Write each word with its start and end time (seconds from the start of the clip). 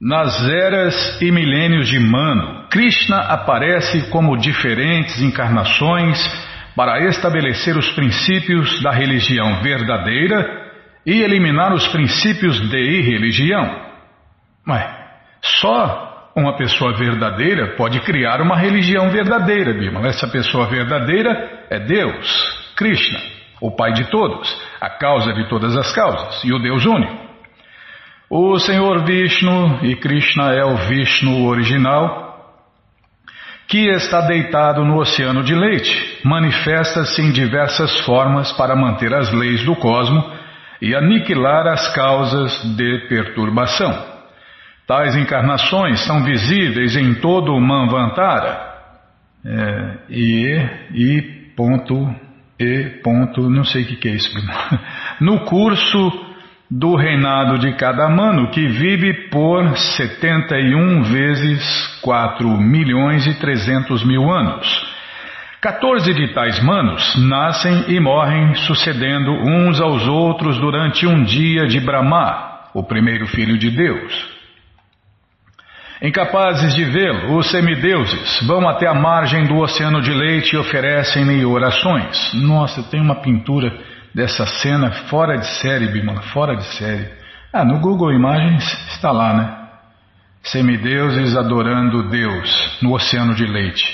Nas 0.00 0.46
eras 0.46 1.22
e 1.22 1.32
milênios 1.32 1.88
de 1.88 1.98
Mano, 1.98 2.68
Krishna 2.68 3.16
aparece 3.16 4.10
como 4.10 4.36
diferentes 4.36 5.22
encarnações 5.22 6.18
para 6.76 7.00
estabelecer 7.08 7.78
os 7.78 7.90
princípios 7.92 8.82
da 8.82 8.90
religião 8.90 9.62
verdadeira 9.62 10.70
e 11.06 11.22
eliminar 11.22 11.72
os 11.72 11.88
princípios 11.88 12.60
de 12.68 12.76
irreligião. 12.76 13.86
Mas 14.66 14.86
só 15.40 16.30
uma 16.36 16.58
pessoa 16.58 16.94
verdadeira 16.94 17.74
pode 17.74 17.98
criar 18.00 18.42
uma 18.42 18.58
religião 18.58 19.08
verdadeira, 19.08 19.72
Bima. 19.72 20.06
Essa 20.06 20.28
pessoa 20.28 20.66
verdadeira 20.66 21.64
é 21.70 21.78
Deus, 21.78 22.74
Krishna, 22.76 23.18
o 23.62 23.74
Pai 23.74 23.94
de 23.94 24.10
todos, 24.10 24.46
a 24.78 24.90
causa 24.90 25.32
de 25.32 25.48
todas 25.48 25.74
as 25.74 25.90
causas 25.94 26.44
e 26.44 26.52
o 26.52 26.58
Deus 26.58 26.84
único. 26.84 27.25
O 28.28 28.58
Senhor 28.58 29.04
Vishnu, 29.04 29.84
e 29.84 29.94
Krishna 29.94 30.52
é 30.52 30.64
o 30.64 30.76
Vishnu 30.88 31.46
original, 31.46 32.26
que 33.68 33.88
está 33.88 34.20
deitado 34.22 34.84
no 34.84 34.98
oceano 34.98 35.44
de 35.44 35.54
leite, 35.54 36.20
manifesta-se 36.24 37.22
em 37.22 37.30
diversas 37.30 38.00
formas 38.04 38.50
para 38.52 38.74
manter 38.74 39.14
as 39.14 39.32
leis 39.32 39.64
do 39.64 39.76
cosmo 39.76 40.24
e 40.82 40.92
aniquilar 40.94 41.68
as 41.68 41.94
causas 41.94 42.76
de 42.76 43.06
perturbação. 43.08 44.16
Tais 44.88 45.14
encarnações 45.14 46.00
são 46.00 46.24
visíveis 46.24 46.96
em 46.96 47.14
todo 47.14 47.52
o 47.52 47.60
Manvantara. 47.60 48.74
É, 49.44 49.98
e, 50.10 50.68
e 50.92 51.22
ponto, 51.56 52.12
e 52.58 53.00
ponto, 53.04 53.48
não 53.48 53.64
sei 53.64 53.82
o 53.82 53.86
que, 53.86 53.96
que 53.96 54.08
é 54.08 54.12
isso. 54.16 54.30
No 55.20 55.44
curso 55.46 56.25
do 56.70 56.96
reinado 56.96 57.58
de 57.58 57.72
cada 57.74 58.08
mano, 58.08 58.50
que 58.50 58.66
vive 58.66 59.28
por 59.30 59.76
71 59.76 61.02
vezes 61.02 62.00
4 62.02 62.48
milhões 62.58 63.26
e 63.26 63.34
300 63.34 64.04
mil 64.04 64.30
anos. 64.30 64.96
14 65.60 66.12
de 66.12 66.34
tais 66.34 66.62
manos 66.62 67.16
nascem 67.28 67.86
e 67.88 67.98
morrem 67.98 68.54
sucedendo 68.54 69.32
uns 69.32 69.80
aos 69.80 70.06
outros 70.06 70.58
durante 70.58 71.06
um 71.06 71.24
dia 71.24 71.66
de 71.66 71.80
Brahma, 71.80 72.68
o 72.74 72.82
primeiro 72.82 73.26
filho 73.26 73.56
de 73.58 73.70
Deus. 73.70 74.36
Incapazes 76.02 76.74
de 76.74 76.84
vê-lo, 76.84 77.36
os 77.36 77.50
semideuses 77.50 78.46
vão 78.46 78.68
até 78.68 78.86
a 78.86 78.92
margem 78.92 79.46
do 79.46 79.56
oceano 79.56 80.02
de 80.02 80.12
leite 80.12 80.54
e 80.54 80.58
oferecem-lhe 80.58 81.44
orações. 81.44 82.34
Nossa, 82.34 82.82
tem 82.82 83.00
uma 83.00 83.16
pintura 83.16 83.72
dessa 84.16 84.46
cena 84.46 84.90
fora 85.10 85.36
de 85.36 85.46
série, 85.60 85.88
Bimala, 85.88 86.22
fora 86.32 86.56
de 86.56 86.64
série. 86.78 87.06
Ah, 87.52 87.66
no 87.66 87.78
Google 87.80 88.14
Imagens 88.14 88.64
está 88.94 89.12
lá, 89.12 89.34
né? 89.34 89.58
Semideuses 90.42 91.36
adorando 91.36 92.08
Deus 92.08 92.78
no 92.80 92.94
oceano 92.94 93.34
de 93.34 93.44
leite. 93.44 93.84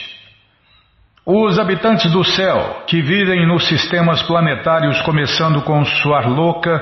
Os 1.27 1.59
habitantes 1.59 2.13
do 2.13 2.23
céu, 2.23 2.85
que 2.87 3.03
vivem 3.03 3.49
nos 3.49 3.67
sistemas 3.67 4.23
planetários 4.23 5.01
começando 5.03 5.61
com 5.63 5.85
Suarloka, 5.85 6.81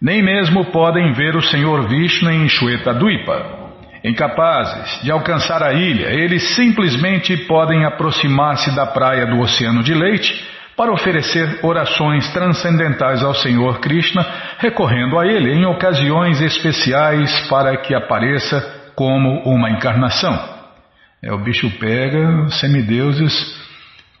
nem 0.00 0.22
mesmo 0.22 0.66
podem 0.66 1.14
ver 1.14 1.36
o 1.36 1.42
Senhor 1.42 1.88
Vishnu 1.88 2.30
em 2.30 2.50
Shweta-dwipa. 2.50 3.70
Incapazes 4.04 5.02
de 5.02 5.10
alcançar 5.10 5.62
a 5.62 5.72
ilha, 5.72 6.08
eles 6.08 6.54
simplesmente 6.54 7.34
podem 7.46 7.86
aproximar-se 7.86 8.76
da 8.76 8.86
praia 8.86 9.26
do 9.26 9.40
Oceano 9.40 9.82
de 9.82 9.94
Leite 9.94 10.57
para 10.78 10.92
oferecer 10.92 11.58
orações 11.64 12.32
transcendentais 12.32 13.20
ao 13.24 13.34
Senhor 13.34 13.80
Krishna, 13.80 14.24
recorrendo 14.60 15.18
a 15.18 15.26
Ele 15.26 15.52
em 15.52 15.66
ocasiões 15.66 16.40
especiais 16.40 17.48
para 17.48 17.76
que 17.78 17.92
apareça 17.96 18.92
como 18.94 19.42
uma 19.42 19.70
encarnação. 19.70 20.38
É, 21.20 21.32
o 21.32 21.38
bicho 21.38 21.68
pega, 21.80 22.44
os 22.44 22.60
semideuses 22.60 23.32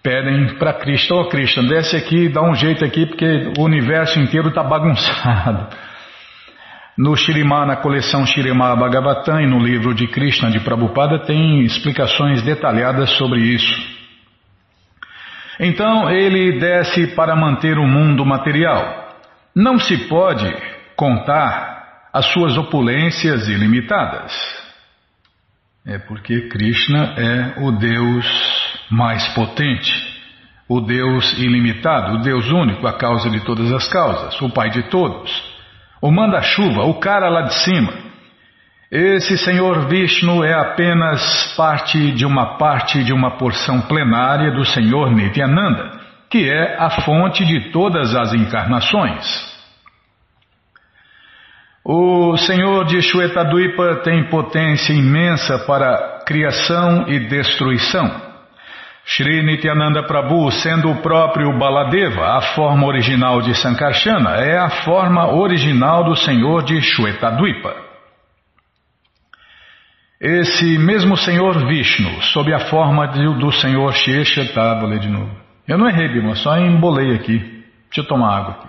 pedem 0.02 0.58
para 0.58 0.72
Krishna, 0.72 1.14
ô 1.14 1.20
oh, 1.20 1.28
Krishna, 1.28 1.62
desce 1.62 1.96
aqui, 1.96 2.28
dá 2.28 2.42
um 2.42 2.56
jeito 2.56 2.84
aqui, 2.84 3.06
porque 3.06 3.52
o 3.56 3.62
universo 3.62 4.18
inteiro 4.18 4.48
está 4.48 4.64
bagunçado. 4.64 5.68
No 6.98 7.14
Shirimá, 7.14 7.64
na 7.64 7.76
coleção 7.76 8.26
Shirimá 8.26 8.74
Bhagavatam 8.74 9.40
e 9.40 9.46
no 9.46 9.60
livro 9.60 9.94
de 9.94 10.08
Krishna 10.08 10.50
de 10.50 10.58
Prabhupada 10.58 11.20
tem 11.20 11.62
explicações 11.62 12.42
detalhadas 12.42 13.10
sobre 13.10 13.38
isso. 13.38 13.97
Então 15.58 16.08
ele 16.08 16.58
desce 16.58 17.08
para 17.14 17.34
manter 17.34 17.78
o 17.78 17.86
mundo 17.86 18.24
material. 18.24 19.16
Não 19.54 19.78
se 19.78 20.08
pode 20.08 20.54
contar 20.96 21.78
as 22.12 22.26
suas 22.32 22.56
opulências 22.56 23.48
ilimitadas. 23.48 24.32
É 25.86 25.98
porque 25.98 26.48
Krishna 26.48 27.14
é 27.16 27.62
o 27.62 27.72
Deus 27.72 28.26
mais 28.90 29.26
potente, 29.34 29.90
o 30.68 30.80
Deus 30.80 31.32
ilimitado, 31.38 32.16
o 32.16 32.22
Deus 32.22 32.50
único, 32.50 32.86
a 32.86 32.92
causa 32.92 33.30
de 33.30 33.40
todas 33.40 33.72
as 33.72 33.88
causas, 33.88 34.40
o 34.42 34.50
Pai 34.50 34.70
de 34.70 34.82
todos, 34.90 35.30
o 36.02 36.10
manda-chuva, 36.10 36.84
o 36.84 37.00
cara 37.00 37.28
lá 37.28 37.42
de 37.42 37.54
cima. 37.64 38.07
Esse 38.90 39.36
Senhor 39.36 39.86
Vishnu 39.86 40.42
é 40.42 40.54
apenas 40.54 41.54
parte 41.54 42.10
de 42.12 42.24
uma 42.24 42.56
parte 42.56 43.04
de 43.04 43.12
uma 43.12 43.32
porção 43.32 43.82
plenária 43.82 44.50
do 44.50 44.64
Senhor 44.64 45.10
Nityananda, 45.10 46.00
que 46.30 46.48
é 46.48 46.74
a 46.78 46.88
fonte 47.02 47.44
de 47.44 47.70
todas 47.70 48.16
as 48.16 48.32
encarnações. 48.32 49.46
O 51.84 52.34
Senhor 52.38 52.86
de 52.86 53.02
Shwetadvipa 53.02 53.96
tem 53.96 54.24
potência 54.30 54.94
imensa 54.94 55.58
para 55.66 56.20
criação 56.26 57.06
e 57.08 57.18
destruição. 57.28 58.10
Sri 59.04 59.42
Nityananda 59.42 60.02
Prabhu, 60.02 60.50
sendo 60.50 60.90
o 60.90 61.02
próprio 61.02 61.58
Baladeva, 61.58 62.38
a 62.38 62.40
forma 62.54 62.86
original 62.86 63.42
de 63.42 63.54
Sankarsana, 63.54 64.36
é 64.36 64.56
a 64.56 64.70
forma 64.70 65.30
original 65.30 66.04
do 66.04 66.16
Senhor 66.16 66.62
de 66.62 66.80
Shwetadvipa. 66.80 67.87
Esse 70.20 70.76
mesmo 70.78 71.16
Senhor 71.16 71.66
Vishnu, 71.68 72.20
sob 72.22 72.52
a 72.52 72.68
forma 72.68 73.06
de, 73.06 73.22
do 73.38 73.52
Senhor 73.52 73.92
Shesha, 73.92 74.52
tá, 74.52 74.74
vou 74.74 74.88
ler 74.88 74.98
de 74.98 75.08
novo. 75.08 75.30
Eu 75.66 75.78
não 75.78 75.88
errei, 75.88 76.08
Bima, 76.08 76.34
só 76.34 76.58
embolei 76.58 77.14
aqui. 77.14 77.38
Deixa 77.38 78.00
eu 78.00 78.04
tomar 78.04 78.36
água 78.36 78.54
aqui. 78.54 78.68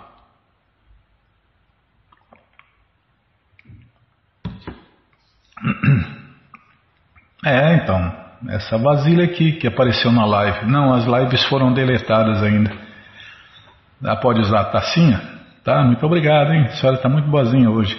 É, 7.42 7.76
então, 7.76 8.14
essa 8.50 8.78
vasilha 8.78 9.24
aqui 9.24 9.54
que 9.54 9.66
apareceu 9.66 10.12
na 10.12 10.26
live. 10.26 10.66
Não, 10.66 10.94
as 10.94 11.06
lives 11.06 11.42
foram 11.46 11.72
deletadas 11.72 12.44
ainda. 12.44 12.70
Ah, 14.04 14.18
pode 14.18 14.42
usar 14.42 14.60
a 14.60 14.66
tacinha? 14.66 15.22
Tá, 15.64 15.82
muito 15.84 16.06
obrigado, 16.06 16.52
hein? 16.52 16.66
A 16.66 16.72
senhora 16.72 16.98
está 16.98 17.08
muito 17.08 17.30
boazinha 17.30 17.70
hoje. 17.70 17.98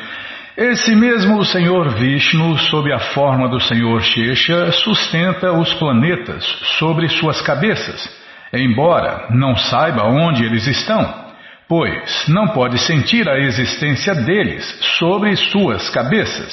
Esse 0.57 0.95
mesmo 0.97 1.45
Senhor 1.45 1.91
Vishnu, 1.95 2.59
sob 2.59 2.93
a 2.93 2.99
forma 2.99 3.49
do 3.49 3.61
Senhor 3.61 4.03
Shesha, 4.03 4.73
sustenta 4.73 5.53
os 5.53 5.73
planetas 5.75 6.45
sobre 6.79 7.09
suas 7.09 7.41
cabeças, 7.41 8.09
embora 8.53 9.29
não 9.31 9.57
saiba 9.57 10.05
onde 10.05 10.45
eles 10.45 10.67
estão, 10.67 11.33
pois 11.69 12.27
não 12.29 12.49
pode 12.49 12.79
sentir 12.79 13.29
a 13.29 13.39
existência 13.39 14.15
deles 14.15 14.65
sobre 14.99 15.37
suas 15.37 15.89
cabeças. 15.91 16.53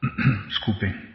Desculpem. 0.46 1.07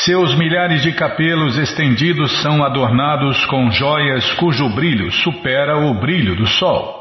Seus 0.00 0.32
milhares 0.36 0.82
de 0.82 0.92
capelos 0.92 1.56
estendidos 1.58 2.30
são 2.40 2.62
adornados 2.62 3.44
com 3.46 3.68
joias 3.68 4.32
cujo 4.34 4.68
brilho 4.68 5.10
supera 5.10 5.76
o 5.76 5.94
brilho 5.94 6.36
do 6.36 6.46
sol. 6.46 6.96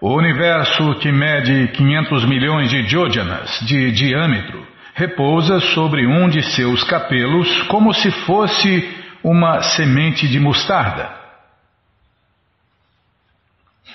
O 0.00 0.14
universo, 0.16 0.94
que 1.00 1.10
mede 1.10 1.66
500 1.72 2.24
milhões 2.26 2.70
de 2.70 2.84
jójanas 2.84 3.58
de 3.66 3.90
diâmetro, 3.90 4.64
repousa 4.94 5.58
sobre 5.58 6.06
um 6.06 6.28
de 6.28 6.44
seus 6.54 6.84
capelos 6.84 7.62
como 7.62 7.92
se 7.92 8.12
fosse 8.12 8.88
uma 9.24 9.60
semente 9.60 10.28
de 10.28 10.38
mostarda. 10.38 11.10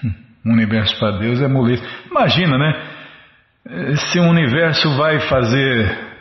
Hum, 0.04 0.14
um 0.48 0.52
universo 0.52 1.00
para 1.00 1.18
Deus 1.18 1.42
é 1.42 1.48
moleza. 1.48 1.82
Imagina, 2.12 2.58
né? 2.58 3.96
Se 4.12 4.20
o 4.20 4.24
universo 4.24 4.98
vai 4.98 5.22
fazer 5.22 6.13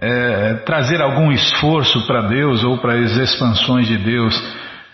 é, 0.00 0.54
trazer 0.64 1.00
algum 1.00 1.30
esforço 1.30 2.06
para 2.06 2.22
Deus 2.28 2.64
ou 2.64 2.78
para 2.78 2.94
as 2.94 3.16
expansões 3.16 3.86
de 3.86 3.98
Deus, 3.98 4.34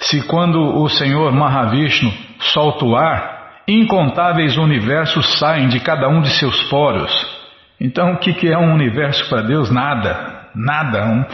se 0.00 0.23
quando 0.27 0.61
o 0.61 0.89
Senhor 0.89 1.33
Mahavishnu 1.33 2.12
solta 2.41 2.85
o 2.85 2.97
ar, 2.97 3.62
incontáveis 3.67 4.56
universos 4.56 5.39
saem 5.39 5.69
de 5.69 5.81
cada 5.81 6.09
um 6.09 6.21
de 6.21 6.31
seus 6.31 6.62
poros. 6.65 7.12
Então, 7.81 8.15
o 8.15 8.19
que, 8.19 8.33
que 8.33 8.49
é 8.49 8.59
um 8.59 8.75
universo 8.75 9.29
para 9.29 9.43
Deus? 9.43 9.71
Nada, 9.71 10.49
nada. 10.55 11.05
Um, 11.06 11.25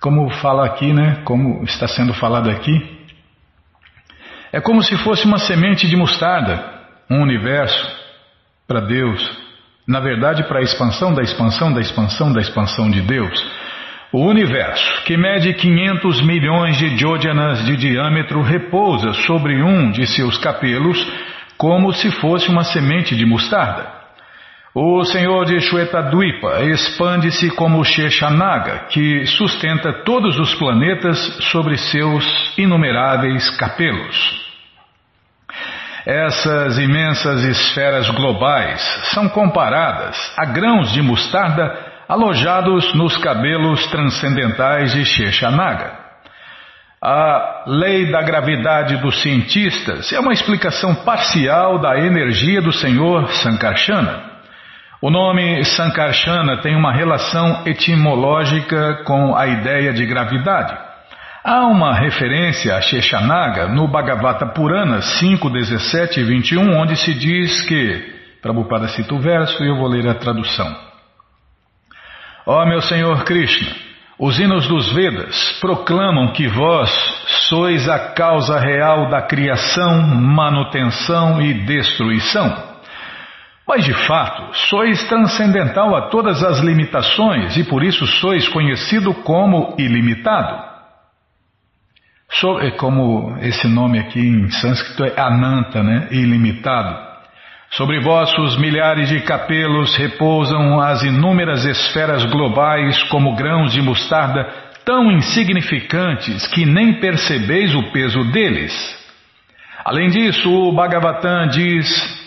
como 0.00 0.30
fala 0.30 0.66
aqui, 0.66 0.92
né? 0.92 1.20
Como 1.24 1.62
está 1.64 1.86
sendo 1.86 2.14
falado 2.14 2.50
aqui, 2.50 2.98
É 4.52 4.60
como 4.60 4.82
se 4.82 4.96
fosse 4.98 5.24
uma 5.26 5.38
semente 5.38 5.86
de 5.86 5.96
mostarda, 5.96 6.60
um 7.08 7.22
universo 7.22 7.88
para 8.66 8.80
Deus. 8.80 9.49
Na 9.90 9.98
verdade, 9.98 10.44
para 10.44 10.60
a 10.60 10.62
expansão 10.62 11.12
da 11.12 11.20
expansão 11.20 11.72
da 11.72 11.80
expansão 11.80 12.32
da 12.32 12.40
expansão 12.40 12.88
de 12.88 13.00
Deus. 13.00 13.44
O 14.12 14.24
universo, 14.24 15.02
que 15.02 15.16
mede 15.16 15.52
500 15.52 16.22
milhões 16.24 16.78
de 16.78 16.96
jódianas 16.96 17.64
de 17.64 17.76
diâmetro, 17.76 18.40
repousa 18.40 19.12
sobre 19.14 19.60
um 19.60 19.90
de 19.90 20.06
seus 20.06 20.38
capelos 20.38 21.04
como 21.58 21.92
se 21.92 22.08
fosse 22.12 22.48
uma 22.48 22.62
semente 22.62 23.16
de 23.16 23.26
mostarda. 23.26 23.84
O 24.72 25.02
Senhor 25.02 25.44
de 25.44 25.60
Shwetadvipa 25.60 26.62
expande-se 26.66 27.50
como 27.56 27.84
Sheshanaga, 27.84 28.86
que 28.90 29.26
sustenta 29.26 30.04
todos 30.04 30.38
os 30.38 30.54
planetas 30.54 31.18
sobre 31.50 31.76
seus 31.76 32.24
inumeráveis 32.56 33.50
capelos. 33.56 34.49
Essas 36.10 36.76
imensas 36.76 37.44
esferas 37.44 38.10
globais 38.10 38.82
são 39.14 39.28
comparadas 39.28 40.16
a 40.36 40.44
grãos 40.44 40.90
de 40.92 41.00
mostarda 41.00 41.72
alojados 42.08 42.92
nos 42.94 43.16
cabelos 43.18 43.86
transcendentais 43.86 44.92
de 44.92 45.04
Sheshanaga. 45.04 45.92
A 47.00 47.62
lei 47.68 48.10
da 48.10 48.22
gravidade 48.22 48.96
dos 48.96 49.22
cientistas 49.22 50.12
é 50.12 50.18
uma 50.18 50.32
explicação 50.32 50.96
parcial 50.96 51.78
da 51.78 51.96
energia 51.96 52.60
do 52.60 52.72
Senhor 52.72 53.28
Sankarsana. 53.34 54.24
O 55.00 55.10
nome 55.10 55.64
Sankarsana 55.64 56.56
tem 56.56 56.74
uma 56.74 56.92
relação 56.92 57.62
etimológica 57.64 59.04
com 59.04 59.36
a 59.36 59.46
ideia 59.46 59.92
de 59.92 60.04
gravidade. 60.06 60.89
Há 61.42 61.66
uma 61.66 61.94
referência 61.94 62.76
a 62.76 62.82
Sheshanaga 62.82 63.66
no 63.66 63.88
Bhagavata 63.88 64.44
Purana 64.48 65.00
5, 65.00 65.48
17 65.48 66.20
e 66.20 66.24
21, 66.24 66.78
onde 66.78 66.96
se 66.96 67.14
diz 67.14 67.62
que, 67.62 68.20
Prabhupada 68.42 68.88
cita 68.88 69.14
o 69.14 69.18
verso 69.18 69.62
e 69.64 69.68
eu 69.68 69.76
vou 69.76 69.88
ler 69.88 70.06
a 70.06 70.14
tradução. 70.14 70.70
Ó 72.46 72.62
oh, 72.62 72.66
meu 72.66 72.82
Senhor 72.82 73.24
Krishna, 73.24 73.74
os 74.18 74.38
hinos 74.38 74.68
dos 74.68 74.92
Vedas 74.92 75.58
proclamam 75.62 76.30
que 76.34 76.46
vós 76.46 76.90
sois 77.48 77.88
a 77.88 78.12
causa 78.12 78.58
real 78.58 79.08
da 79.08 79.22
criação, 79.22 80.02
manutenção 80.02 81.40
e 81.40 81.54
destruição. 81.64 82.70
Mas 83.66 83.82
de 83.86 83.94
fato, 84.06 84.54
sois 84.68 85.08
transcendental 85.08 85.96
a 85.96 86.10
todas 86.10 86.42
as 86.42 86.58
limitações 86.60 87.56
e 87.56 87.64
por 87.64 87.82
isso 87.82 88.06
sois 88.06 88.46
conhecido 88.46 89.14
como 89.14 89.74
ilimitado. 89.78 90.69
So, 92.32 92.60
é 92.60 92.70
como 92.72 93.38
esse 93.40 93.66
nome 93.66 93.98
aqui 93.98 94.20
em 94.20 94.50
sânscrito 94.50 95.04
é 95.04 95.20
Ananta, 95.20 95.82
né? 95.82 96.08
Ilimitado. 96.10 97.10
Sobre 97.70 98.00
vossos 98.00 98.56
milhares 98.56 99.08
de 99.08 99.20
capelos 99.20 99.96
repousam 99.96 100.80
as 100.80 101.02
inúmeras 101.02 101.64
esferas 101.64 102.24
globais 102.24 103.00
como 103.04 103.36
grãos 103.36 103.72
de 103.72 103.82
mostarda, 103.82 104.44
tão 104.84 105.12
insignificantes 105.12 106.46
que 106.48 106.66
nem 106.66 107.00
percebeis 107.00 107.72
o 107.74 107.92
peso 107.92 108.24
deles. 108.32 108.72
Além 109.84 110.08
disso, 110.08 110.52
o 110.52 110.72
Bhagavatam 110.72 111.48
diz 111.48 112.18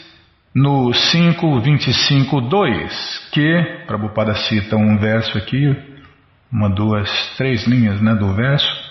no 0.56 0.92
5.25.2, 0.92 3.32
que, 3.32 3.86
Prabhupada 3.88 4.36
cita 4.36 4.76
um 4.76 4.98
verso 4.98 5.36
aqui, 5.38 5.76
uma, 6.52 6.70
duas, 6.70 7.10
três 7.38 7.66
linhas 7.66 8.02
né, 8.02 8.14
do 8.16 8.34
verso. 8.34 8.83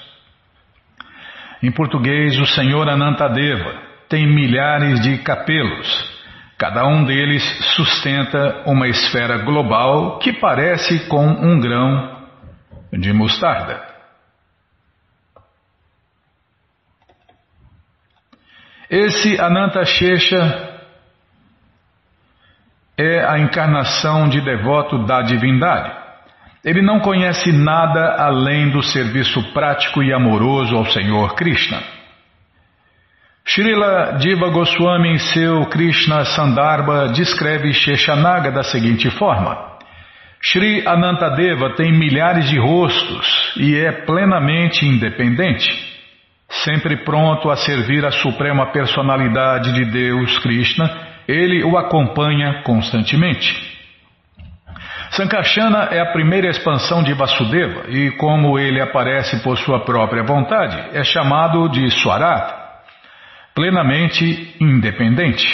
Em 1.63 1.71
português, 1.71 2.39
o 2.41 2.47
Senhor 2.47 2.89
Anantadeva 2.89 3.81
tem 4.09 4.27
milhares 4.27 5.01
de 5.01 5.19
capelos. 5.19 6.13
Cada 6.59 6.85
um 6.87 7.05
deles 7.05 7.43
sustenta 7.77 8.63
uma 8.67 8.89
esfera 8.89 9.39
global 9.39 10.19
que 10.19 10.33
parece 10.33 11.09
com 11.09 11.25
um 11.25 11.61
grão 11.61 12.27
de 12.93 13.13
mostarda. 13.13 13.81
Esse 18.91 19.41
Ananta 19.41 19.85
Shesha 19.85 20.81
é 22.99 23.25
a 23.25 23.39
encarnação 23.39 24.29
de 24.29 24.41
devoto 24.41 25.07
da 25.07 25.23
divindade. 25.23 26.02
Ele 26.65 26.81
não 26.81 27.01
conhece 27.01 27.51
nada 27.53 28.17
além 28.19 28.71
do 28.71 28.83
serviço 28.83 29.43
prático 29.53 30.03
e 30.03 30.13
amoroso 30.13 30.77
ao 30.77 30.87
Senhor 30.87 31.35
Krishna. 31.35 31.83
Srila 33.45 34.19
Diva 34.21 34.49
Goswami 34.51 35.11
em 35.11 35.19
seu 35.19 35.67
Krishna 35.67 36.25
Sandarbha 36.25 37.09
descreve 37.09 37.73
Sheshanaga 37.75 38.53
da 38.53 38.63
seguinte 38.63 39.11
forma. 39.11 39.73
Shri 40.41 40.87
Anantadeva 40.87 41.75
tem 41.75 41.93
milhares 41.93 42.49
de 42.49 42.59
rostos 42.59 43.55
e 43.57 43.77
é 43.77 43.93
plenamente 43.93 44.85
independente, 44.85 45.69
sempre 46.49 47.05
pronto 47.05 47.51
a 47.51 47.57
servir 47.57 48.05
a 48.05 48.11
suprema 48.11 48.73
personalidade 48.73 49.73
de 49.73 49.85
Deus 49.85 50.39
Krishna 50.39 51.13
ele 51.27 51.63
o 51.63 51.77
acompanha 51.77 52.63
constantemente. 52.63 53.72
Sankarsana 55.13 55.89
é 55.91 56.01
a 56.01 56.11
primeira 56.11 56.49
expansão 56.49 57.03
de 57.03 57.13
Vasudeva 57.13 57.85
e, 57.91 58.13
como 58.13 58.59
ele 58.59 58.81
aparece 58.81 59.43
por 59.43 59.59
sua 59.59 59.85
própria 59.85 60.23
vontade, 60.23 60.97
é 60.97 61.05
chamado 61.05 61.69
de 61.69 61.91
Swarat, 61.91 62.51
plenamente 63.55 64.57
independente. 64.59 65.47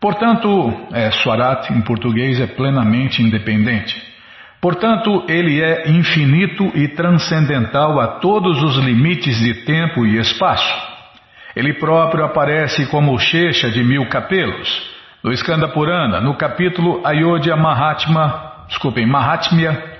Portanto, 0.00 0.88
é, 0.92 1.12
Swarat 1.12 1.70
em 1.72 1.80
português 1.82 2.40
é 2.40 2.48
plenamente 2.48 3.22
independente. 3.22 3.94
Portanto, 4.60 5.24
ele 5.28 5.62
é 5.62 5.88
infinito 5.88 6.72
e 6.74 6.88
transcendental 6.88 8.00
a 8.00 8.18
todos 8.18 8.60
os 8.60 8.76
limites 8.84 9.38
de 9.38 9.54
tempo 9.64 10.04
e 10.04 10.18
espaço. 10.18 10.74
Ele 11.54 11.74
próprio 11.74 12.24
aparece 12.24 12.86
como 12.86 13.16
Shesha 13.20 13.70
de 13.70 13.84
mil 13.84 14.08
capelos. 14.08 14.97
No 15.22 15.32
Skanda 15.32 15.66
Purana, 15.68 16.20
no 16.20 16.36
capítulo 16.36 17.00
Ayodhya 17.04 17.56
Mahatma, 17.56 18.66
desculpem, 18.68 19.04
Mahatmya, 19.04 19.98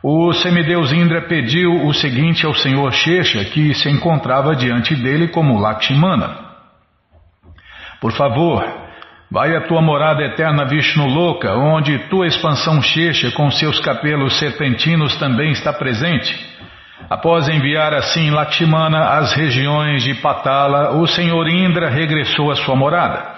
o 0.00 0.32
semideus 0.32 0.92
Indra 0.92 1.22
pediu 1.22 1.86
o 1.86 1.92
seguinte 1.92 2.46
ao 2.46 2.54
senhor 2.54 2.92
Shesha, 2.92 3.44
que 3.46 3.74
se 3.74 3.90
encontrava 3.90 4.54
diante 4.54 4.94
dele 4.94 5.26
como 5.26 5.58
Lakshmana. 5.58 6.36
Por 8.00 8.12
favor, 8.12 8.64
vai 9.28 9.56
à 9.56 9.62
tua 9.62 9.82
morada 9.82 10.22
eterna 10.22 10.64
Vishnu 10.66 11.06
Loka, 11.06 11.52
onde 11.56 11.98
tua 12.10 12.28
expansão 12.28 12.80
Shesha 12.80 13.32
com 13.32 13.50
seus 13.50 13.80
capelos 13.80 14.38
serpentinos 14.38 15.16
também 15.16 15.50
está 15.50 15.72
presente. 15.72 16.38
Após 17.10 17.48
enviar 17.48 17.92
assim 17.92 18.30
Lakshmana 18.30 19.18
às 19.18 19.32
regiões 19.32 20.04
de 20.04 20.14
Patala, 20.14 20.92
o 20.96 21.08
senhor 21.08 21.48
Indra 21.48 21.90
regressou 21.90 22.52
à 22.52 22.54
sua 22.54 22.76
morada. 22.76 23.33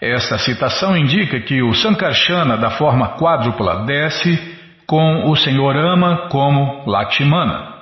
Esta 0.00 0.38
citação 0.38 0.96
indica 0.96 1.40
que 1.40 1.62
o 1.62 1.72
Sankarsana 1.72 2.56
da 2.56 2.70
forma 2.70 3.16
quádrupla 3.16 3.84
desce 3.84 4.54
com 4.86 5.30
o 5.30 5.36
senhor 5.36 5.76
Ama 5.76 6.28
como 6.28 6.84
Lakshmana. 6.86 7.74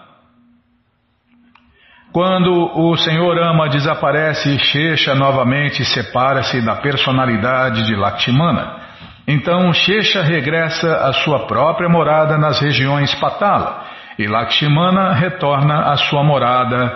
Quando 2.13 2.53
o 2.53 2.95
senhor 2.97 3.39
Ama 3.39 3.69
desaparece, 3.69 4.59
Shesha 4.59 5.15
novamente 5.15 5.85
separa-se 5.85 6.61
da 6.61 6.77
personalidade 6.77 7.87
de 7.87 7.97
Lakshmana. 7.97 8.83
Então 9.27 9.73
Shesha 9.73 10.23
regressa 10.23 11.07
à 11.07 11.13
sua 11.13 11.47
própria 11.47 11.89
morada 11.89 12.37
nas 12.37 12.61
regiões 12.61 13.15
Patala 13.15 13.85
e 14.19 14.27
Lakshmana 14.27 15.15
retorna 15.15 15.91
à 15.93 15.97
sua 15.97 16.23
morada 16.23 16.95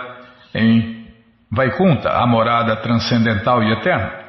em 0.53 0.97
Vaikunta, 1.51 2.09
a 2.11 2.27
morada 2.27 2.75
transcendental 2.75 3.63
e 3.63 3.71
eterna. 3.71 4.26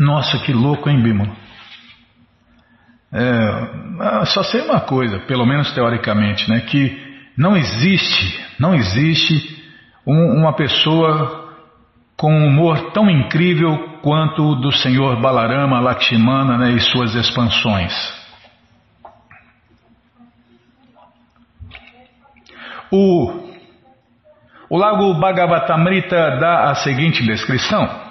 Nossa, 0.00 0.38
que 0.38 0.50
louco, 0.50 0.88
hein, 0.88 1.02
Bímola? 1.02 1.36
É, 3.12 4.24
só 4.24 4.42
sei 4.42 4.62
uma 4.62 4.80
coisa, 4.80 5.18
pelo 5.26 5.44
menos 5.44 5.70
teoricamente, 5.72 6.48
né, 6.48 6.60
que 6.60 6.98
não 7.36 7.54
existe, 7.54 8.46
não 8.58 8.74
existe 8.74 9.62
um, 10.06 10.38
uma 10.38 10.54
pessoa 10.54 11.54
com 12.16 12.32
um 12.32 12.46
humor 12.46 12.92
tão 12.92 13.10
incrível 13.10 13.98
quanto 14.00 14.42
o 14.42 14.54
do 14.54 14.72
Senhor 14.72 15.20
Balarama 15.20 15.80
Lakshmana 15.80 16.56
né, 16.56 16.70
e 16.70 16.80
suas 16.80 17.14
expansões. 17.14 17.92
O, 22.90 23.50
o 24.70 24.78
lago 24.78 25.12
Bhagavatamrita 25.14 26.38
dá 26.38 26.70
a 26.70 26.74
seguinte 26.76 27.22
descrição. 27.22 28.09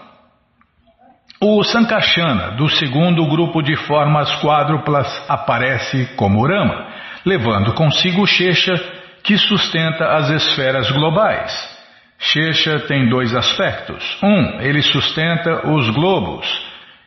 O 1.41 1.63
Sankarsana, 1.63 2.51
do 2.58 2.67
segundo 2.67 3.25
grupo 3.25 3.62
de 3.62 3.74
formas 3.88 4.29
quádruplas, 4.41 5.08
aparece 5.29 6.05
como 6.17 6.46
Rama, 6.46 6.86
levando 7.25 7.74
consigo 7.75 8.27
Shesha, 8.27 8.75
que 9.24 9.38
sustenta 9.38 10.17
as 10.17 10.29
esferas 10.29 10.91
globais. 10.91 11.79
Shesha 12.19 12.81
tem 12.81 13.08
dois 13.08 13.34
aspectos. 13.34 14.17
Um, 14.22 14.60
ele 14.60 14.81
sustenta 14.81 15.65
os 15.69 15.89
globos. 15.91 16.46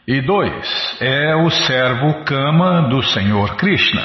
E 0.09 0.23
dois, 0.23 0.97
é 1.03 1.37
o 1.37 1.51
servo 1.51 2.25
Kama 2.25 2.89
do 2.89 3.03
Senhor 3.03 3.55
Krishna. 3.57 4.03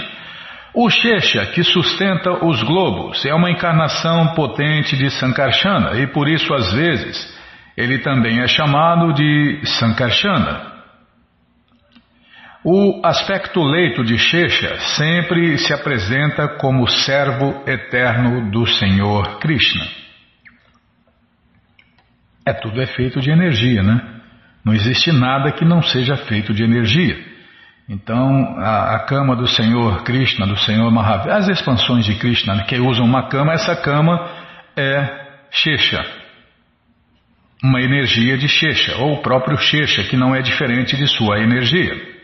O 0.73 0.89
Shesha, 0.89 1.45
que 1.53 1.63
sustenta 1.63 2.45
os 2.45 2.61
globos, 2.63 3.25
é 3.25 3.33
uma 3.33 3.49
encarnação 3.49 4.27
potente 4.35 4.97
de 4.97 5.09
Sankarsana 5.09 5.97
e 6.01 6.07
por 6.07 6.27
isso, 6.27 6.53
às 6.53 6.73
vezes, 6.73 7.36
ele 7.77 7.99
também 7.99 8.41
é 8.41 8.47
chamado 8.47 9.13
de 9.13 9.61
Sankarsana. 9.63 10.75
O 12.63 13.01
aspecto 13.05 13.63
leito 13.63 14.03
de 14.03 14.17
Shesha 14.17 14.79
sempre 14.97 15.57
se 15.59 15.71
apresenta 15.71 16.47
como 16.57 16.87
servo 16.87 17.63
eterno 17.67 18.49
do 18.49 18.65
Senhor 18.65 19.37
Krishna. 19.39 19.85
É 22.45 22.53
tudo 22.53 22.81
é 22.81 22.87
feito 22.87 23.21
de 23.21 23.29
energia, 23.29 23.83
né? 23.83 24.01
Não 24.65 24.73
existe 24.73 25.11
nada 25.11 25.51
que 25.51 25.63
não 25.63 25.81
seja 25.81 26.17
feito 26.17 26.53
de 26.53 26.63
energia. 26.63 27.17
Então, 27.87 28.57
a, 28.57 28.95
a 28.95 28.99
cama 29.05 29.35
do 29.35 29.47
Senhor 29.47 30.03
Krishna, 30.03 30.45
do 30.45 30.57
Senhor 30.57 30.91
Mahavira, 30.91 31.37
as 31.37 31.47
expansões 31.47 32.05
de 32.05 32.15
Krishna 32.15 32.55
né, 32.55 32.63
que 32.63 32.77
usam 32.79 33.05
uma 33.05 33.29
cama, 33.29 33.53
essa 33.53 33.75
cama 33.77 34.29
é 34.75 35.27
Shesha, 35.51 36.03
uma 37.63 37.81
energia 37.81 38.37
de 38.37 38.47
Shesha, 38.47 38.97
ou 38.97 39.13
o 39.13 39.21
próprio 39.21 39.57
Shesha, 39.57 40.03
que 40.03 40.15
não 40.15 40.35
é 40.35 40.41
diferente 40.41 40.95
de 40.95 41.07
sua 41.07 41.39
energia. 41.39 42.17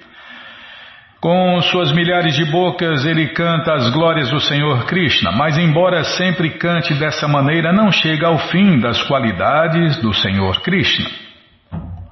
Com 1.19 1.61
suas 1.61 1.91
milhares 1.93 2.35
de 2.35 2.43
bocas, 2.43 3.05
ele 3.05 3.29
canta 3.29 3.73
as 3.73 3.89
glórias 3.91 4.29
do 4.29 4.41
Senhor 4.41 4.85
Krishna, 4.85 5.31
mas, 5.31 5.57
embora 5.57 6.03
sempre 6.03 6.49
cante 6.49 6.93
dessa 6.95 7.29
maneira, 7.29 7.71
não 7.71 7.91
chega 7.91 8.27
ao 8.27 8.37
fim 8.49 8.77
das 8.79 9.01
qualidades 9.03 9.95
do 10.01 10.13
Senhor 10.13 10.61
Krishna. 10.61 11.09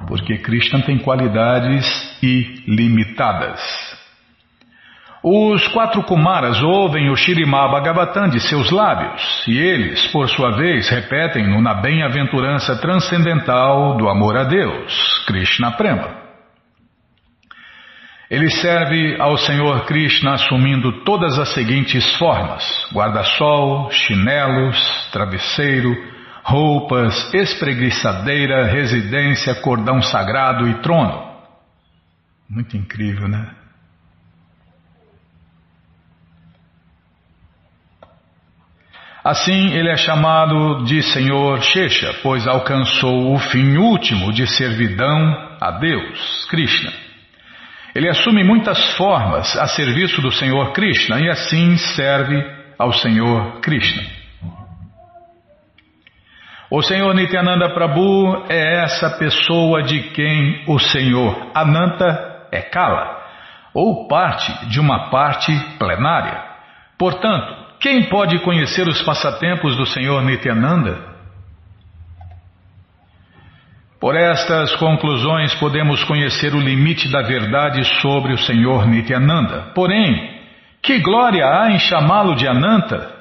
Porque 0.07 0.37
Krishna 0.37 0.81
tem 0.81 0.97
qualidades 0.97 1.85
ilimitadas. 2.23 3.90
Os 5.23 5.67
quatro 5.67 6.01
Kumaras 6.01 6.63
ouvem 6.63 7.11
o 7.11 7.15
Shirimá 7.15 7.67
Bhagavatam 7.67 8.27
de 8.27 8.39
seus 8.39 8.71
lábios, 8.71 9.45
e 9.47 9.55
eles, 9.55 10.07
por 10.07 10.27
sua 10.27 10.57
vez, 10.57 10.89
repetem-no 10.89 11.61
na 11.61 11.75
bem-aventurança 11.75 12.75
transcendental 12.77 13.95
do 13.97 14.09
amor 14.09 14.35
a 14.35 14.45
Deus, 14.45 15.23
Krishna 15.27 15.73
Prema. 15.73 16.21
Ele 18.31 18.49
serve 18.49 19.21
ao 19.21 19.37
Senhor 19.37 19.85
Krishna 19.85 20.33
assumindo 20.33 21.03
todas 21.03 21.37
as 21.37 21.53
seguintes 21.53 22.15
formas: 22.15 22.63
guarda-sol, 22.91 23.91
chinelos, 23.91 25.09
travesseiro, 25.11 25.95
roupas, 26.43 27.31
espreguiçadeira, 27.31 28.65
residência, 28.65 29.53
cordão 29.53 30.01
sagrado 30.01 30.67
e 30.67 30.81
trono. 30.81 31.29
Muito 32.49 32.75
incrível, 32.75 33.27
né? 33.27 33.60
Assim 39.23 39.73
ele 39.73 39.89
é 39.89 39.97
chamado 39.97 40.83
de 40.83 41.03
Senhor 41.03 41.61
Shesha, 41.61 42.15
pois 42.23 42.47
alcançou 42.47 43.33
o 43.33 43.37
fim 43.37 43.77
último 43.77 44.33
de 44.33 44.47
servidão 44.47 45.57
a 45.61 45.71
Deus, 45.71 46.45
Krishna. 46.49 46.91
Ele 47.93 48.09
assume 48.09 48.43
muitas 48.43 48.95
formas 48.95 49.55
a 49.57 49.67
serviço 49.67 50.21
do 50.21 50.31
Senhor 50.31 50.71
Krishna 50.73 51.19
e 51.19 51.29
assim 51.29 51.77
serve 51.77 52.43
ao 52.79 52.91
Senhor 52.93 53.59
Krishna. 53.61 54.01
O 56.71 56.81
Senhor 56.81 57.13
Nityananda 57.13 57.73
Prabhu 57.73 58.45
é 58.49 58.83
essa 58.83 59.17
pessoa 59.19 59.83
de 59.83 60.01
quem 60.13 60.63
o 60.67 60.79
Senhor 60.79 61.51
Ananta 61.53 62.47
é 62.51 62.61
Kala, 62.61 63.19
ou 63.73 64.07
parte 64.07 64.67
de 64.67 64.79
uma 64.79 65.09
parte 65.09 65.53
plenária. 65.77 66.41
Portanto, 66.97 67.60
quem 67.81 68.09
pode 68.09 68.39
conhecer 68.39 68.87
os 68.87 69.01
passatempos 69.01 69.75
do 69.75 69.87
Senhor 69.87 70.23
Nityananda? 70.23 71.09
Por 73.99 74.15
estas 74.15 74.75
conclusões 74.75 75.53
podemos 75.55 76.03
conhecer 76.03 76.53
o 76.53 76.59
limite 76.59 77.11
da 77.11 77.21
verdade 77.23 77.83
sobre 77.99 78.33
o 78.33 78.37
Senhor 78.37 78.87
Nityananda. 78.87 79.71
Porém, 79.73 80.41
que 80.81 80.99
glória 80.99 81.45
há 81.45 81.71
em 81.71 81.79
chamá-lo 81.79 82.35
de 82.35 82.47
Ananta? 82.47 83.20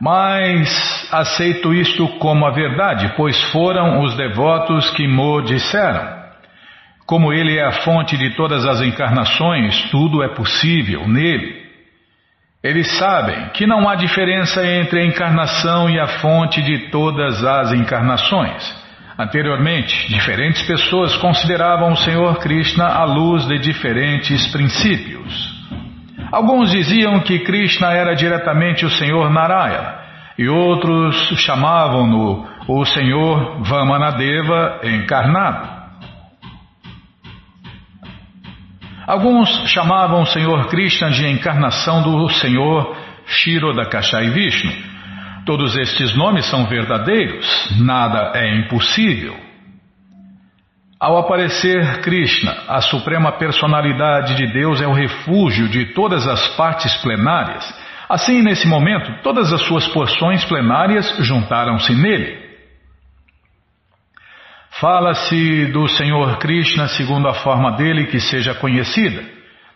Mas 0.00 1.08
aceito 1.12 1.74
isto 1.74 2.06
como 2.18 2.46
a 2.46 2.50
verdade, 2.50 3.12
pois 3.16 3.40
foram 3.50 4.02
os 4.02 4.16
devotos 4.16 4.90
que 4.90 5.08
mo 5.08 5.40
disseram. 5.42 6.18
Como 7.04 7.32
ele 7.32 7.56
é 7.56 7.64
a 7.64 7.72
fonte 7.72 8.16
de 8.16 8.36
todas 8.36 8.64
as 8.64 8.80
encarnações, 8.80 9.90
tudo 9.90 10.22
é 10.22 10.28
possível 10.28 11.08
nele. 11.08 11.66
Eles 12.62 12.98
sabem 12.98 13.48
que 13.54 13.66
não 13.66 13.88
há 13.88 13.94
diferença 13.94 14.64
entre 14.66 15.00
a 15.00 15.04
encarnação 15.04 15.88
e 15.88 15.98
a 15.98 16.06
fonte 16.06 16.60
de 16.62 16.90
todas 16.90 17.44
as 17.44 17.72
encarnações. 17.72 18.88
Anteriormente, 19.18 20.08
diferentes 20.08 20.62
pessoas 20.62 21.16
consideravam 21.16 21.92
o 21.92 21.96
Senhor 21.96 22.38
Krishna 22.38 22.86
à 22.86 23.04
luz 23.04 23.46
de 23.46 23.58
diferentes 23.58 24.46
princípios. 24.48 25.57
Alguns 26.30 26.70
diziam 26.70 27.20
que 27.20 27.38
Krishna 27.40 27.92
era 27.92 28.14
diretamente 28.14 28.84
o 28.84 28.90
Senhor 28.90 29.30
Narayana, 29.30 29.98
e 30.38 30.48
outros 30.48 31.16
chamavam-no 31.38 32.46
o 32.68 32.84
Senhor 32.84 33.62
Vamanadeva 33.62 34.80
encarnado. 34.84 35.78
Alguns 39.06 39.48
chamavam 39.70 40.20
o 40.20 40.26
Senhor 40.26 40.66
Krishna 40.66 41.10
de 41.10 41.26
encarnação 41.26 42.02
do 42.02 42.28
Senhor 42.28 42.94
Shirodakashai 43.26 44.28
Vishnu. 44.28 44.70
Todos 45.46 45.74
estes 45.78 46.14
nomes 46.14 46.44
são 46.44 46.66
verdadeiros, 46.66 47.74
nada 47.80 48.32
é 48.34 48.54
impossível. 48.54 49.47
Ao 51.00 51.16
aparecer 51.16 52.00
Krishna, 52.00 52.64
a 52.66 52.80
suprema 52.80 53.30
personalidade 53.30 54.34
de 54.34 54.52
Deus 54.52 54.80
é 54.80 54.86
o 54.86 54.92
refúgio 54.92 55.68
de 55.68 55.94
todas 55.94 56.26
as 56.26 56.56
partes 56.56 56.92
plenárias. 56.96 57.64
Assim, 58.08 58.42
nesse 58.42 58.66
momento, 58.66 59.22
todas 59.22 59.52
as 59.52 59.62
suas 59.62 59.86
porções 59.88 60.44
plenárias 60.44 61.14
juntaram-se 61.20 61.94
nele. 61.94 62.48
Fala-se 64.80 65.66
do 65.66 65.86
Senhor 65.86 66.36
Krishna 66.38 66.88
segundo 66.88 67.28
a 67.28 67.34
forma 67.34 67.76
dele 67.76 68.06
que 68.06 68.18
seja 68.18 68.54
conhecida, 68.54 69.22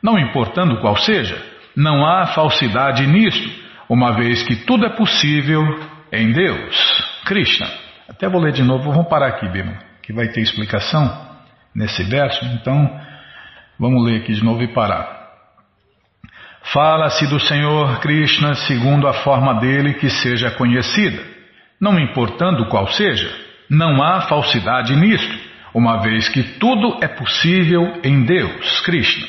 não 0.03 0.19
importando 0.19 0.81
qual 0.81 0.97
seja, 0.97 1.41
não 1.77 2.05
há 2.05 2.27
falsidade 2.27 3.07
nisto, 3.07 3.49
uma 3.89 4.13
vez 4.13 4.43
que 4.43 4.57
tudo 4.65 4.87
é 4.87 4.91
possível 4.91 5.63
em 6.11 6.33
Deus, 6.33 7.23
Krishna. 7.25 7.69
Até 8.09 8.29
vou 8.29 8.41
ler 8.41 8.53
de 8.53 8.63
novo, 8.65 8.91
vamos 8.91 9.09
parar 9.09 9.29
aqui, 9.29 9.49
Bima, 9.49 9.92
que 10.03 10.13
vai 10.13 10.29
ter 10.29 10.41
explicação 10.41 11.33
nesse 11.75 12.03
verso, 12.05 12.45
então 12.47 13.01
vamos 13.79 14.05
ler 14.05 14.21
aqui 14.21 14.33
de 14.33 14.45
novo 14.45 14.63
e 14.63 14.69
parar. 14.69 15.23
Fala-se 16.65 17.27
do 17.27 17.41
Senhor 17.41 18.01
Krishna 18.01 18.55
segundo 18.55 19.09
a 19.09 19.13
forma 19.13 19.55
dele 19.55 19.95
que 19.95 20.09
seja 20.09 20.51
conhecida, 20.53 21.23
não 21.81 21.99
importando 21.99 22.69
qual 22.69 22.87
seja, 22.89 23.31
não 23.69 24.03
há 24.03 24.23
falsidade 24.23 24.95
nisto, 24.95 25.53
uma 25.75 26.01
vez 26.03 26.29
que 26.29 26.43
tudo 26.59 26.99
é 27.03 27.09
possível 27.09 28.01
em 28.05 28.25
Deus, 28.25 28.81
Krishna. 28.83 29.27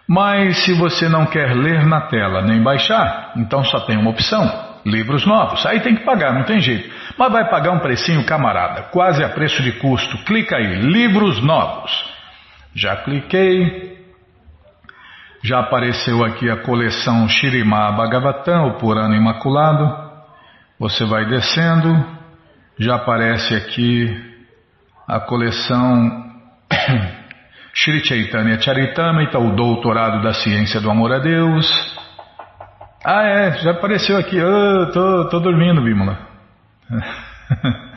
Mas 0.05 0.65
se 0.65 0.73
você 0.73 1.07
não 1.07 1.25
quer 1.25 1.55
ler 1.55 1.85
na 1.85 2.01
tela 2.01 2.41
nem 2.41 2.61
baixar, 2.61 3.31
então 3.37 3.63
só 3.63 3.79
tem 3.81 3.97
uma 3.97 4.09
opção: 4.09 4.51
livros 4.85 5.25
novos. 5.25 5.65
Aí 5.65 5.79
tem 5.79 5.95
que 5.95 6.03
pagar, 6.03 6.33
não 6.33 6.43
tem 6.43 6.59
jeito. 6.59 6.89
Mas 7.19 7.33
vai 7.33 7.49
pagar 7.49 7.71
um 7.71 7.79
precinho 7.79 8.25
camarada, 8.25 8.83
quase 8.93 9.21
a 9.21 9.27
preço 9.27 9.61
de 9.61 9.73
custo. 9.73 10.17
Clica 10.23 10.55
aí, 10.55 10.79
livros 10.79 11.43
novos. 11.43 11.91
Já 12.73 12.95
cliquei. 12.95 13.99
Já 15.43 15.59
apareceu 15.59 16.23
aqui 16.23 16.49
a 16.49 16.63
coleção 16.63 17.27
Shirimá 17.27 17.91
Bhagavatam, 17.91 18.69
o 18.69 18.77
Purana 18.77 19.17
Imaculado. 19.17 20.09
Você 20.79 21.05
vai 21.05 21.25
descendo, 21.25 21.93
já 22.79 22.95
aparece 22.95 23.53
aqui 23.53 24.17
a 25.05 25.19
coleção 25.19 26.25
Shri 27.75 27.99
Chaitanya 28.05 28.61
Charitamrita, 28.61 29.37
o 29.37 29.57
doutorado 29.57 30.23
da 30.23 30.31
ciência 30.31 30.79
do 30.79 30.89
amor 30.89 31.11
a 31.11 31.19
Deus. 31.19 31.67
Ah, 33.03 33.23
é, 33.23 33.51
já 33.57 33.71
apareceu 33.71 34.17
aqui. 34.17 34.41
Oh, 34.41 34.91
tô, 34.93 35.27
tô 35.27 35.39
dormindo, 35.41 35.81
Bímola. 35.81 36.28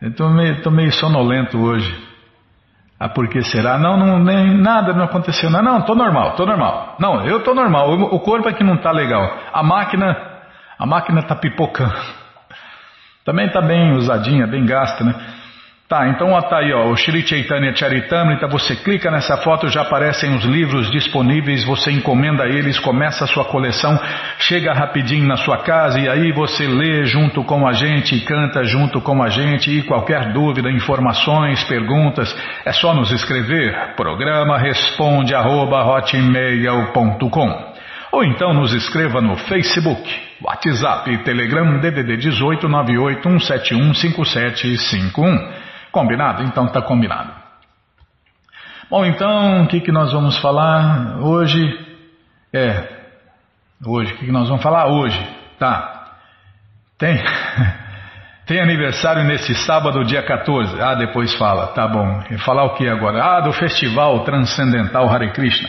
Eu 0.00 0.14
tô 0.14 0.28
meio, 0.28 0.70
meio 0.70 0.92
sonolento 0.92 1.58
hoje. 1.58 2.14
Ah, 2.98 3.08
por 3.08 3.28
que 3.28 3.42
será? 3.42 3.78
Não, 3.78 3.96
não, 3.96 4.18
nem 4.18 4.54
nada 4.54 4.92
não 4.92 5.04
aconteceu. 5.04 5.50
Não, 5.50 5.62
não, 5.62 5.82
tô 5.82 5.94
normal, 5.94 6.32
tô 6.36 6.46
normal. 6.46 6.96
Não, 7.00 7.24
eu 7.24 7.42
tô 7.42 7.54
normal. 7.54 7.92
O, 7.92 8.20
corpo 8.20 8.48
é 8.48 8.52
que 8.52 8.62
não 8.62 8.76
tá 8.76 8.90
legal. 8.90 9.38
A 9.52 9.62
máquina, 9.62 10.16
a 10.78 10.86
máquina 10.86 11.22
tá 11.22 11.34
pipocando. 11.34 11.94
Também 13.24 13.50
tá 13.50 13.60
bem 13.60 13.92
usadinha, 13.92 14.46
bem 14.46 14.64
gasta, 14.64 15.02
né? 15.02 15.14
Tá, 15.86 16.08
então 16.08 16.32
ó, 16.32 16.40
tá 16.40 16.60
aí, 16.60 16.72
ó, 16.72 16.88
o 16.88 16.96
Shri 16.96 17.26
Chaitanya 17.26 17.76
Charitamrita, 17.76 18.48
você 18.48 18.74
clica 18.74 19.10
nessa 19.10 19.36
foto, 19.36 19.68
já 19.68 19.82
aparecem 19.82 20.34
os 20.34 20.42
livros 20.42 20.90
disponíveis, 20.90 21.62
você 21.62 21.90
encomenda 21.92 22.46
eles, 22.46 22.78
começa 22.78 23.24
a 23.24 23.26
sua 23.26 23.44
coleção, 23.44 24.00
chega 24.38 24.72
rapidinho 24.72 25.26
na 25.28 25.36
sua 25.36 25.58
casa 25.58 26.00
e 26.00 26.08
aí 26.08 26.32
você 26.32 26.66
lê 26.66 27.04
junto 27.04 27.44
com 27.44 27.68
a 27.68 27.74
gente, 27.74 28.18
canta 28.20 28.64
junto 28.64 28.98
com 29.02 29.22
a 29.22 29.28
gente 29.28 29.70
e 29.70 29.82
qualquer 29.82 30.32
dúvida, 30.32 30.70
informações, 30.70 31.62
perguntas, 31.64 32.34
é 32.64 32.72
só 32.72 32.94
nos 32.94 33.12
escrever, 33.12 33.94
programa 33.94 34.56
responde 34.56 35.34
arroba 35.34 35.84
ou 38.10 38.24
então 38.24 38.54
nos 38.54 38.72
escreva 38.72 39.20
no 39.20 39.36
Facebook, 39.36 40.08
WhatsApp, 40.40 41.24
Telegram, 41.24 41.78
DDD 41.78 42.16
18 42.16 42.68
98 42.68 43.22
171 43.22 43.92
5751. 43.92 45.63
Combinado? 45.94 46.42
Então 46.42 46.66
está 46.66 46.82
combinado. 46.82 47.30
Bom, 48.90 49.06
então 49.06 49.62
o 49.62 49.68
que, 49.68 49.80
que 49.80 49.92
nós 49.92 50.12
vamos 50.12 50.36
falar 50.38 51.20
hoje? 51.20 51.62
É, 52.52 52.88
hoje, 53.86 54.12
o 54.12 54.16
que, 54.16 54.26
que 54.26 54.32
nós 54.32 54.48
vamos 54.48 54.62
falar 54.62 54.88
hoje? 54.88 55.16
Tá. 55.56 56.16
Tem, 56.98 57.16
tem 58.44 58.60
aniversário 58.60 59.22
nesse 59.22 59.54
sábado, 59.54 60.04
dia 60.04 60.24
14. 60.24 60.82
Ah, 60.82 60.96
depois 60.96 61.32
fala, 61.36 61.68
tá 61.68 61.86
bom. 61.86 62.24
E 62.28 62.38
falar 62.38 62.64
o 62.64 62.74
que 62.74 62.88
agora? 62.88 63.22
Ah, 63.22 63.40
do 63.40 63.52
Festival 63.52 64.24
Transcendental 64.24 65.08
Hare 65.08 65.32
Krishna. 65.32 65.68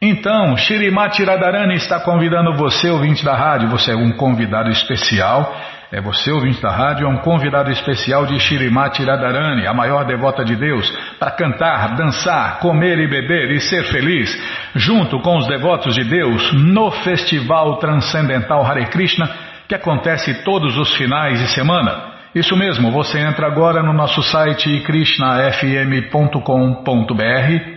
Então, 0.00 0.56
Shirimati 0.56 1.24
Radharani 1.24 1.74
está 1.74 2.00
convidando 2.00 2.54
você, 2.54 2.90
ouvinte 2.90 3.24
da 3.24 3.34
rádio, 3.34 3.68
você 3.68 3.92
é 3.92 3.96
um 3.96 4.12
convidado 4.12 4.70
especial 4.70 5.54
é 5.92 6.00
você, 6.00 6.32
ouvinte 6.32 6.60
da 6.60 6.70
rádio, 6.70 7.06
é 7.06 7.08
um 7.08 7.18
convidado 7.18 7.70
especial 7.70 8.26
de 8.26 8.40
Shirimati 8.40 9.04
Radharani, 9.04 9.64
a 9.66 9.72
maior 9.72 10.04
devota 10.04 10.44
de 10.44 10.56
Deus, 10.56 10.90
para 11.18 11.30
cantar, 11.30 11.94
dançar, 11.94 12.58
comer 12.58 12.98
e 12.98 13.08
beber 13.08 13.52
e 13.52 13.60
ser 13.60 13.84
feliz, 13.84 14.36
junto 14.74 15.20
com 15.20 15.36
os 15.36 15.46
devotos 15.46 15.94
de 15.94 16.02
Deus, 16.02 16.52
no 16.52 16.90
Festival 16.90 17.76
Transcendental 17.76 18.66
Hare 18.66 18.86
Krishna, 18.86 19.30
que 19.68 19.76
acontece 19.76 20.42
todos 20.42 20.76
os 20.76 20.92
finais 20.96 21.38
de 21.38 21.46
semana. 21.48 22.16
Isso 22.34 22.56
mesmo, 22.56 22.90
você 22.90 23.20
entra 23.20 23.46
agora 23.46 23.82
no 23.82 23.92
nosso 23.92 24.22
site 24.22 24.80
krishnafm.com.br 24.80 27.75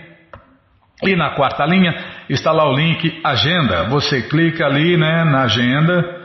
e 1.03 1.15
na 1.15 1.31
quarta 1.31 1.65
linha 1.65 1.95
está 2.29 2.51
lá 2.51 2.69
o 2.69 2.73
link 2.73 3.19
Agenda. 3.23 3.85
Você 3.89 4.21
clica 4.23 4.65
ali 4.65 4.97
né, 4.97 5.23
na 5.23 5.43
agenda 5.43 6.19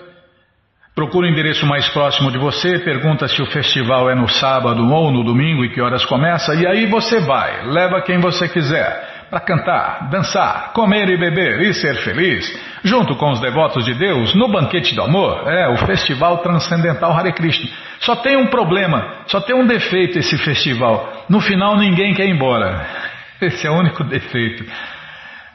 Procura 0.95 1.27
o 1.27 1.29
endereço 1.29 1.67
mais 1.67 1.89
próximo 1.89 2.31
de 2.31 2.39
você, 2.39 2.79
pergunta 2.79 3.27
se 3.27 3.43
o 3.43 3.47
festival 3.47 4.09
é 4.09 4.15
no 4.15 4.29
sábado 4.29 4.89
ou 4.89 5.11
no 5.11 5.25
domingo 5.25 5.65
e 5.65 5.71
que 5.71 5.81
horas 5.81 6.05
começa, 6.05 6.55
e 6.55 6.65
aí 6.65 6.87
você 6.87 7.19
vai, 7.19 7.67
leva 7.67 8.01
quem 8.03 8.21
você 8.21 8.49
quiser, 8.49 9.27
para 9.29 9.41
cantar, 9.41 10.09
dançar, 10.09 10.73
comer 10.73 11.09
e 11.09 11.19
beber 11.19 11.63
e 11.63 11.75
ser 11.75 11.97
feliz, 12.05 12.47
junto 12.85 13.17
com 13.17 13.33
os 13.33 13.41
devotos 13.41 13.85
de 13.85 13.95
Deus, 13.95 14.37
no 14.37 14.47
banquete 14.47 14.95
do 14.95 15.03
amor, 15.03 15.49
é 15.49 15.67
o 15.69 15.77
Festival 15.79 16.39
Transcendental 16.39 17.11
Hare 17.11 17.33
Krishna. 17.33 17.69
Só 17.99 18.15
tem 18.15 18.37
um 18.37 18.47
problema, 18.47 19.25
só 19.27 19.41
tem 19.41 19.57
um 19.57 19.67
defeito 19.67 20.21
esse 20.21 20.39
festival, 20.39 21.25
no 21.29 21.41
final 21.41 21.77
ninguém 21.77 22.15
quer 22.15 22.27
ir 22.27 22.37
embora. 22.37 22.87
Esse 23.41 23.67
é 23.67 23.71
o 23.71 23.79
único 23.79 24.05
defeito. 24.05 24.65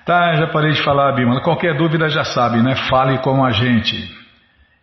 Tá, 0.06 0.36
já 0.36 0.48
parei 0.48 0.72
de 0.72 0.84
falar, 0.84 1.12
Bima. 1.14 1.42
Qualquer 1.42 1.78
dúvida 1.78 2.10
já 2.10 2.24
sabe, 2.24 2.62
né? 2.62 2.76
Fale 2.90 3.20
com 3.20 3.44
a 3.46 3.52
gente. 3.52 4.20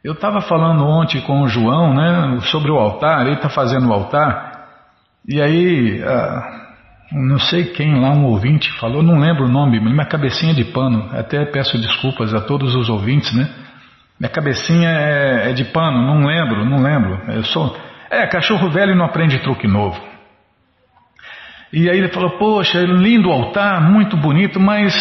Eu 0.06 0.12
estava 0.12 0.40
falando 0.40 0.87
ontem 0.87 1.20
com 1.22 1.42
o 1.42 1.48
João, 1.48 1.92
né, 1.92 2.38
sobre 2.42 2.70
o 2.70 2.78
altar, 2.78 3.26
ele 3.26 3.35
está 3.35 3.48
fazendo 3.48 3.88
o 3.88 3.92
altar, 3.92 4.52
e 5.28 5.42
aí, 5.42 6.00
ah, 6.04 6.42
não 7.11 7.40
sei 7.40 7.64
quem 7.72 8.00
lá, 8.00 8.11
um 8.11 8.26
ouvinte 8.26 8.70
falou, 8.78 9.02
não 9.02 9.18
lembro 9.18 9.46
o 9.46 9.50
nome, 9.50 9.80
minha 9.80 10.06
cabecinha 10.06 10.54
de 10.54 10.64
pano, 10.66 11.09
até 11.12 11.44
peço 11.46 11.76
desculpas 11.76 12.32
a 12.32 12.40
todos 12.40 12.76
os 12.76 12.88
ouvintes, 12.88 13.35
né? 13.35 13.48
Minha 14.20 14.30
cabecinha 14.30 14.88
é, 14.88 15.50
é 15.50 15.52
de 15.52 15.64
pano, 15.64 16.00
não 16.00 16.24
lembro, 16.24 16.64
não 16.64 16.78
lembro. 16.78 17.20
Eu 17.32 17.42
sou. 17.42 17.76
É, 18.09 18.28
cachorro 18.28 18.70
velho 18.70 18.94
não 18.94 19.04
aprende 19.04 19.40
truque 19.40 19.66
novo. 19.66 20.00
E 21.72 21.90
aí 21.90 21.98
ele 21.98 22.09
falou: 22.09 22.38
Poxa, 22.38 22.81
lindo 22.81 23.31
altar, 23.31 23.81
muito 23.81 24.16
bonito, 24.16 24.61
mas 24.61 24.94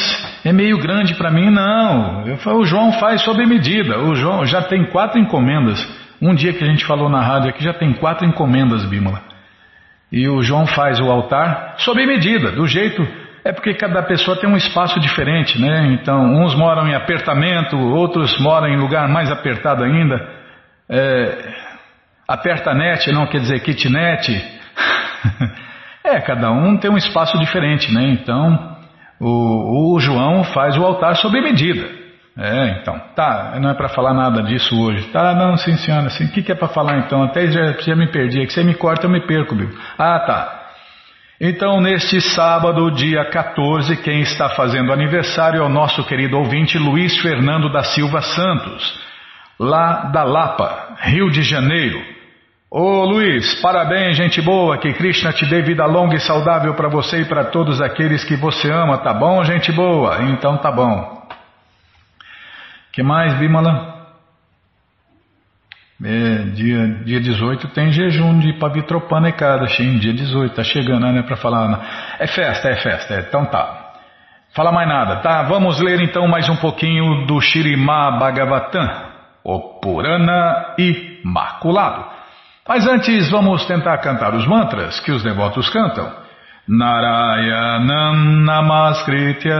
é 0.44 0.52
meio 0.52 0.78
grande 0.80 1.16
para 1.16 1.32
mim. 1.32 1.50
Não, 1.50 2.28
eu 2.28 2.38
falei, 2.38 2.60
o 2.60 2.66
João 2.66 2.94
faz 2.94 3.22
sob 3.22 3.46
medida. 3.46 4.00
O 4.00 4.16
João 4.16 4.46
já 4.46 4.62
tem 4.62 4.86
quatro 4.86 5.20
encomendas. 5.20 5.80
Um 6.22 6.34
dia 6.34 6.54
que 6.54 6.64
a 6.64 6.68
gente 6.68 6.86
falou 6.86 7.10
na 7.10 7.22
rádio 7.22 7.50
aqui 7.50 7.64
já 7.64 7.74
tem 7.74 7.94
quatro 7.94 8.26
encomendas, 8.26 8.86
Bímola. 8.86 9.22
E 10.12 10.28
o 10.28 10.42
João 10.42 10.66
faz 10.66 11.00
o 11.00 11.12
altar 11.12 11.76
sob 11.78 12.04
medida, 12.06 12.52
do 12.52 12.66
jeito. 12.66 13.06
É 13.44 13.52
porque 13.52 13.76
cada 13.76 14.02
pessoa 14.02 14.36
tem 14.40 14.50
um 14.50 14.58
espaço 14.58 15.00
diferente, 15.00 15.62
né? 15.62 15.88
Então, 15.94 16.20
uns 16.44 16.56
moram 16.56 16.88
em 16.88 16.96
apertamento, 16.96 17.78
outros 17.78 18.40
moram 18.40 18.68
em 18.68 18.78
lugar 18.78 19.08
mais 19.08 19.30
apertado 19.30 19.84
ainda. 19.84 20.16
É, 20.90 21.54
aperta 22.28 22.74
net, 22.74 23.12
não 23.12 23.28
quer 23.28 23.42
dizer 23.42 23.60
kitnet. 23.60 24.32
É, 26.06 26.22
cada 26.22 26.52
um 26.52 26.78
tem 26.78 26.92
um 26.92 26.98
espaço 26.98 27.38
diferente, 27.40 27.92
né? 27.92 28.10
Então, 28.10 28.78
o, 29.20 29.96
o 29.96 30.00
João 30.00 30.44
faz 30.44 30.78
o 30.78 30.86
altar 30.86 31.16
sob 31.16 31.42
medida. 31.42 31.90
É, 32.38 32.80
então, 32.82 33.00
tá, 33.16 33.58
não 33.62 33.70
é 33.70 33.74
para 33.74 33.90
falar 33.90 34.14
nada 34.14 34.44
disso 34.44 34.78
hoje. 34.80 35.08
Tá, 35.08 35.34
não, 35.34 35.58
sim, 35.58 35.76
senhora, 35.78 36.08
assim, 36.08 36.26
o 36.26 36.32
que, 36.32 36.44
que 36.44 36.52
é 36.52 36.56
para 36.56 36.68
falar 36.68 37.00
então? 37.00 37.24
Até 37.24 37.48
já, 37.48 37.72
já 37.80 37.96
me 37.96 38.12
perdi, 38.12 38.42
é 38.42 38.46
que 38.46 38.54
você 38.54 38.64
me 38.64 38.76
corta, 38.76 39.08
eu 39.08 39.10
me 39.10 39.26
perco, 39.26 39.56
viu? 39.56 39.70
Ah, 39.98 40.20
tá. 40.20 40.62
Então, 41.40 41.82
neste 41.82 42.22
sábado, 42.22 42.92
dia 42.92 43.26
14, 43.30 43.98
quem 43.98 44.22
está 44.22 44.50
fazendo 44.50 44.94
aniversário 44.94 45.62
é 45.62 45.66
o 45.66 45.70
nosso 45.70 46.04
querido 46.04 46.38
ouvinte 46.38 46.78
Luiz 46.78 47.18
Fernando 47.22 47.72
da 47.72 47.84
Silva 47.84 48.22
Santos, 48.22 49.02
lá 49.60 50.12
da 50.12 50.24
Lapa, 50.24 50.98
Rio 51.02 51.32
de 51.32 51.42
Janeiro. 51.42 52.15
Ô 52.78 53.06
Luiz, 53.06 53.62
parabéns, 53.62 54.18
gente 54.18 54.42
boa, 54.42 54.78
que 54.78 54.92
Krishna 54.92 55.32
te 55.32 55.46
dê 55.46 55.62
vida 55.62 55.86
longa 55.86 56.18
e 56.18 56.20
saudável 56.20 56.74
para 56.74 56.90
você 56.90 57.22
e 57.22 57.26
para 57.26 57.46
todos 57.46 57.80
aqueles 57.80 58.26
que 58.26 58.36
você 58.36 58.70
ama, 58.70 58.98
tá 58.98 59.14
bom, 59.14 59.42
gente 59.46 59.72
boa? 59.72 60.22
Então 60.24 60.58
tá 60.58 60.70
bom. 60.74 61.26
que 62.92 63.02
mais, 63.02 63.34
Bimala? 63.36 64.18
É, 66.04 66.50
dia, 66.50 66.86
dia 67.06 67.22
18 67.22 67.70
tem 67.70 67.94
jejum 67.94 68.40
de 68.40 68.52
Pavitropana 68.60 69.30
Ekadashi, 69.30 69.98
dia 69.98 70.12
18, 70.12 70.54
tá 70.54 70.64
chegando, 70.66 71.10
né, 71.14 71.22
para 71.22 71.38
falar. 71.38 71.70
Né? 71.70 71.80
É 72.20 72.28
festa, 72.28 72.68
é 72.68 72.76
festa, 72.76 73.14
é, 73.14 73.20
então 73.22 73.46
tá. 73.46 73.94
Fala 74.54 74.74
mais 74.74 74.90
nada, 74.90 75.22
tá? 75.22 75.44
Vamos 75.44 75.80
ler 75.80 76.02
então 76.02 76.28
mais 76.28 76.50
um 76.50 76.58
pouquinho 76.58 77.26
do 77.26 77.40
Shirimá 77.40 78.20
Bhagavatam, 78.20 78.86
o 79.46 79.80
Purana 79.80 80.76
Imaculado. 80.78 82.15
Mas 82.68 82.88
antes 82.88 83.30
vamos 83.30 83.64
tentar 83.66 84.00
cantar 84.00 84.34
os 84.34 84.48
mantras 84.48 85.00
que 85.00 85.12
os 85.12 85.22
devotos 85.22 85.70
cantam. 85.70 86.12
Narayanam 86.68 88.44
Namaskritya 88.44 89.56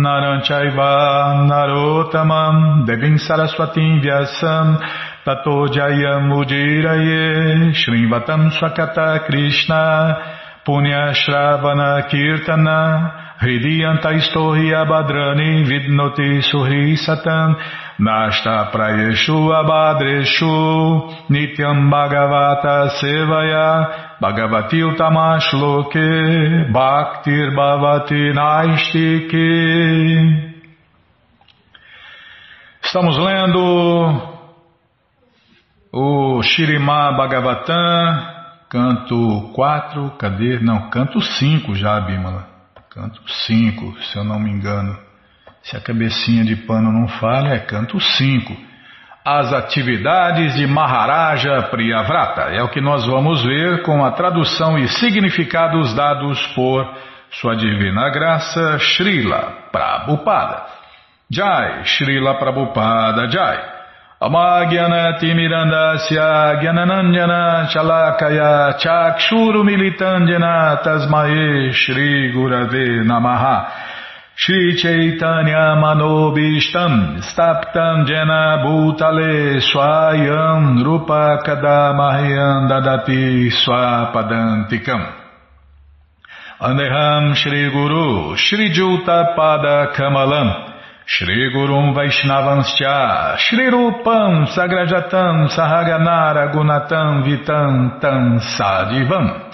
Naranchaiva 0.00 1.44
Narotamam 1.46 2.86
Devim 2.86 3.18
Saraswatim 3.18 4.00
Vyasam 4.00 4.78
Tato 5.22 5.66
Jayam 5.66 6.32
Ujiraye 6.32 7.74
Shrivatam 7.74 8.50
Swakata 8.52 9.20
Krishna 9.26 10.16
Punya 10.64 11.12
Shravana 11.14 12.08
Kirtana 12.10 13.36
Hridiyanta 13.40 14.12
Istohi 14.18 14.74
Abhadrani 14.74 15.64
Vidnoti 15.64 16.42
Suhi 16.42 16.96
Satan 16.96 17.56
Nashta 18.00 18.70
Prayeshu 18.72 19.50
Abhadreshu 19.54 21.28
Nityam 21.30 21.88
Bhagavata 21.90 22.90
Sevaya 22.98 24.18
Bhagavati 24.20 24.82
Utamashloke 24.82 26.72
Bhaktir 26.72 27.54
Bhavati 27.54 28.32
Naistike 28.34 29.48
Estamos 32.82 33.16
lendo 33.18 34.38
o 35.92 36.42
Shirimá 36.42 37.12
Bhagavatam 37.12 38.37
Canto 38.70 39.50
4, 39.54 40.10
cadê? 40.18 40.58
Não, 40.60 40.90
canto 40.90 41.22
5 41.22 41.74
já, 41.74 41.98
Bimala. 42.00 42.46
Canto 42.90 43.20
5, 43.26 44.02
se 44.02 44.18
eu 44.18 44.24
não 44.24 44.38
me 44.38 44.50
engano. 44.50 44.98
Se 45.62 45.76
a 45.76 45.80
cabecinha 45.80 46.44
de 46.44 46.54
pano 46.54 46.92
não 46.92 47.08
falha, 47.08 47.54
é 47.54 47.58
canto 47.60 47.98
5. 47.98 48.56
As 49.24 49.52
atividades 49.54 50.54
de 50.54 50.66
Maharaja 50.66 51.62
Priyavrata. 51.70 52.42
É 52.50 52.62
o 52.62 52.68
que 52.68 52.80
nós 52.80 53.06
vamos 53.06 53.42
ver 53.42 53.82
com 53.82 54.04
a 54.04 54.12
tradução 54.12 54.78
e 54.78 54.86
significados 54.88 55.94
dados 55.94 56.46
por 56.48 56.86
Sua 57.30 57.56
Divina 57.56 58.10
Graça 58.10 58.78
Srila 58.78 59.68
Prabhupada. 59.72 60.66
Jai, 61.30 61.84
Srila 61.84 62.34
Prabhupada 62.34 63.30
Jai. 63.30 63.77
Gyananandjana 66.58 67.70
Chalakaya 67.70 68.74
Chakshuru 68.80 69.62
Militandjana 69.62 70.82
Tasmae 70.82 71.72
Shri 71.72 72.32
Gurave 72.34 73.04
Namaha. 73.06 73.70
Shri 74.34 74.74
Chaitanya 74.76 75.76
Manobishtam 75.78 77.22
Staptam 77.22 78.06
Jena 78.08 78.58
Bhutale 78.66 79.60
Swayam 79.62 80.82
Rupa 80.84 81.38
Kadamahyam 81.46 82.66
Dadati 82.68 83.48
Swapadantikam. 83.54 85.14
Andeham 86.60 87.34
Shri 91.10 91.50
Gurum 91.54 91.94
Vaishnavanscha, 91.96 93.38
Shri 93.38 93.70
Rupam 93.70 94.46
Sagrajatam 94.54 95.48
Sahaganara 95.48 96.52
Gunatam 96.52 97.24
Vitam 97.24 97.98
Tam 97.98 98.38
Sadivam. 98.38 99.50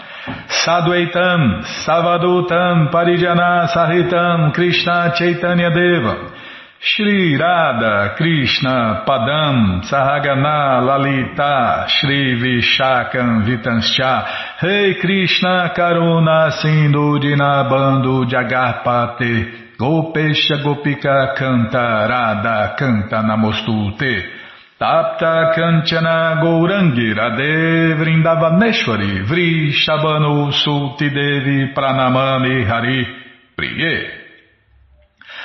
Sadvaitam 0.49 1.62
Savadutam 1.87 2.90
Parijana 2.90 3.69
Sahitam 3.69 4.53
Krishna 4.53 5.14
Chaitanya 5.17 5.71
Deva 5.71 6.33
Shri 6.81 7.37
Radha 7.37 8.17
Krishna 8.17 9.05
Padam 9.07 9.81
Sahagana 9.85 10.83
Lalita 10.85 11.87
Shri 11.87 12.35
Vishakam 12.35 13.45
Vitanscha. 13.47 14.61
Rei 14.61 14.95
Krishna 15.01 15.73
Karuna 15.77 16.51
Sindhu 16.61 17.21
Dinabando 17.21 18.25
Jagarpate 18.29 19.63
Gopesha 19.85 20.62
Gopika 20.62 21.35
Canta 21.37 22.07
Radha 22.09 22.75
Canta 22.75 23.20
Namostute. 23.20 24.25
Tapta 24.81 25.53
Kanchana 25.55 26.40
Gourangi 26.40 27.12
Radhe 27.12 27.94
Vrindavaneshwari 27.94 29.27
Vri 29.27 29.73
Shabano 29.73 30.51
Sulti 30.53 31.11
Devi 31.11 31.75
Pranamani 31.75 32.64
Hari 32.64 33.07
Priye. 33.55 34.23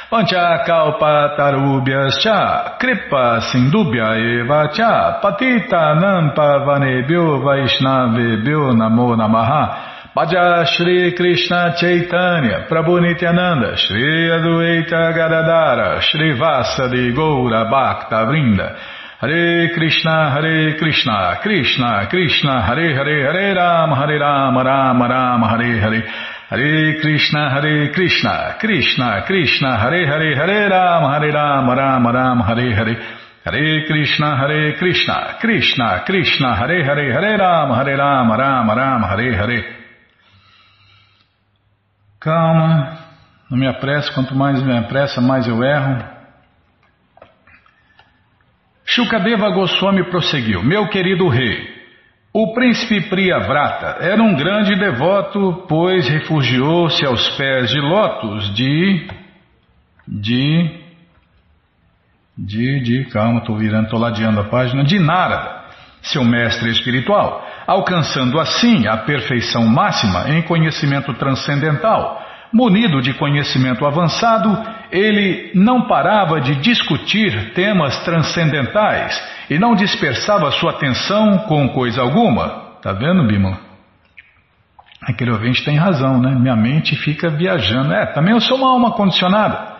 Pancha 0.09 0.63
Kalpa 0.65 1.35
Tarubhyas 1.37 2.21
Cha 2.23 2.77
Kripa 2.79 3.41
Sindubhya 3.41 4.15
Eva 4.15 4.69
Cha 4.73 5.19
Patita 5.21 5.99
Nampa 5.99 6.63
Vanebhyo 6.65 7.43
Vaishnavebhyo 7.43 8.71
Namo 8.73 9.15
Namaha 9.17 9.88
Bhaja 10.15 10.65
Shri 10.65 11.13
Krishna 11.15 11.75
Chaitanya 11.77 12.65
Prabhu 12.67 12.99
Nityananda 12.99 13.77
Shri 13.77 14.31
Adueita 14.33 15.13
Gadadara 15.13 16.01
Shri 16.01 16.33
Vasadi 16.33 17.13
Goura 17.13 17.69
Bhakta 17.69 18.25
Vrinda. 18.25 18.75
Hare 19.21 19.69
Krishna 19.71 20.31
Hare 20.33 20.79
Krishna 20.79 21.37
Krishna 21.43 22.07
Krishna 22.09 22.65
Hare 22.65 22.95
Hare 22.95 23.21
Hare 23.21 23.53
Ram 23.53 23.91
Hare 23.91 24.17
Ram 24.19 24.57
Ram 24.57 24.99
Ram 24.99 25.41
Hare 25.43 25.79
Hare. 25.79 26.03
Hare 26.49 26.99
Krishna 27.01 27.51
Hare 27.51 27.93
Krishna 27.93 28.57
Krishna 28.59 29.23
Krishna 29.27 29.77
Hare 29.77 30.07
Hare 30.07 30.35
Hare 30.35 30.69
Ram 30.69 31.03
Hare 31.03 31.31
Ram 31.31 31.69
Ram 31.69 32.07
Ram 32.07 32.39
Hare 32.39 32.73
Hare. 32.73 32.97
Hare 33.45 33.85
Krishna 33.85 34.37
Hare 34.37 34.73
Krishna 34.75 35.37
Krishna 35.39 36.03
Krishna 36.03 36.55
Hare 36.55 36.83
Hare 36.83 37.13
Hare 37.13 37.37
Ram 37.37 37.69
Hare 37.75 37.95
Ram 37.95 38.31
Ram 38.31 38.69
Ram 38.71 39.03
Hare 39.03 39.35
Hare 39.37 39.78
Calma, 42.19 42.97
não 43.49 43.57
me 43.57 43.65
apresso, 43.65 44.13
quanto 44.13 44.35
mais 44.35 44.61
me 44.61 44.77
apressa, 44.77 45.21
mais 45.21 45.47
eu 45.47 45.63
erro. 45.63 46.03
Shukadeva 48.85 49.49
Goswami 49.51 50.03
prosseguiu: 50.09 50.61
Meu 50.61 50.89
querido 50.89 51.29
rei, 51.29 51.79
o 52.33 52.53
príncipe 52.53 53.09
Priyavrata 53.09 54.03
era 54.03 54.21
um 54.21 54.35
grande 54.35 54.75
devoto, 54.75 55.65
pois 55.69 56.09
refugiou-se 56.09 57.05
aos 57.05 57.29
pés 57.37 57.69
de 57.69 57.79
lótus 57.79 58.53
de. 58.53 59.07
de. 60.05 60.79
de. 62.37 62.79
de 62.81 63.05
calma, 63.11 63.39
estou 63.39 63.55
virando, 63.55 63.85
estou 63.85 63.99
ladeando 63.99 64.41
a 64.41 64.49
página, 64.49 64.83
de 64.83 64.99
Narada, 64.99 65.63
seu 66.01 66.25
mestre 66.25 66.69
espiritual 66.71 67.48
alcançando 67.69 68.39
assim 68.39 68.87
a 68.87 68.97
perfeição 68.97 69.63
máxima 69.67 70.27
em 70.27 70.41
conhecimento 70.41 71.13
transcendental. 71.13 72.19
Munido 72.51 72.99
de 72.99 73.13
conhecimento 73.13 73.85
avançado, 73.85 74.57
ele 74.91 75.51
não 75.53 75.87
parava 75.87 76.41
de 76.41 76.55
discutir 76.55 77.53
temas 77.53 78.03
transcendentais 78.03 79.21
e 79.51 79.59
não 79.59 79.75
dispersava 79.75 80.49
sua 80.49 80.71
atenção 80.71 81.37
com 81.47 81.69
coisa 81.69 82.01
alguma. 82.01 82.79
Tá 82.81 82.91
vendo, 82.91 83.27
Bima? 83.27 83.59
Aquele 85.03 85.29
ouvinte 85.29 85.63
tem 85.63 85.77
razão, 85.77 86.19
né? 86.19 86.31
Minha 86.31 86.55
mente 86.55 86.95
fica 86.95 87.29
viajando. 87.29 87.93
É, 87.93 88.07
também 88.07 88.33
eu 88.33 88.41
sou 88.41 88.57
uma 88.57 88.71
alma 88.71 88.93
condicionada. 88.93 89.75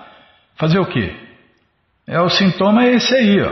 Fazer 0.57 0.77
o 0.77 0.85
quê? 0.85 1.15
É, 2.05 2.21
o 2.21 2.29
sintoma 2.29 2.83
é 2.83 2.93
esse 2.93 3.15
aí, 3.15 3.41
ó. 3.41 3.51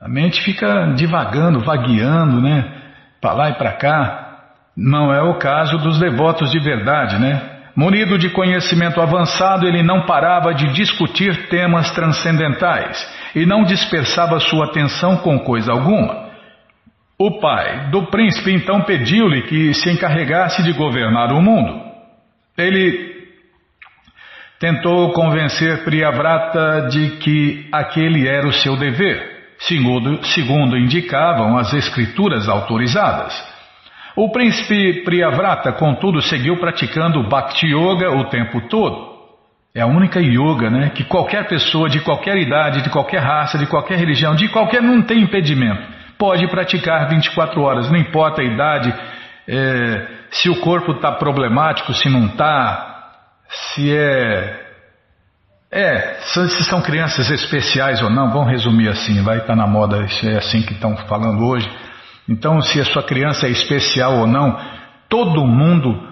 A 0.00 0.08
mente 0.08 0.40
fica 0.42 0.92
divagando, 0.94 1.58
vagueando, 1.64 2.40
né? 2.40 2.85
Para 3.26 3.32
lá 3.32 3.50
e 3.50 3.54
para 3.54 3.72
cá. 3.72 4.22
Não 4.76 5.12
é 5.12 5.20
o 5.20 5.38
caso 5.38 5.78
dos 5.78 5.98
devotos 5.98 6.52
de 6.52 6.60
verdade, 6.60 7.18
né? 7.18 7.40
Munido 7.74 8.16
de 8.16 8.30
conhecimento 8.30 9.00
avançado, 9.00 9.66
ele 9.66 9.82
não 9.82 10.06
parava 10.06 10.54
de 10.54 10.72
discutir 10.72 11.48
temas 11.48 11.90
transcendentais 11.90 12.96
e 13.34 13.44
não 13.44 13.64
dispersava 13.64 14.38
sua 14.38 14.66
atenção 14.66 15.16
com 15.16 15.40
coisa 15.40 15.72
alguma. 15.72 16.26
O 17.18 17.40
pai 17.40 17.90
do 17.90 18.06
príncipe 18.06 18.54
então 18.54 18.82
pediu-lhe 18.82 19.42
que 19.42 19.74
se 19.74 19.90
encarregasse 19.90 20.62
de 20.62 20.72
governar 20.72 21.32
o 21.32 21.42
mundo. 21.42 21.82
Ele 22.56 23.14
tentou 24.60 25.12
convencer 25.12 25.84
Priyavrata 25.84 26.88
de 26.90 27.16
que 27.16 27.68
aquele 27.72 28.28
era 28.28 28.46
o 28.46 28.52
seu 28.52 28.76
dever 28.76 29.35
segundo, 29.58 30.24
segundo 30.26 30.76
indicavam 30.76 31.56
as 31.56 31.72
escrituras 31.72 32.48
autorizadas. 32.48 33.34
O 34.16 34.30
príncipe 34.30 35.04
Priyavrata, 35.04 35.72
contudo, 35.72 36.22
seguiu 36.22 36.56
praticando 36.56 37.28
Bhakti 37.28 37.66
Yoga 37.66 38.10
o 38.10 38.24
tempo 38.24 38.62
todo. 38.68 39.14
É 39.74 39.82
a 39.82 39.86
única 39.86 40.18
yoga 40.20 40.70
né, 40.70 40.88
que 40.88 41.04
qualquer 41.04 41.46
pessoa 41.46 41.86
de 41.90 42.00
qualquer 42.00 42.38
idade, 42.38 42.80
de 42.80 42.88
qualquer 42.88 43.18
raça, 43.18 43.58
de 43.58 43.66
qualquer 43.66 43.98
religião, 43.98 44.34
de 44.34 44.48
qualquer. 44.48 44.80
não 44.80 45.02
tem 45.02 45.20
impedimento. 45.20 45.82
Pode 46.16 46.48
praticar 46.48 47.10
24 47.10 47.60
horas, 47.60 47.90
não 47.90 47.98
importa 47.98 48.40
a 48.40 48.44
idade, 48.44 48.94
é, 49.46 50.06
se 50.30 50.48
o 50.48 50.60
corpo 50.60 50.92
está 50.92 51.12
problemático, 51.12 51.92
se 51.92 52.08
não 52.08 52.24
está, 52.24 53.10
se 53.48 53.94
é 53.94 54.65
é, 55.76 56.20
se 56.22 56.64
são 56.64 56.80
crianças 56.80 57.30
especiais 57.30 58.00
ou 58.00 58.08
não, 58.08 58.32
vamos 58.32 58.50
resumir 58.50 58.88
assim, 58.88 59.22
vai 59.22 59.36
estar 59.36 59.48
tá 59.48 59.56
na 59.56 59.66
moda, 59.66 60.06
é 60.24 60.36
assim 60.38 60.62
que 60.62 60.72
estão 60.72 60.96
falando 60.96 61.46
hoje. 61.46 61.70
Então, 62.26 62.62
se 62.62 62.80
a 62.80 62.84
sua 62.86 63.02
criança 63.02 63.46
é 63.46 63.50
especial 63.50 64.20
ou 64.20 64.26
não, 64.26 64.58
todo 65.06 65.46
mundo, 65.46 66.02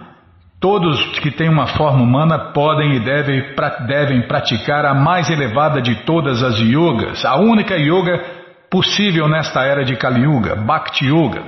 todos 0.61 1.03
que 1.21 1.31
têm 1.31 1.49
uma 1.49 1.67
forma 1.67 2.03
humana 2.03 2.53
podem 2.53 2.97
e 2.97 3.01
devem, 3.01 3.43
devem 3.87 4.29
praticar 4.29 4.85
a 4.85 4.93
mais 4.93 5.31
elevada 5.31 5.81
de 5.81 5.95
todas 6.05 6.43
as 6.43 6.59
yogas, 6.61 7.25
a 7.25 7.37
única 7.37 7.75
yoga 7.77 8.23
possível 8.71 9.27
nesta 9.29 9.63
era 9.63 9.83
de 9.83 9.97
Kali 9.97 10.25
Yuga, 10.25 10.57
Bhakti 10.57 11.07
Yoga, 11.07 11.43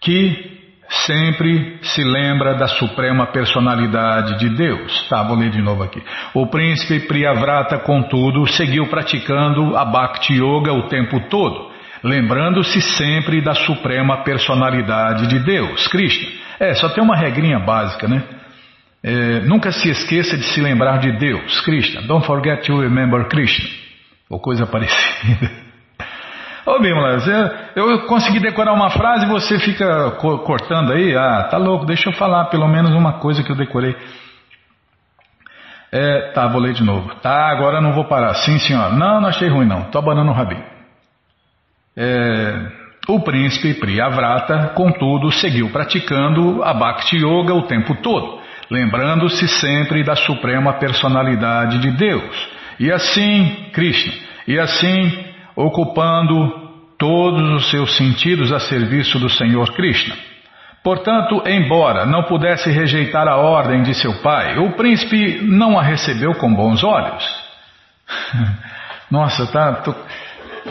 que 0.00 0.51
sempre 1.06 1.78
se 1.82 2.02
lembra 2.04 2.54
da 2.54 2.66
suprema 2.68 3.26
personalidade 3.26 4.38
de 4.38 4.48
Deus. 4.50 5.08
Tá, 5.08 5.22
vou 5.22 5.36
ler 5.36 5.50
de 5.50 5.62
novo 5.62 5.82
aqui. 5.82 6.02
O 6.34 6.46
príncipe 6.46 7.06
Priyavrata, 7.06 7.78
contudo, 7.78 8.46
seguiu 8.46 8.86
praticando 8.88 9.76
a 9.76 9.84
Bhakti 9.84 10.34
Yoga 10.34 10.72
o 10.72 10.88
tempo 10.88 11.20
todo, 11.28 11.70
lembrando-se 12.04 12.80
sempre 12.80 13.40
da 13.40 13.54
suprema 13.54 14.22
personalidade 14.22 15.26
de 15.26 15.38
Deus, 15.38 15.88
Krishna. 15.88 16.28
É, 16.60 16.74
só 16.74 16.88
tem 16.90 17.02
uma 17.02 17.16
regrinha 17.16 17.58
básica, 17.58 18.06
né? 18.06 18.22
É, 19.02 19.40
nunca 19.40 19.72
se 19.72 19.88
esqueça 19.88 20.36
de 20.36 20.44
se 20.44 20.60
lembrar 20.60 20.98
de 20.98 21.10
Deus, 21.18 21.60
Krishna. 21.62 22.02
Don't 22.02 22.24
forget 22.24 22.64
to 22.66 22.80
remember 22.80 23.26
Krishna. 23.28 23.68
Ou 24.30 24.38
coisa 24.38 24.64
parecida. 24.68 25.61
Ô 26.64 26.78
Bimala, 26.78 27.18
eu 27.74 28.06
consegui 28.06 28.38
decorar 28.38 28.72
uma 28.72 28.88
frase 28.88 29.26
e 29.26 29.28
você 29.28 29.58
fica 29.58 30.12
cortando 30.12 30.92
aí? 30.92 31.16
Ah, 31.16 31.48
tá 31.50 31.56
louco, 31.56 31.84
deixa 31.84 32.08
eu 32.08 32.12
falar 32.12 32.44
pelo 32.46 32.68
menos 32.68 32.92
uma 32.92 33.14
coisa 33.14 33.42
que 33.42 33.50
eu 33.50 33.56
decorei. 33.56 33.96
É, 35.90 36.30
tá, 36.32 36.46
vou 36.46 36.60
ler 36.60 36.72
de 36.72 36.84
novo. 36.84 37.14
Tá, 37.16 37.50
agora 37.50 37.80
não 37.80 37.92
vou 37.92 38.04
parar. 38.04 38.34
Sim, 38.34 38.58
senhora. 38.60 38.94
Não, 38.94 39.20
não 39.20 39.28
achei 39.28 39.48
ruim 39.48 39.66
não. 39.66 39.90
Tô 39.90 39.98
abanando 39.98 40.30
o 40.30 40.34
rabinho. 40.34 40.64
É, 41.96 42.70
o 43.08 43.20
príncipe 43.20 43.74
Priyavrata, 43.74 44.68
contudo, 44.74 45.32
seguiu 45.32 45.68
praticando 45.70 46.62
a 46.62 46.72
Bhakti 46.72 47.16
Yoga 47.16 47.54
o 47.54 47.66
tempo 47.66 47.96
todo, 47.96 48.40
lembrando-se 48.70 49.48
sempre 49.48 50.04
da 50.04 50.14
suprema 50.14 50.74
personalidade 50.74 51.78
de 51.78 51.90
Deus. 51.90 52.48
E 52.78 52.90
assim, 52.90 53.68
Krishna, 53.72 54.12
e 54.46 54.58
assim 54.58 55.31
ocupando 55.56 56.70
todos 56.98 57.56
os 57.56 57.70
seus 57.70 57.96
sentidos 57.96 58.52
a 58.52 58.60
serviço 58.60 59.18
do 59.18 59.28
Senhor 59.28 59.72
Krishna. 59.74 60.14
Portanto, 60.82 61.42
embora 61.46 62.04
não 62.04 62.24
pudesse 62.24 62.70
rejeitar 62.70 63.28
a 63.28 63.36
ordem 63.36 63.82
de 63.82 63.94
seu 63.94 64.20
pai, 64.20 64.58
o 64.58 64.72
príncipe 64.72 65.40
não 65.42 65.78
a 65.78 65.82
recebeu 65.82 66.34
com 66.34 66.52
bons 66.52 66.82
olhos. 66.82 67.24
Nossa, 69.10 69.46
tá, 69.46 69.74
tô, 69.82 69.94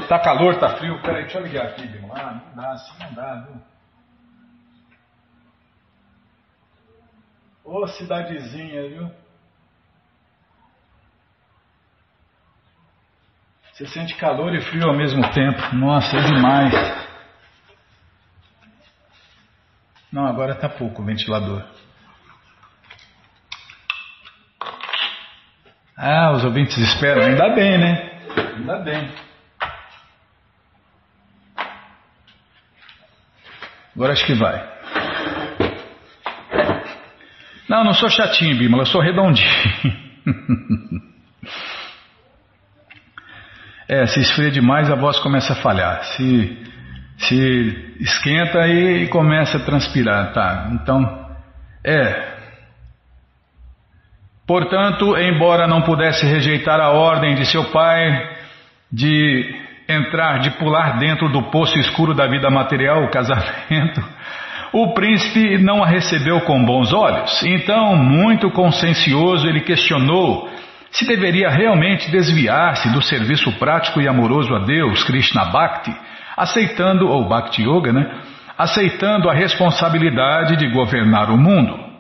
tá 0.08 0.20
calor, 0.20 0.56
tá 0.56 0.70
frio. 0.76 1.02
Peraí, 1.02 1.24
deixa 1.24 1.38
eu 1.38 1.44
ligar 1.44 1.66
aqui, 1.68 1.88
Bimo. 1.88 2.12
Ah, 2.14 2.34
não 2.34 2.62
dá, 2.62 2.72
assim 2.72 2.92
não 3.00 3.14
dá, 3.14 3.36
viu? 3.48 3.62
Ô 7.64 7.88
cidadezinha, 7.88 8.90
viu? 8.90 9.12
Você 13.82 13.88
sente 13.88 14.14
calor 14.14 14.54
e 14.54 14.62
frio 14.62 14.88
ao 14.88 14.96
mesmo 14.96 15.28
tempo. 15.32 15.74
Nossa, 15.74 16.16
é 16.16 16.22
demais. 16.22 16.72
Não, 20.12 20.28
agora 20.28 20.52
está 20.52 20.70
pouco 20.70 21.02
o 21.02 21.06
ventilador. 21.06 21.66
Ah, 25.98 26.32
os 26.32 26.44
ouvintes 26.44 26.78
esperam. 26.78 27.24
Ainda 27.24 27.56
bem, 27.56 27.80
né? 27.80 28.22
Ainda 28.56 28.78
bem. 28.78 29.12
Agora 33.96 34.14
acho 34.14 34.28
que 34.28 34.36
vai. 34.36 34.64
Não, 37.68 37.84
não 37.84 37.94
sou 37.94 38.12
chatinho, 38.12 38.60
Bímola, 38.60 38.84
eu 38.84 38.88
sou 38.88 39.02
redondinho. 39.02 39.50
É, 43.92 44.06
se 44.06 44.22
esfria 44.22 44.50
demais 44.50 44.90
a 44.90 44.96
voz 44.96 45.20
começa 45.20 45.52
a 45.52 45.58
falhar. 45.58 46.02
Se, 46.16 46.58
se 47.18 47.96
esquenta 48.00 48.66
e 48.66 49.10
começa 49.10 49.58
a 49.58 49.66
transpirar, 49.66 50.32
tá? 50.32 50.70
Então, 50.72 51.28
é. 51.86 52.32
Portanto, 54.48 55.18
embora 55.18 55.68
não 55.68 55.82
pudesse 55.82 56.26
rejeitar 56.26 56.80
a 56.80 56.92
ordem 56.92 57.36
de 57.36 57.46
seu 57.46 57.66
pai 57.66 58.30
de 58.90 59.60
entrar, 59.90 60.40
de 60.40 60.52
pular 60.52 60.98
dentro 60.98 61.28
do 61.28 61.52
poço 61.52 61.78
escuro 61.78 62.14
da 62.14 62.28
vida 62.28 62.50
material, 62.50 63.04
o 63.04 63.12
casamento, 63.12 64.02
o 64.72 64.94
príncipe 64.94 65.58
não 65.58 65.84
a 65.84 65.88
recebeu 65.88 66.40
com 66.42 66.64
bons 66.64 66.94
olhos. 66.94 67.44
Então, 67.44 67.94
muito 67.98 68.50
consciencioso, 68.52 69.50
ele 69.50 69.60
questionou 69.60 70.50
se 70.92 71.06
deveria 71.06 71.50
realmente 71.50 72.12
desviar-se 72.12 72.92
do 72.92 73.02
serviço 73.02 73.52
prático 73.54 74.02
e 74.02 74.08
amoroso 74.08 74.54
a 74.54 74.60
Deus, 74.60 75.04
Krishna 75.04 75.46
Bhakti, 75.46 75.96
aceitando, 76.36 77.08
ou 77.08 77.28
Bhakti 77.28 77.64
Yoga, 77.64 77.94
né? 77.94 78.22
Aceitando 78.58 79.30
a 79.30 79.34
responsabilidade 79.34 80.58
de 80.58 80.68
governar 80.68 81.32
o 81.32 81.38
mundo. 81.38 81.92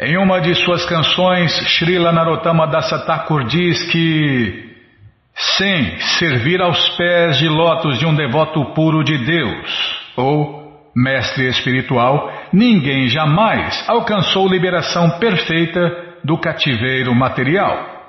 Em 0.00 0.16
uma 0.16 0.40
de 0.40 0.54
suas 0.54 0.84
canções, 0.86 1.52
Srila 1.76 2.12
Narottama 2.12 2.66
Dasa 2.66 3.04
Thakur 3.04 3.44
diz 3.44 3.82
que, 3.90 4.70
sem 5.34 5.98
servir 6.18 6.62
aos 6.62 6.88
pés 6.96 7.38
de 7.38 7.48
lótus 7.48 7.98
de 7.98 8.06
um 8.06 8.14
devoto 8.14 8.72
puro 8.72 9.04
de 9.04 9.18
Deus, 9.18 10.00
ou 10.16 10.60
mestre 10.96 11.48
espiritual, 11.48 12.32
ninguém 12.52 13.08
jamais 13.08 13.84
alcançou 13.88 14.48
liberação 14.48 15.18
perfeita 15.18 16.09
do 16.24 16.38
cativeiro 16.38 17.14
material. 17.14 18.00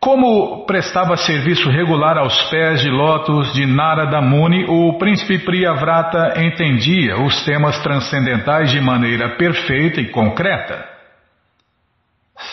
Como 0.00 0.64
prestava 0.64 1.14
serviço 1.14 1.68
regular 1.68 2.16
aos 2.16 2.42
pés 2.44 2.80
de 2.80 2.88
lótus 2.88 3.52
de 3.52 3.66
Narada 3.66 4.22
Muni, 4.22 4.64
o 4.64 4.96
príncipe 4.98 5.38
Priyavrata 5.40 6.40
entendia 6.40 7.20
os 7.20 7.44
temas 7.44 7.78
transcendentais 7.82 8.70
de 8.70 8.80
maneira 8.80 9.36
perfeita 9.36 10.00
e 10.00 10.08
concreta. 10.08 10.88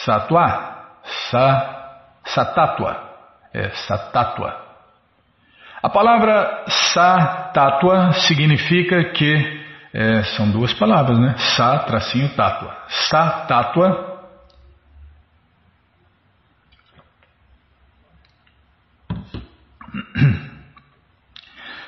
Satwa, 0.03 0.99
sa, 1.31 1.99
satatwa, 2.25 2.97
é 3.53 3.69
satatwa. 3.69 4.67
A 5.81 5.89
palavra 5.89 6.65
satatwa 6.67 8.11
significa 8.27 9.05
que, 9.05 9.63
é, 9.93 10.23
são 10.35 10.51
duas 10.51 10.73
palavras, 10.73 11.17
né? 11.17 11.33
Sa, 11.37 11.79
tracinho, 11.79 12.27
tatua. 12.35 12.75
Satatwa 13.09 14.16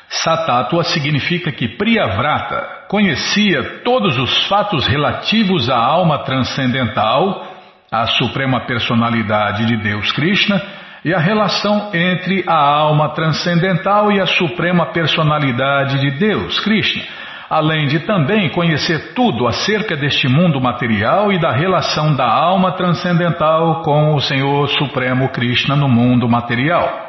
Satatua 0.10 0.84
significa 0.84 1.52
que 1.52 1.68
Priyavrata 1.68 2.86
conhecia 2.88 3.82
todos 3.84 4.18
os 4.18 4.48
fatos 4.48 4.88
relativos 4.88 5.70
à 5.70 5.78
alma 5.78 6.24
transcendental, 6.24 7.46
à 7.92 8.08
suprema 8.08 8.62
personalidade 8.62 9.66
de 9.66 9.78
Deus 9.78 10.12
Krishna 10.12 10.62
e 11.06 11.14
a 11.14 11.20
relação 11.20 11.92
entre 11.94 12.44
a 12.48 12.58
alma 12.58 13.10
transcendental 13.10 14.12
e 14.12 14.20
a 14.20 14.26
suprema 14.26 14.88
personalidade 14.88 16.00
de 16.00 16.12
Deus 16.12 16.60
Krishna, 16.60 17.04
além 17.50 17.88
de 17.88 18.00
também 18.00 18.50
conhecer 18.50 19.14
tudo 19.14 19.48
acerca 19.48 19.96
deste 19.96 20.28
mundo 20.28 20.60
material 20.60 21.32
e 21.32 21.40
da 21.40 21.52
relação 21.52 22.16
da 22.16 22.28
alma 22.28 22.74
transcendental 22.74 23.82
com 23.84 24.16
o 24.16 24.20
Senhor 24.20 24.68
Supremo 24.70 25.30
Krishna 25.30 25.76
no 25.76 25.88
mundo 25.88 26.28
material. 26.28 27.09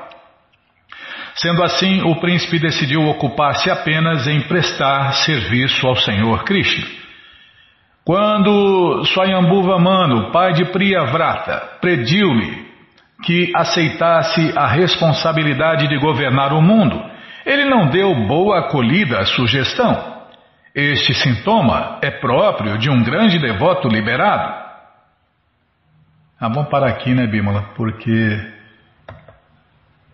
Sendo 1.40 1.62
assim, 1.64 2.03
o 2.03 2.16
príncipe 2.20 2.59
decidiu 2.59 3.00
ocupar-se 3.09 3.70
apenas 3.70 4.26
em 4.26 4.42
prestar 4.42 5.12
serviço 5.14 5.87
ao 5.87 5.96
Senhor 5.96 6.44
Krishna. 6.44 6.87
Quando 8.05 9.05
Swayambhuva 9.07 9.79
Manu, 9.79 10.31
pai 10.33 10.53
de 10.53 10.66
Priyavrata, 10.66 11.79
pediu-lhe 11.81 12.68
que 13.24 13.50
aceitasse 13.57 14.53
a 14.55 14.66
responsabilidade 14.66 15.88
de 15.88 15.98
governar 15.98 16.53
o 16.53 16.61
mundo, 16.61 17.03
ele 17.46 17.64
não 17.64 17.88
deu 17.88 18.14
boa 18.26 18.66
acolhida 18.66 19.20
à 19.20 19.24
sugestão. 19.24 20.20
Este 20.74 21.14
sintoma 21.14 22.00
é 22.03 22.11
próprio 22.11 22.76
de 22.76 22.90
um 22.90 23.03
grande 23.03 23.38
devoto 23.38 23.88
liberado. 23.88 24.61
Ah, 26.38 26.48
vamos 26.48 26.68
parar 26.68 26.88
aqui, 26.88 27.14
né, 27.14 27.26
Bímola? 27.26 27.70
Porque 27.74 28.59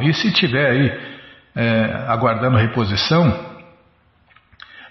E 0.03 0.13
se 0.13 0.31
tiver 0.31 0.71
aí 0.71 1.01
é, 1.57 2.05
aguardando 2.07 2.59
reposição, 2.59 3.35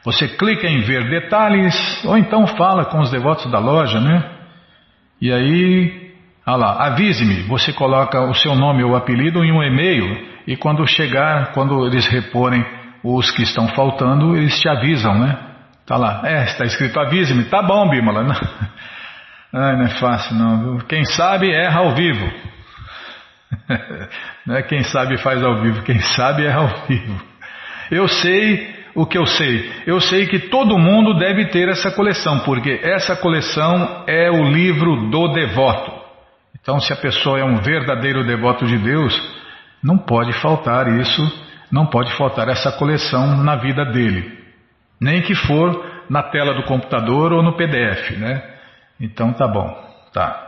você 0.03 0.29
clica 0.29 0.67
em 0.67 0.81
ver 0.81 1.07
detalhes 1.07 2.03
ou 2.05 2.17
então 2.17 2.47
fala 2.47 2.85
com 2.85 3.01
os 3.01 3.11
devotos 3.11 3.51
da 3.51 3.59
loja, 3.59 3.99
né? 3.99 4.31
E 5.21 5.31
aí, 5.31 6.11
lá, 6.43 6.87
avise-me, 6.87 7.43
você 7.43 7.71
coloca 7.71 8.19
o 8.19 8.33
seu 8.33 8.55
nome 8.55 8.83
ou 8.83 8.95
apelido 8.95 9.45
em 9.45 9.51
um 9.51 9.61
e-mail 9.61 10.25
e 10.47 10.57
quando 10.57 10.87
chegar, 10.87 11.51
quando 11.51 11.85
eles 11.85 12.07
reporem 12.07 12.65
os 13.15 13.31
que 13.31 13.43
estão 13.43 13.67
faltando, 13.69 14.35
eles 14.35 14.59
te 14.59 14.67
avisam, 14.67 15.17
né? 15.17 15.37
Tá 15.85 15.95
lá, 15.95 16.21
é, 16.25 16.43
está 16.43 16.65
escrito 16.65 16.99
avise-me, 16.99 17.45
tá 17.45 17.61
bom, 17.61 17.89
Bímola. 17.89 18.23
Não, 19.53 19.61
Ai, 19.63 19.77
não 19.77 19.85
é 19.85 19.89
fácil 19.91 20.35
não. 20.35 20.77
Quem 20.79 21.05
sabe 21.05 21.49
erra 21.49 21.79
ao 21.79 21.95
vivo. 21.95 22.29
Não 24.45 24.57
é 24.57 24.61
quem 24.61 24.83
sabe 24.83 25.17
faz 25.17 25.41
ao 25.41 25.61
vivo, 25.61 25.83
quem 25.83 25.99
sabe 25.99 26.45
erra 26.45 26.59
ao 26.59 26.85
vivo. 26.85 27.23
Eu 27.89 28.09
sei 28.09 28.75
o 28.93 29.05
que 29.05 29.17
eu 29.17 29.25
sei. 29.25 29.71
Eu 29.85 30.01
sei 30.01 30.27
que 30.27 30.49
todo 30.49 30.77
mundo 30.77 31.17
deve 31.17 31.45
ter 31.45 31.69
essa 31.69 31.89
coleção, 31.91 32.39
porque 32.39 32.81
essa 32.83 33.15
coleção 33.15 34.03
é 34.05 34.29
o 34.29 34.43
livro 34.43 35.09
do 35.09 35.31
devoto. 35.31 35.93
Então, 36.59 36.77
se 36.79 36.91
a 36.91 36.97
pessoa 36.97 37.39
é 37.39 37.43
um 37.43 37.61
verdadeiro 37.61 38.25
devoto 38.25 38.65
de 38.65 38.77
Deus, 38.77 39.17
não 39.81 39.97
pode 39.97 40.33
faltar 40.41 40.87
isso 40.99 41.46
não 41.71 41.85
pode 41.85 42.11
faltar 42.17 42.47
essa 42.49 42.71
coleção 42.71 43.43
na 43.43 43.55
vida 43.55 43.85
dele, 43.85 44.37
nem 44.99 45.21
que 45.21 45.35
for 45.35 45.85
na 46.09 46.23
tela 46.23 46.53
do 46.53 46.63
computador 46.63 47.33
ou 47.33 47.43
no 47.43 47.57
PDF, 47.57 48.11
né? 48.17 48.41
Então 48.99 49.33
tá 49.33 49.47
bom, 49.47 49.75
tá. 50.13 50.43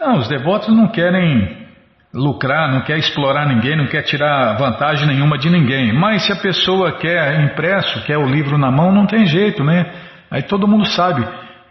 Não, 0.00 0.18
os 0.18 0.28
devotos 0.28 0.68
não 0.68 0.88
querem 0.88 1.66
lucrar, 2.14 2.72
não 2.72 2.82
quer 2.82 2.98
explorar 2.98 3.46
ninguém, 3.46 3.76
não 3.76 3.88
quer 3.88 4.02
tirar 4.02 4.56
vantagem 4.56 5.06
nenhuma 5.06 5.36
de 5.36 5.50
ninguém. 5.50 5.92
Mas 5.92 6.24
se 6.24 6.32
a 6.32 6.36
pessoa 6.36 6.92
quer 6.98 7.40
impresso, 7.40 8.04
quer 8.04 8.16
o 8.16 8.26
livro 8.26 8.56
na 8.56 8.70
mão, 8.70 8.92
não 8.92 9.06
tem 9.06 9.26
jeito, 9.26 9.64
né? 9.64 9.92
Aí 10.30 10.42
todo 10.42 10.68
mundo 10.68 10.86
sabe. 10.86 11.26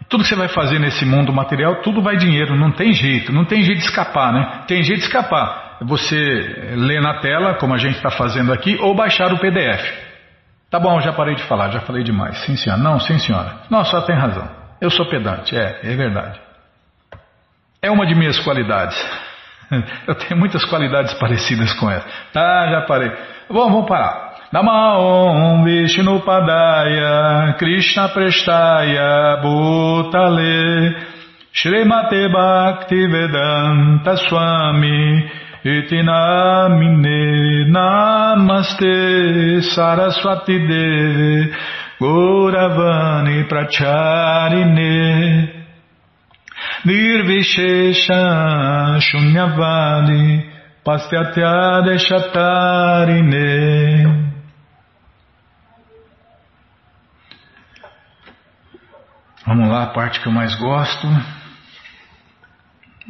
Tudo 0.08 0.22
que 0.22 0.28
você 0.28 0.36
vai 0.36 0.48
fazer 0.48 0.78
nesse 0.78 1.04
mundo 1.04 1.32
material, 1.32 1.82
tudo 1.82 2.02
vai 2.02 2.16
dinheiro, 2.16 2.56
não 2.56 2.70
tem 2.70 2.92
jeito, 2.92 3.32
não 3.32 3.44
tem 3.44 3.62
jeito 3.62 3.78
de 3.78 3.84
escapar, 3.84 4.32
né? 4.32 4.64
Tem 4.66 4.82
jeito 4.82 5.00
de 5.00 5.06
escapar 5.06 5.67
você 5.82 6.74
ler 6.76 7.00
na 7.00 7.20
tela, 7.20 7.54
como 7.54 7.74
a 7.74 7.78
gente 7.78 7.96
está 7.96 8.10
fazendo 8.10 8.52
aqui, 8.52 8.76
ou 8.80 8.94
baixar 8.94 9.32
o 9.32 9.38
PDF. 9.38 10.08
Tá 10.70 10.78
bom, 10.78 11.00
já 11.00 11.12
parei 11.12 11.34
de 11.34 11.42
falar, 11.44 11.70
já 11.70 11.80
falei 11.80 12.02
demais. 12.02 12.38
Sim, 12.44 12.56
senhora. 12.56 12.80
Não, 12.80 13.00
sim, 13.00 13.18
senhora. 13.18 13.56
Não, 13.70 13.84
só 13.84 14.02
tem 14.02 14.16
razão. 14.16 14.48
Eu 14.80 14.90
sou 14.90 15.06
pedante, 15.06 15.56
é, 15.56 15.80
é 15.82 15.96
verdade. 15.96 16.38
É 17.82 17.90
uma 17.90 18.06
de 18.06 18.14
minhas 18.14 18.38
qualidades. 18.40 18.96
Eu 20.06 20.14
tenho 20.14 20.38
muitas 20.38 20.64
qualidades 20.64 21.14
parecidas 21.14 21.72
com 21.74 21.90
essa. 21.90 22.06
Tá, 22.32 22.68
já 22.70 22.82
parei. 22.82 23.10
Bom, 23.48 23.70
vamos 23.70 23.88
parar. 23.88 24.28
Namaon 24.50 25.62
Vishnu 25.62 26.20
Padaya 26.20 27.54
Krishna 27.58 28.08
Prestaya 28.08 29.42
Bhutale 29.42 30.96
Srimate 31.52 32.28
Bhakti 32.32 33.06
Vedanta 33.08 34.16
Swami 34.16 35.30
Iti 35.64 36.02
namine 36.02 37.64
namaste 37.68 39.62
saraswati 39.74 40.58
deve 40.58 41.52
Gauravani 42.00 43.44
pracharine 43.48 44.94
Nirvishesha 46.86 48.22
shunyavadi 49.00 50.44
Pastyatya 50.84 51.82
deshatarine 51.84 53.48
Vamos 59.48 59.68
lá, 59.70 59.84
a 59.84 59.86
parte 59.86 60.20
que 60.20 60.28
eu 60.28 60.32
mais 60.32 60.54
gosto. 60.56 61.06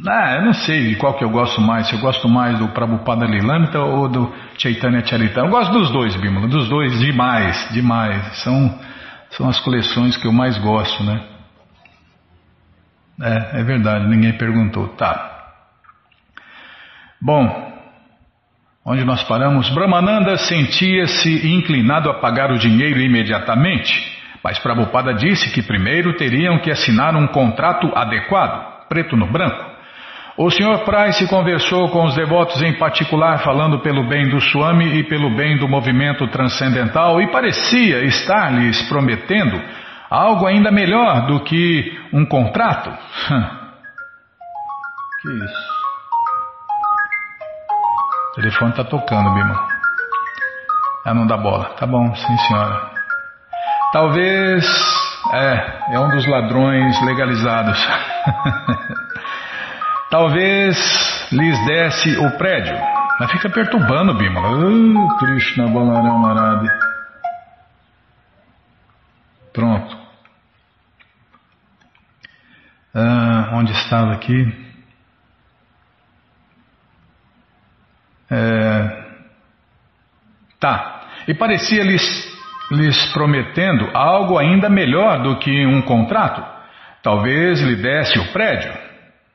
Ah, 0.06 0.36
eu 0.36 0.44
não 0.44 0.52
sei 0.52 0.94
qual 0.94 1.14
que 1.14 1.24
eu 1.24 1.30
gosto 1.30 1.60
mais, 1.60 1.88
se 1.88 1.94
eu 1.94 1.98
gosto 1.98 2.28
mais 2.28 2.56
do 2.58 2.68
Prabhupada 2.68 3.26
Lilamita 3.26 3.80
ou 3.80 4.08
do 4.08 4.32
Chaitanya 4.56 5.04
Charitama. 5.04 5.48
Eu 5.48 5.50
gosto 5.50 5.72
dos 5.72 5.90
dois, 5.90 6.14
Bimala, 6.14 6.46
dos 6.46 6.68
dois 6.68 7.00
demais, 7.00 7.68
demais. 7.72 8.42
São, 8.44 8.78
são 9.30 9.48
as 9.48 9.58
coleções 9.58 10.16
que 10.16 10.26
eu 10.26 10.32
mais 10.32 10.56
gosto, 10.58 11.02
né? 11.02 11.20
É, 13.20 13.60
é 13.60 13.64
verdade, 13.64 14.06
ninguém 14.06 14.32
perguntou. 14.38 14.86
Tá. 14.90 15.36
Bom, 17.20 17.72
onde 18.84 19.04
nós 19.04 19.24
paramos? 19.24 19.68
Brahmananda 19.70 20.36
sentia-se 20.36 21.48
inclinado 21.48 22.08
a 22.08 22.20
pagar 22.20 22.52
o 22.52 22.58
dinheiro 22.58 23.00
imediatamente, 23.00 24.16
mas 24.44 24.60
Prabhupada 24.60 25.12
disse 25.12 25.50
que 25.50 25.60
primeiro 25.60 26.16
teriam 26.16 26.60
que 26.60 26.70
assinar 26.70 27.16
um 27.16 27.26
contrato 27.26 27.90
adequado, 27.96 28.86
preto 28.88 29.16
no 29.16 29.26
branco. 29.26 29.67
O 30.38 30.48
Sr. 30.50 30.84
Price 30.84 31.26
conversou 31.26 31.88
com 31.88 32.04
os 32.04 32.14
devotos 32.14 32.62
em 32.62 32.78
particular, 32.78 33.38
falando 33.38 33.80
pelo 33.80 34.08
bem 34.08 34.28
do 34.28 34.40
Swami 34.40 35.00
e 35.00 35.02
pelo 35.02 35.34
bem 35.34 35.58
do 35.58 35.66
movimento 35.66 36.28
transcendental, 36.28 37.20
e 37.20 37.26
parecia 37.32 38.04
estar 38.04 38.52
lhes 38.52 38.80
prometendo 38.88 39.60
algo 40.08 40.46
ainda 40.46 40.70
melhor 40.70 41.26
do 41.26 41.40
que 41.40 41.92
um 42.12 42.24
contrato. 42.24 42.88
que 45.22 45.28
isso? 45.28 45.78
O 48.30 48.34
telefone 48.36 48.70
está 48.70 48.84
tocando, 48.84 49.34
Bima. 49.34 49.66
Ah, 51.04 51.14
não 51.14 51.26
dá 51.26 51.36
bola. 51.36 51.74
Tá 51.76 51.84
bom, 51.84 52.14
sim, 52.14 52.38
senhora. 52.46 52.90
Talvez. 53.92 54.64
É, 55.32 55.94
é 55.94 55.98
um 55.98 56.08
dos 56.10 56.24
ladrões 56.28 57.02
legalizados. 57.02 57.76
Talvez 60.10 60.76
lhes 61.30 61.66
desse 61.66 62.16
o 62.18 62.30
prédio. 62.38 62.76
Mas 63.20 63.30
fica 63.32 63.50
perturbando, 63.50 64.14
Bimala. 64.14 64.48
Oh, 64.48 65.16
Krishna 65.16 65.68
Balaram 65.68 66.24
Arade. 66.24 66.68
Pronto. 69.52 69.98
Ah, 72.94 73.50
onde 73.54 73.72
estava 73.72 74.12
aqui? 74.12 74.66
É, 78.30 79.04
tá. 80.60 81.02
E 81.26 81.34
parecia-lhes 81.34 82.28
lhes 82.70 83.12
prometendo 83.12 83.88
algo 83.94 84.38
ainda 84.38 84.68
melhor 84.68 85.22
do 85.22 85.38
que 85.38 85.66
um 85.66 85.80
contrato. 85.82 86.44
Talvez 87.02 87.60
lhe 87.62 87.76
desse 87.76 88.18
o 88.18 88.32
prédio. 88.32 88.87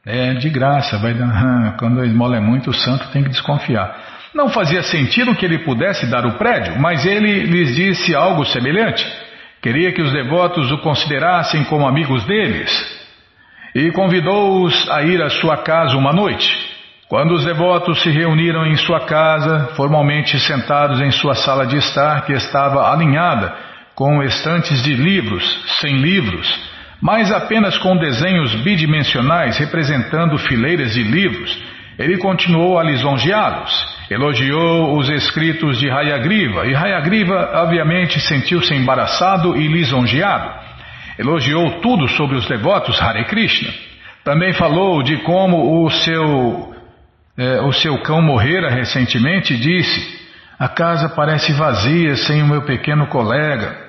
É 0.06 0.34
de 0.34 0.50
graça, 0.50 0.98
vai 0.98 1.14
dar. 1.14 1.78
Quando 1.78 2.02
a 2.02 2.06
esmola 2.06 2.36
é 2.36 2.40
muito, 2.42 2.72
o 2.72 2.74
santo 2.74 3.08
tem 3.10 3.24
que 3.24 3.30
desconfiar. 3.30 3.96
Não 4.34 4.50
fazia 4.50 4.84
sentido 4.84 5.34
que 5.34 5.46
ele 5.46 5.60
pudesse 5.60 6.06
dar 6.08 6.26
o 6.26 6.34
prédio, 6.34 6.78
mas 6.78 7.06
ele 7.06 7.44
lhes 7.44 7.74
disse 7.74 8.14
algo 8.14 8.44
semelhante. 8.44 9.06
Queria 9.62 9.94
que 9.94 10.02
os 10.02 10.12
devotos 10.12 10.72
o 10.74 10.80
considerassem 10.80 11.64
como 11.66 11.88
amigos 11.88 12.26
deles 12.26 12.70
e 13.74 13.92
convidou-os 13.92 14.90
a 14.90 15.04
ir 15.04 15.22
à 15.22 15.30
sua 15.30 15.58
casa 15.58 15.96
uma 15.96 16.12
noite. 16.12 16.52
Quando 17.08 17.34
os 17.34 17.46
devotos 17.46 18.02
se 18.02 18.10
reuniram 18.10 18.66
em 18.66 18.76
sua 18.76 19.02
casa, 19.02 19.70
formalmente 19.76 20.38
sentados 20.40 21.00
em 21.00 21.12
sua 21.12 21.36
sala 21.36 21.66
de 21.66 21.78
estar, 21.78 22.26
que 22.26 22.34
estava 22.34 22.92
alinhada 22.92 23.56
com 23.96 24.22
estantes 24.22 24.84
de 24.84 24.96
livros, 24.96 25.80
sem 25.80 25.96
livros, 25.98 26.73
mas 27.04 27.34
apenas 27.34 27.78
com 27.78 27.98
desenhos 27.98 28.56
bidimensionais 28.64 29.58
representando 29.58 30.38
fileiras 30.38 30.94
de 30.94 31.04
livros, 31.04 31.62
ele 32.00 32.18
continuou 32.18 32.80
a 32.80 32.84
lisonjeá-los, 32.84 33.88
elogiou 34.10 34.98
os 34.98 35.10
escritos 35.10 35.80
de 35.80 35.90
Hayagriva, 35.92 36.66
e 36.66 36.74
Hayagriva 36.74 37.52
obviamente 37.56 38.22
sentiu-se 38.22 38.74
embaraçado 38.74 39.58
e 39.58 39.68
lisonjeado. 39.68 40.50
Elogiou 41.20 41.82
tudo 41.82 42.08
sobre 42.08 42.38
os 42.38 42.48
devotos 42.48 43.00
Hare 43.02 43.26
Krishna. 43.26 43.74
Também 44.24 44.54
falou 44.54 45.04
de 45.04 45.18
como 45.18 45.84
o 45.84 45.90
seu 45.90 46.74
é, 47.38 47.62
o 47.64 47.74
seu 47.74 47.98
cão 48.02 48.22
morrera 48.22 48.70
recentemente, 48.70 49.58
disse: 49.58 50.22
A 50.58 50.70
casa 50.70 51.10
parece 51.10 51.52
vazia 51.52 52.16
sem 52.16 52.42
o 52.42 52.48
meu 52.48 52.62
pequeno 52.62 53.08
colega. 53.08 53.83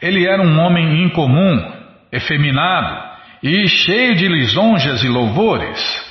Ele 0.00 0.26
era 0.26 0.40
um 0.40 0.60
homem 0.60 1.02
incomum, 1.02 1.72
efeminado 2.12 3.08
e 3.42 3.66
cheio 3.68 4.14
de 4.14 4.28
lisonjas 4.28 5.02
e 5.02 5.08
louvores. 5.08 6.08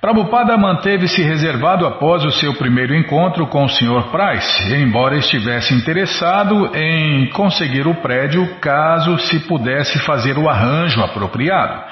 Prabhupada 0.00 0.56
manteve-se 0.56 1.22
reservado 1.22 1.84
após 1.86 2.24
o 2.24 2.30
seu 2.30 2.54
primeiro 2.54 2.94
encontro 2.94 3.46
com 3.48 3.64
o 3.64 3.68
Sr. 3.68 4.10
Price, 4.12 4.74
embora 4.74 5.16
estivesse 5.16 5.74
interessado 5.74 6.70
em 6.76 7.26
conseguir 7.30 7.86
o 7.86 7.94
prédio 7.94 8.46
caso 8.60 9.18
se 9.18 9.40
pudesse 9.40 9.98
fazer 10.00 10.38
o 10.38 10.48
arranjo 10.48 11.02
apropriado. 11.02 11.82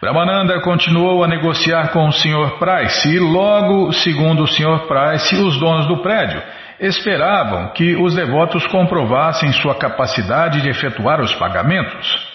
Brahmananda 0.00 0.60
continuou 0.60 1.24
a 1.24 1.28
negociar 1.28 1.88
com 1.88 2.06
o 2.06 2.12
Sr. 2.12 2.58
Price 2.58 3.08
e 3.08 3.18
logo, 3.18 3.92
segundo 3.92 4.44
o 4.44 4.46
Sr. 4.46 4.86
Price, 4.86 5.34
os 5.36 5.58
donos 5.58 5.86
do 5.86 5.96
prédio 6.02 6.42
esperavam 6.82 7.68
que 7.68 7.94
os 7.94 8.14
devotos 8.14 8.66
comprovassem 8.66 9.52
sua 9.52 9.76
capacidade 9.76 10.60
de 10.60 10.68
efetuar 10.68 11.20
os 11.20 11.32
pagamentos. 11.36 12.30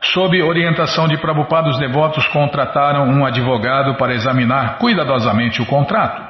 Sob 0.00 0.40
orientação 0.40 1.08
de 1.08 1.18
Prabhupada, 1.18 1.68
os 1.68 1.78
devotos 1.78 2.26
contrataram 2.28 3.08
um 3.08 3.26
advogado 3.26 3.96
para 3.96 4.14
examinar 4.14 4.78
cuidadosamente 4.78 5.60
o 5.60 5.66
contrato. 5.66 6.22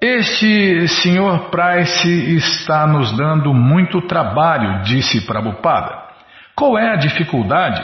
Este 0.00 0.86
Sr. 0.88 1.50
Price 1.50 2.08
está 2.36 2.86
nos 2.86 3.16
dando 3.16 3.54
muito 3.54 4.00
trabalho, 4.02 4.82
disse 4.82 5.26
Prabhupada. 5.26 6.08
Qual 6.56 6.76
é 6.76 6.92
a 6.92 6.96
dificuldade? 6.96 7.82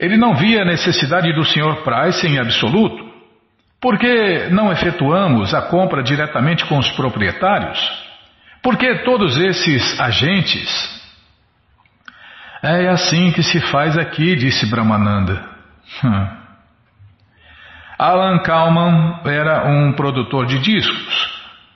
Ele 0.00 0.16
não 0.16 0.34
via 0.34 0.62
a 0.62 0.64
necessidade 0.64 1.32
do 1.34 1.44
Sr. 1.44 1.82
Price 1.84 2.26
em 2.26 2.38
absoluto. 2.38 3.11
Por 3.82 3.98
que 3.98 4.48
não 4.50 4.70
efetuamos 4.70 5.52
a 5.52 5.62
compra 5.62 6.04
diretamente 6.04 6.64
com 6.66 6.78
os 6.78 6.88
proprietários? 6.92 7.80
Por 8.62 8.76
que 8.76 9.00
todos 9.00 9.36
esses 9.36 9.98
agentes? 9.98 11.02
É 12.62 12.88
assim 12.88 13.32
que 13.32 13.42
se 13.42 13.58
faz 13.58 13.98
aqui, 13.98 14.36
disse 14.36 14.70
Brahmananda. 14.70 15.44
Hum. 16.04 16.28
Alan 17.98 18.38
Kalman 18.44 19.20
era 19.24 19.68
um 19.68 19.92
produtor 19.94 20.46
de 20.46 20.60
discos. 20.60 21.32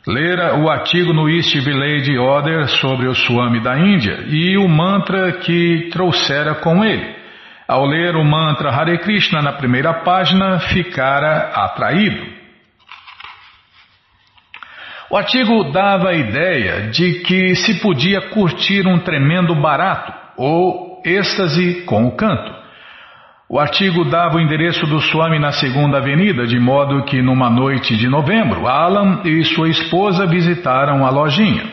Lera 0.07 0.54
o 0.61 0.70
artigo 0.70 1.12
no 1.12 1.28
East 1.28 1.57
Village 1.57 2.16
Order 2.16 2.68
sobre 2.68 3.09
o 3.09 3.14
Swami 3.16 3.59
da 3.59 3.76
Índia 3.76 4.26
e 4.28 4.57
o 4.57 4.68
mantra 4.68 5.32
que 5.32 5.88
trouxera 5.90 6.54
com 6.54 6.84
ele. 6.84 7.15
Ao 7.68 7.84
ler 7.84 8.14
o 8.14 8.24
mantra 8.24 8.70
Hare 8.70 8.98
Krishna 8.98 9.42
na 9.42 9.52
primeira 9.52 9.92
página, 9.92 10.60
ficara 10.60 11.50
atraído. 11.52 12.24
O 15.10 15.16
artigo 15.16 15.70
dava 15.72 16.10
a 16.10 16.14
ideia 16.14 16.90
de 16.90 17.20
que 17.20 17.54
se 17.56 17.80
podia 17.80 18.20
curtir 18.30 18.86
um 18.86 18.98
tremendo 18.98 19.54
barato 19.54 20.12
ou 20.36 21.00
êxtase 21.04 21.82
com 21.86 22.06
o 22.06 22.16
canto. 22.16 22.54
O 23.48 23.60
artigo 23.60 24.04
dava 24.04 24.36
o 24.36 24.40
endereço 24.40 24.86
do 24.86 25.00
Swami 25.00 25.38
na 25.38 25.52
segunda 25.52 25.98
avenida, 25.98 26.46
de 26.46 26.58
modo 26.58 27.04
que 27.04 27.22
numa 27.22 27.48
noite 27.48 27.96
de 27.96 28.08
novembro, 28.08 28.66
Alan 28.66 29.22
e 29.24 29.44
sua 29.44 29.68
esposa 29.68 30.26
visitaram 30.26 31.06
a 31.06 31.10
lojinha. 31.10 31.64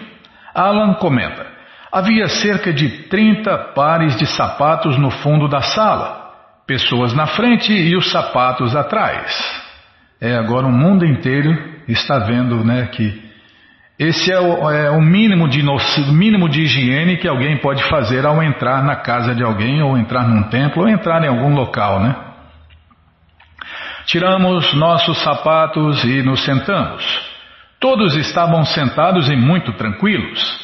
Alan 0.53 0.93
comenta: 0.93 1.52
Havia 1.93 2.27
cerca 2.27 2.73
de 2.73 2.89
30 3.07 3.55
pares 3.75 4.17
de 4.17 4.25
sapatos 4.25 4.97
no 4.97 5.11
fundo 5.11 5.47
da 5.47 5.61
sala, 5.61 6.33
pessoas 6.65 7.13
na 7.13 7.27
frente 7.27 7.71
e 7.71 7.95
os 7.95 8.09
sapatos 8.09 8.75
atrás. 8.75 9.31
É, 10.19 10.35
agora 10.35 10.65
o 10.65 10.71
mundo 10.71 11.05
inteiro 11.05 11.55
está 11.87 12.17
vendo 12.17 12.63
né, 12.63 12.87
que 12.87 13.21
esse 13.99 14.31
é 14.31 14.39
o, 14.39 14.71
é 14.71 14.89
o 14.89 14.99
mínimo, 14.99 15.47
de, 15.47 15.61
mínimo 16.11 16.49
de 16.49 16.61
higiene 16.61 17.17
que 17.17 17.27
alguém 17.27 17.57
pode 17.59 17.83
fazer 17.83 18.25
ao 18.25 18.41
entrar 18.41 18.83
na 18.83 18.95
casa 18.95 19.35
de 19.35 19.43
alguém, 19.43 19.83
ou 19.83 19.95
entrar 19.95 20.27
num 20.27 20.49
templo, 20.49 20.81
ou 20.81 20.89
entrar 20.89 21.23
em 21.23 21.27
algum 21.27 21.53
local, 21.53 21.99
né? 21.99 22.15
Tiramos 24.07 24.73
nossos 24.73 25.19
sapatos 25.19 26.03
e 26.03 26.23
nos 26.23 26.43
sentamos. 26.43 27.03
Todos 27.79 28.15
estavam 28.15 28.65
sentados 28.65 29.29
e 29.29 29.35
muito 29.35 29.71
tranquilos. 29.73 30.62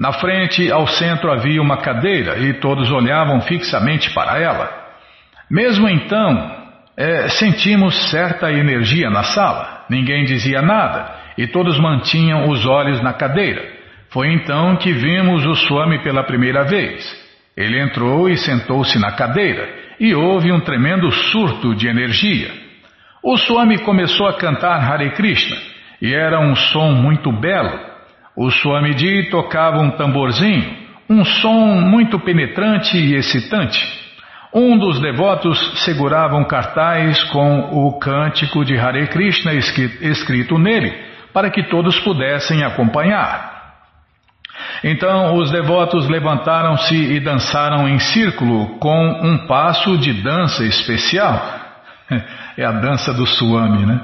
Na 0.00 0.14
frente, 0.14 0.72
ao 0.72 0.86
centro, 0.86 1.30
havia 1.30 1.60
uma 1.60 1.76
cadeira 1.76 2.38
e 2.38 2.54
todos 2.54 2.90
olhavam 2.90 3.42
fixamente 3.42 4.08
para 4.14 4.38
ela. 4.40 4.72
Mesmo 5.50 5.86
então, 5.90 6.56
é, 6.96 7.28
sentimos 7.28 8.10
certa 8.10 8.50
energia 8.50 9.10
na 9.10 9.22
sala. 9.22 9.84
Ninguém 9.90 10.24
dizia 10.24 10.62
nada 10.62 11.14
e 11.36 11.46
todos 11.46 11.78
mantinham 11.78 12.48
os 12.48 12.64
olhos 12.64 13.02
na 13.02 13.12
cadeira. 13.12 13.62
Foi 14.08 14.32
então 14.32 14.74
que 14.76 14.90
vimos 14.90 15.44
o 15.44 15.54
Swami 15.54 16.02
pela 16.02 16.24
primeira 16.24 16.64
vez. 16.64 17.04
Ele 17.54 17.78
entrou 17.78 18.26
e 18.26 18.38
sentou-se 18.38 18.98
na 18.98 19.12
cadeira 19.12 19.68
e 20.00 20.14
houve 20.14 20.50
um 20.50 20.60
tremendo 20.60 21.12
surto 21.12 21.74
de 21.74 21.88
energia. 21.88 22.50
O 23.22 23.36
Swami 23.36 23.76
começou 23.80 24.26
a 24.26 24.38
cantar 24.38 24.80
Hare 24.80 25.10
Krishna 25.10 25.58
e 26.00 26.14
era 26.14 26.40
um 26.40 26.56
som 26.56 26.92
muito 26.92 27.30
belo. 27.30 27.89
O 28.36 28.50
Swamiji 28.50 29.28
tocava 29.30 29.78
um 29.78 29.90
tamborzinho, 29.90 30.76
um 31.08 31.24
som 31.24 31.80
muito 31.80 32.18
penetrante 32.20 32.96
e 32.96 33.14
excitante. 33.14 33.80
Um 34.52 34.78
dos 34.78 35.00
devotos 35.00 35.84
segurava 35.84 36.36
um 36.36 36.44
cartaz 36.44 37.22
com 37.24 37.86
o 37.86 37.98
cântico 37.98 38.64
de 38.64 38.76
Hare 38.76 39.06
Krishna 39.08 39.52
escrito 39.54 40.58
nele, 40.58 40.92
para 41.32 41.50
que 41.50 41.64
todos 41.64 41.98
pudessem 42.00 42.64
acompanhar. 42.64 43.60
Então 44.82 45.36
os 45.36 45.50
devotos 45.50 46.08
levantaram-se 46.08 46.94
e 46.94 47.20
dançaram 47.20 47.88
em 47.88 47.98
círculo 47.98 48.78
com 48.78 49.20
um 49.22 49.46
passo 49.46 49.96
de 49.98 50.12
dança 50.22 50.64
especial. 50.64 51.40
É 52.56 52.64
a 52.64 52.72
dança 52.72 53.14
do 53.14 53.24
Swami, 53.24 53.86
né? 53.86 54.00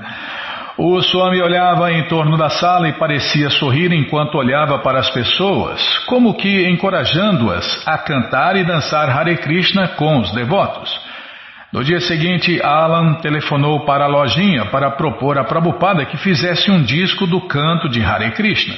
O 0.79 1.01
Swami 1.01 1.41
olhava 1.41 1.91
em 1.91 2.07
torno 2.07 2.37
da 2.37 2.51
sala 2.51 2.87
e 2.87 2.93
parecia 2.93 3.49
sorrir 3.49 3.95
enquanto 3.95 4.37
olhava 4.37 4.79
para 4.81 4.99
as 4.99 5.09
pessoas, 5.09 5.81
como 6.01 6.35
que 6.35 6.68
encorajando-as 6.68 7.83
a 7.89 7.97
cantar 7.97 8.57
e 8.57 8.64
dançar 8.64 9.09
Hare 9.09 9.39
Krishna 9.39 9.89
com 9.89 10.18
os 10.18 10.31
devotos. 10.33 11.01
No 11.72 11.83
dia 11.83 11.99
seguinte, 12.01 12.61
Alan 12.62 13.14
telefonou 13.22 13.87
para 13.87 14.05
a 14.05 14.09
lojinha 14.09 14.66
para 14.66 14.91
propor 14.91 15.39
a 15.39 15.45
Prabhupada 15.45 16.05
que 16.05 16.18
fizesse 16.18 16.70
um 16.70 16.83
disco 16.83 17.27
do 17.27 17.41
canto 17.49 17.89
de 17.89 18.05
Hare 18.05 18.33
Krishna. 18.33 18.74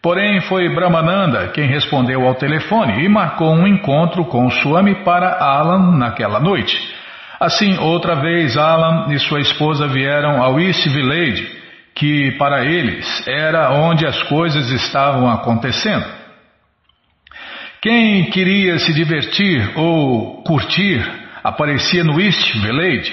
Porém, 0.00 0.40
foi 0.40 0.74
Brahmananda 0.74 1.48
quem 1.48 1.66
respondeu 1.66 2.26
ao 2.26 2.36
telefone 2.36 3.04
e 3.04 3.08
marcou 3.08 3.52
um 3.52 3.66
encontro 3.66 4.24
com 4.24 4.50
Swami 4.50 4.94
para 5.04 5.36
Alan 5.38 5.98
naquela 5.98 6.40
noite. 6.40 7.03
Assim, 7.44 7.76
outra 7.76 8.14
vez, 8.14 8.56
Alan 8.56 9.12
e 9.12 9.18
sua 9.18 9.38
esposa 9.38 9.86
vieram 9.86 10.42
ao 10.42 10.58
East 10.58 10.88
Village, 10.88 11.46
que 11.94 12.32
para 12.38 12.64
eles 12.64 13.28
era 13.28 13.70
onde 13.70 14.06
as 14.06 14.22
coisas 14.22 14.70
estavam 14.70 15.30
acontecendo. 15.30 16.06
Quem 17.82 18.30
queria 18.30 18.78
se 18.78 18.94
divertir 18.94 19.72
ou 19.76 20.42
curtir 20.42 21.04
aparecia 21.42 22.02
no 22.02 22.18
East 22.18 22.50
Village. 22.62 23.12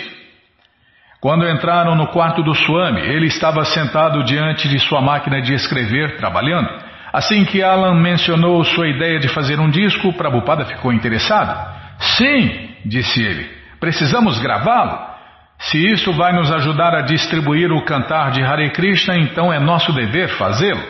Quando 1.19 1.45
entraram 1.49 1.93
no 1.93 2.07
quarto 2.07 2.41
do 2.41 2.55
Swami, 2.55 3.01
ele 3.01 3.25
estava 3.25 3.65
sentado 3.65 4.23
diante 4.23 4.69
de 4.69 4.79
sua 4.79 5.01
máquina 5.01 5.41
de 5.41 5.53
escrever, 5.53 6.15
trabalhando. 6.15 6.69
Assim 7.11 7.43
que 7.43 7.61
Alan 7.61 7.95
mencionou 7.95 8.63
sua 8.63 8.88
ideia 8.88 9.19
de 9.19 9.27
fazer 9.27 9.59
um 9.59 9.69
disco, 9.69 10.13
Prabhupada 10.13 10.63
ficou 10.63 10.93
interessado. 10.93 11.69
Sim, 11.99 12.69
disse 12.86 13.21
ele, 13.21 13.61
precisamos 13.82 14.39
gravá-lo. 14.39 15.11
Se 15.59 15.77
isso 15.77 16.13
vai 16.13 16.32
nos 16.32 16.51
ajudar 16.51 16.95
a 16.95 17.01
distribuir 17.01 17.71
o 17.71 17.84
cantar 17.84 18.32
de 18.32 18.41
Hare 18.41 18.71
Krishna, 18.71 19.17
então 19.17 19.51
é 19.51 19.59
nosso 19.59 19.91
dever 19.91 20.29
fazê-lo. 20.38 20.82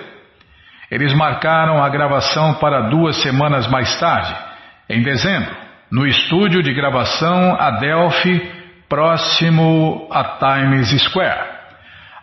Eles 0.89 1.13
marcaram 1.13 1.81
a 1.81 1.89
gravação 1.89 2.55
para 2.55 2.89
duas 2.89 3.15
semanas 3.21 3.65
mais 3.67 3.97
tarde, 3.99 4.35
em 4.89 5.01
dezembro, 5.01 5.55
no 5.89 6.05
estúdio 6.05 6.61
de 6.61 6.73
gravação 6.73 7.55
Adelphi, 7.59 8.41
próximo 8.87 10.07
a 10.11 10.23
Times 10.37 10.89
Square. 11.03 11.49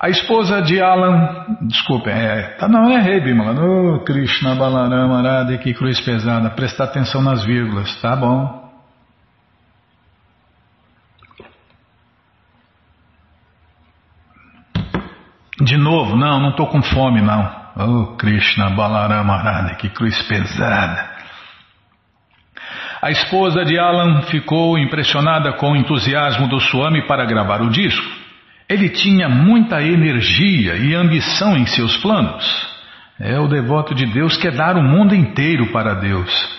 A 0.00 0.10
esposa 0.10 0.62
de 0.62 0.80
Alan, 0.80 1.56
desculpe, 1.62 2.08
é, 2.08 2.56
tá, 2.58 2.68
não 2.68 2.90
é 2.90 3.00
Rei 3.00 3.20
Bimala, 3.20 3.60
oh, 3.60 4.04
Krishna 4.04 4.54
Balarama 4.54 5.22
Radha, 5.22 5.58
que 5.58 5.74
cruz 5.74 6.00
pesada, 6.00 6.50
prestar 6.50 6.84
atenção 6.84 7.20
nas 7.22 7.44
vírgulas, 7.44 8.00
tá 8.00 8.14
bom. 8.14 8.67
De 15.60 15.76
novo, 15.76 16.16
não, 16.16 16.40
não 16.40 16.50
estou 16.50 16.66
com 16.68 16.82
fome 16.82 17.20
não. 17.20 17.58
Oh 17.76 18.16
Krishna 18.16 18.70
Balarama 18.70 19.36
Radha, 19.36 19.74
que 19.74 19.88
cruz 19.88 20.20
pesada. 20.22 21.18
A 23.00 23.10
esposa 23.10 23.64
de 23.64 23.78
Alan 23.78 24.22
ficou 24.22 24.76
impressionada 24.76 25.52
com 25.52 25.72
o 25.72 25.76
entusiasmo 25.76 26.48
do 26.48 26.58
Swami 26.60 27.06
para 27.06 27.24
gravar 27.24 27.62
o 27.62 27.70
disco. 27.70 28.06
Ele 28.68 28.88
tinha 28.88 29.28
muita 29.28 29.80
energia 29.80 30.76
e 30.76 30.94
ambição 30.94 31.56
em 31.56 31.66
seus 31.66 31.96
planos. 31.98 32.44
É 33.20 33.38
o 33.38 33.48
devoto 33.48 33.94
de 33.94 34.06
Deus 34.06 34.36
que 34.36 34.48
é 34.48 34.50
dar 34.50 34.76
o 34.76 34.82
mundo 34.82 35.14
inteiro 35.14 35.72
para 35.72 35.94
Deus. 35.94 36.58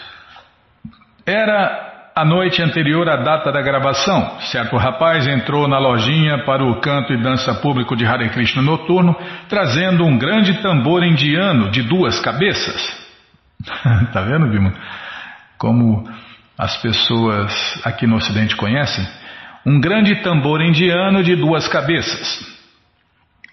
Era 1.26 1.89
a 2.20 2.26
noite 2.26 2.62
anterior 2.62 3.08
à 3.08 3.16
data 3.16 3.50
da 3.50 3.62
gravação, 3.62 4.42
certo 4.42 4.76
rapaz 4.76 5.26
entrou 5.26 5.70
na 5.70 5.80
lojinha 5.80 6.44
para 6.44 6.62
o 6.66 6.82
canto 6.82 7.14
e 7.14 7.24
dança 7.24 7.54
público 7.62 7.96
de 7.96 8.06
Hare 8.06 8.28
Krishna 8.30 8.62
noturno, 8.62 9.16
trazendo 9.48 10.04
um 10.04 10.18
grande 10.18 10.62
tambor 10.62 11.02
indiano 11.02 11.72
de 11.72 11.82
duas 11.82 12.20
cabeças. 12.20 13.08
tá 14.12 14.22
vendo, 14.22 14.50
Bima? 14.50 14.74
Como 15.58 16.10
as 16.58 16.76
pessoas 16.82 17.82
aqui 17.86 18.06
no 18.06 18.18
Ocidente 18.18 18.54
conhecem? 18.54 19.08
Um 19.66 19.80
grande 19.80 20.18
tambor 20.18 20.62
indiano 20.62 21.24
de 21.24 21.38
duas 21.38 21.70
cabeças. 21.70 22.46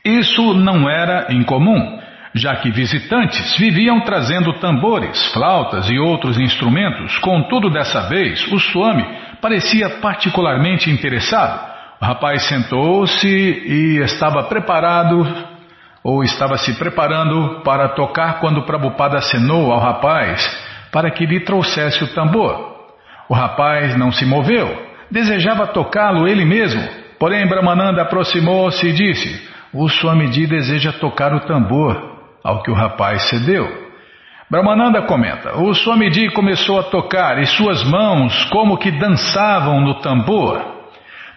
Isso 0.05 0.55
não 0.55 0.91
era 0.91 1.33
incomum 1.33 2.01
já 2.37 2.55
que 2.57 2.71
visitantes 2.71 3.57
viviam 3.57 4.01
trazendo 4.01 4.53
tambores, 4.61 5.33
flautas 5.33 5.89
e 5.89 5.99
outros 5.99 6.39
instrumentos. 6.39 7.19
Contudo, 7.19 7.71
dessa 7.71 8.09
vez, 8.09 8.47
o 8.53 8.59
Swami 8.59 9.05
parecia 9.41 9.89
particularmente 10.01 10.91
interessado. 10.91 11.75
O 12.01 12.05
rapaz 12.05 12.43
sentou-se 12.43 13.27
e 13.27 14.03
estava 14.05 14.45
preparado, 14.45 15.27
ou 16.05 16.23
estava 16.23 16.59
se 16.59 16.75
preparando 16.75 17.63
para 17.65 17.89
tocar 17.89 18.39
quando 18.39 18.67
Prabhupada 18.67 19.17
acenou 19.17 19.73
ao 19.73 19.81
rapaz 19.81 20.65
para 20.93 21.11
que 21.11 21.25
lhe 21.25 21.41
trouxesse 21.41 22.05
o 22.05 22.15
tambor. 22.15 22.77
O 23.29 23.35
rapaz 23.35 23.97
não 23.97 24.13
se 24.13 24.27
moveu, 24.27 24.87
desejava 25.11 25.67
tocá-lo 25.67 26.29
ele 26.29 26.45
mesmo. 26.45 26.87
Porém, 27.19 27.49
Brahmananda 27.49 28.03
aproximou-se 28.03 28.87
e 28.87 28.93
disse: 28.93 29.49
O 29.73 29.89
Swamiji 29.89 30.47
deseja 30.47 30.93
tocar 30.93 31.35
o 31.35 31.41
tambor 31.41 32.16
ao 32.47 32.63
que 32.63 32.71
o 32.71 32.75
rapaz 32.75 33.29
cedeu. 33.29 33.67
Brahmananda 34.49 35.03
comenta: 35.03 35.59
O 35.59 35.75
Swamiji 35.75 36.31
começou 36.31 36.79
a 36.79 36.85
tocar 36.85 37.39
e 37.43 37.47
suas 37.47 37.83
mãos 37.83 38.45
como 38.45 38.79
que 38.79 38.93
dançavam 38.93 39.81
no 39.81 39.95
tambor. 39.95 40.77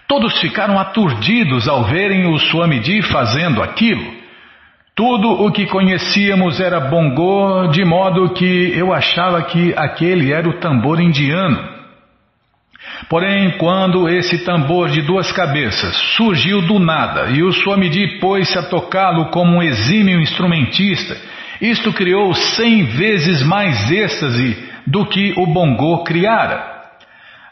Todos 0.07 0.39
ficaram 0.39 0.80
aturdidos 0.80 1.68
ao 1.68 1.84
verem 1.84 2.28
o 2.28 2.38
Swamiji 2.38 3.01
fazendo 3.01 3.64
aquilo. 3.64 4.20
Tudo 4.95 5.32
o 5.32 5.51
que 5.51 5.66
conhecíamos 5.66 6.60
era 6.60 6.80
bongô, 6.80 7.68
de 7.68 7.84
modo 7.86 8.34
que 8.34 8.74
eu 8.76 8.93
achava 8.93 9.41
que 9.43 9.74
aquele 9.76 10.32
era 10.32 10.47
o 10.47 10.60
tambor 10.60 10.99
indiano. 10.99 11.78
Porém, 13.08 13.58
quando 13.58 14.10
esse 14.10 14.43
tambor 14.43 14.89
de 14.89 15.02
duas 15.02 15.32
cabeças 15.32 15.95
surgiu 16.18 16.62
do 16.62 16.80
nada 16.80 17.30
e 17.30 17.41
o 17.41 17.52
Swamiji 17.52 18.20
pôs-se 18.20 18.58
a 18.58 18.64
tocá-lo 18.64 19.28
como 19.28 19.58
um 19.58 19.64
exímio 19.64 20.20
instrumentista, 20.20 21.16
isto 21.62 21.93
criou 21.93 22.34
cem 22.34 22.86
vezes 22.86 23.41
mais 23.43 23.89
êxtase 23.91 24.58
do 24.86 25.06
que 25.06 25.34
o 25.38 25.45
bongô 25.47 26.04
criara. 26.04 26.80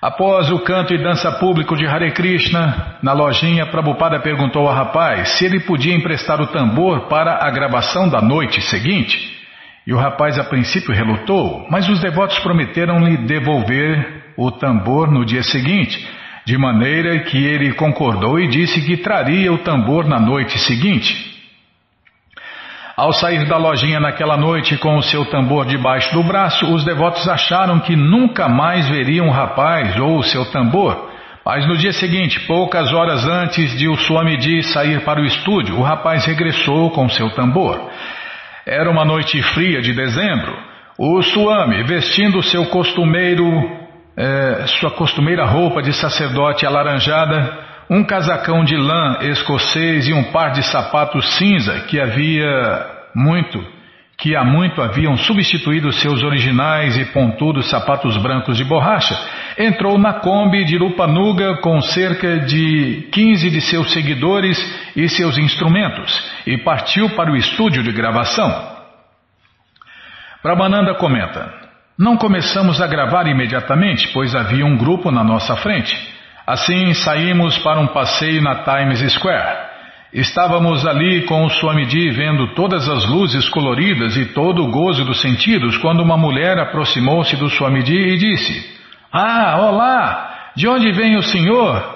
Após 0.01 0.51
o 0.51 0.59
canto 0.59 0.93
e 0.93 1.01
dança 1.01 1.31
público 1.39 1.75
de 1.75 1.87
Hare 1.87 2.11
Krishna, 2.11 2.97
na 3.01 3.13
lojinha, 3.13 3.65
Prabhupada 3.65 4.19
perguntou 4.19 4.67
ao 4.67 4.73
rapaz 4.73 5.29
se 5.29 5.45
ele 5.45 5.59
podia 5.61 5.95
emprestar 5.95 6.39
o 6.39 6.47
tambor 6.47 7.07
para 7.07 7.45
a 7.47 7.49
gravação 7.49 8.07
da 8.07 8.21
noite 8.21 8.61
seguinte. 8.61 9.35
E 9.87 9.93
o 9.93 9.97
rapaz 9.97 10.37
a 10.37 10.43
princípio 10.43 10.93
relutou, 10.93 11.65
mas 11.71 11.89
os 11.89 11.99
devotos 11.99 12.37
prometeram 12.39 12.99
lhe 12.99 13.17
devolver 13.25 14.26
o 14.37 14.51
tambor 14.51 15.11
no 15.11 15.25
dia 15.25 15.43
seguinte, 15.43 16.07
de 16.45 16.57
maneira 16.57 17.19
que 17.23 17.37
ele 17.37 17.73
concordou 17.73 18.39
e 18.39 18.47
disse 18.47 18.81
que 18.85 18.97
traria 18.97 19.51
o 19.51 19.57
tambor 19.57 20.07
na 20.07 20.19
noite 20.19 20.57
seguinte. 20.59 21.35
Ao 22.95 23.11
sair 23.13 23.45
da 23.45 23.57
lojinha 23.57 23.99
naquela 23.99 24.37
noite 24.37 24.77
com 24.77 24.97
o 24.97 25.03
seu 25.03 25.25
tambor 25.25 25.65
debaixo 25.65 26.11
do 26.13 26.23
braço, 26.23 26.65
os 26.73 26.83
devotos 26.83 27.27
acharam 27.27 27.79
que 27.79 27.95
nunca 27.95 28.47
mais 28.47 28.89
veriam 28.89 29.27
o 29.27 29.31
rapaz 29.31 29.99
ou 29.99 30.17
o 30.17 30.23
seu 30.23 30.45
tambor. 30.51 31.11
Mas 31.45 31.67
no 31.67 31.77
dia 31.77 31.93
seguinte, 31.93 32.39
poucas 32.47 32.91
horas 32.91 33.25
antes 33.25 33.77
de 33.77 33.87
o 33.87 33.95
Swamiji 33.95 34.63
sair 34.63 35.01
para 35.05 35.21
o 35.21 35.25
estúdio, 35.25 35.77
o 35.77 35.83
rapaz 35.83 36.25
regressou 36.25 36.89
com 36.91 37.07
seu 37.07 37.29
tambor. 37.35 37.89
Era 38.65 38.89
uma 38.89 39.05
noite 39.05 39.41
fria 39.53 39.79
de 39.79 39.93
dezembro. 39.93 40.57
O 40.97 41.21
Swami, 41.21 41.83
vestindo 41.83 42.41
seu 42.41 42.65
costumeiro, 42.65 43.45
é, 44.17 44.65
sua 44.79 44.89
costumeira 44.89 45.45
roupa 45.45 45.79
de 45.79 45.93
sacerdote 45.93 46.65
alaranjada, 46.65 47.67
um 47.87 48.03
casacão 48.03 48.63
de 48.63 48.75
lã 48.75 49.19
escocês 49.21 50.07
e 50.07 50.13
um 50.13 50.31
par 50.31 50.51
de 50.51 50.63
sapatos 50.63 51.37
cinza 51.37 51.81
que 51.81 52.01
havia 52.01 52.87
muito, 53.13 53.63
que 54.17 54.35
há 54.35 54.43
muito 54.43 54.81
haviam 54.81 55.15
substituído 55.15 55.93
seus 55.93 56.23
originais 56.23 56.97
e 56.97 57.05
pontudos 57.05 57.69
sapatos 57.69 58.17
brancos 58.17 58.57
de 58.57 58.63
borracha, 58.63 59.15
entrou 59.55 59.99
na 59.99 60.13
Kombi 60.13 60.65
de 60.65 60.79
Lupanuga 60.79 61.57
com 61.57 61.79
cerca 61.79 62.39
de 62.39 63.07
15 63.11 63.51
de 63.51 63.61
seus 63.61 63.93
seguidores 63.93 64.57
e 64.95 65.07
seus 65.07 65.37
instrumentos 65.37 66.31
e 66.47 66.57
partiu 66.57 67.11
para 67.11 67.31
o 67.31 67.37
estúdio 67.37 67.83
de 67.83 67.91
gravação. 67.91 68.75
Brahmananda 70.43 70.95
comenta: 70.95 71.66
Não 71.97 72.15
começamos 72.15 72.79
a 72.79 72.85
gravar 72.85 73.25
imediatamente, 73.25 74.09
pois 74.13 74.35
havia 74.35 74.63
um 74.63 74.77
grupo 74.77 75.09
na 75.09 75.23
nossa 75.23 75.55
frente. 75.55 75.97
Assim 76.45 76.93
saímos 76.93 77.57
para 77.57 77.79
um 77.79 77.87
passeio 77.87 78.39
na 78.39 78.63
Times 78.63 79.13
Square. 79.13 79.65
Estávamos 80.13 80.85
ali 80.85 81.25
com 81.25 81.43
o 81.43 81.49
Swamiji 81.49 82.11
vendo 82.11 82.53
todas 82.53 82.87
as 82.87 83.03
luzes 83.09 83.49
coloridas 83.49 84.15
e 84.15 84.25
todo 84.25 84.63
o 84.63 84.69
gozo 84.69 85.03
dos 85.05 85.19
sentidos 85.21 85.75
quando 85.77 86.03
uma 86.03 86.15
mulher 86.15 86.59
aproximou-se 86.59 87.35
do 87.35 87.49
Swamiji 87.49 87.95
e 87.95 88.17
disse: 88.17 88.77
Ah, 89.11 89.57
olá! 89.59 90.51
De 90.55 90.67
onde 90.67 90.91
vem 90.91 91.17
o 91.17 91.23
senhor? 91.23 91.95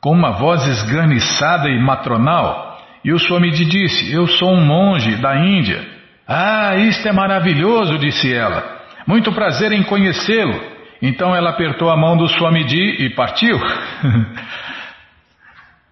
Com 0.00 0.12
uma 0.12 0.30
voz 0.38 0.64
esganiçada 0.68 1.68
e 1.68 1.80
matronal. 1.80 2.78
E 3.04 3.12
o 3.12 3.18
Swamiji 3.18 3.64
disse: 3.64 4.12
Eu 4.12 4.28
sou 4.28 4.52
um 4.52 4.64
monge 4.64 5.16
da 5.16 5.36
Índia. 5.36 5.84
Ah, 6.28 6.76
isto 6.76 7.08
é 7.08 7.12
maravilhoso, 7.12 7.98
disse 7.98 8.32
ela. 8.32 8.75
Muito 9.06 9.32
prazer 9.32 9.72
em 9.72 9.82
conhecê-lo. 9.82 10.76
Então 11.00 11.34
ela 11.34 11.50
apertou 11.50 11.90
a 11.90 11.96
mão 11.96 12.16
do 12.16 12.28
Swamiji 12.28 13.04
e 13.04 13.10
partiu. 13.10 13.58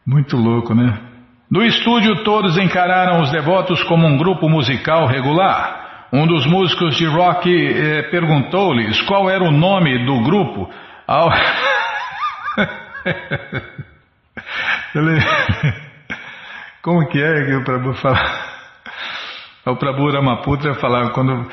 Muito 0.07 0.37
louco, 0.37 0.75
né? 0.75 0.99
No 1.51 1.63
estúdio, 1.63 2.25
todos 2.25 2.59
encararam 2.59 3.23
os 3.23 3.31
devotos 3.31 3.83
como 3.85 4.07
um 4.07 4.17
grupo 4.17 4.49
musical 4.49 5.07
regular. 5.07 6.09
Um 6.13 6.27
dos 6.27 6.47
músicos 6.47 6.97
de 6.97 7.07
rock 7.07 7.49
eh, 7.51 8.03
perguntou-lhes 8.11 9.01
qual 9.03 9.31
era 9.31 9.45
o 9.45 9.51
nome 9.51 10.05
do 10.05 10.23
grupo. 10.23 10.71
Ao... 11.07 11.31
Como 16.83 17.09
que 17.09 17.23
é 17.23 17.47
que 17.47 17.55
o 17.55 17.65
Prabhu 17.65 17.95
fala? 17.95 18.19
O 19.67 19.77
Prabhu 19.77 20.11
Ramaputra 20.11 20.75
falava 20.75 21.11
quando 21.11 21.51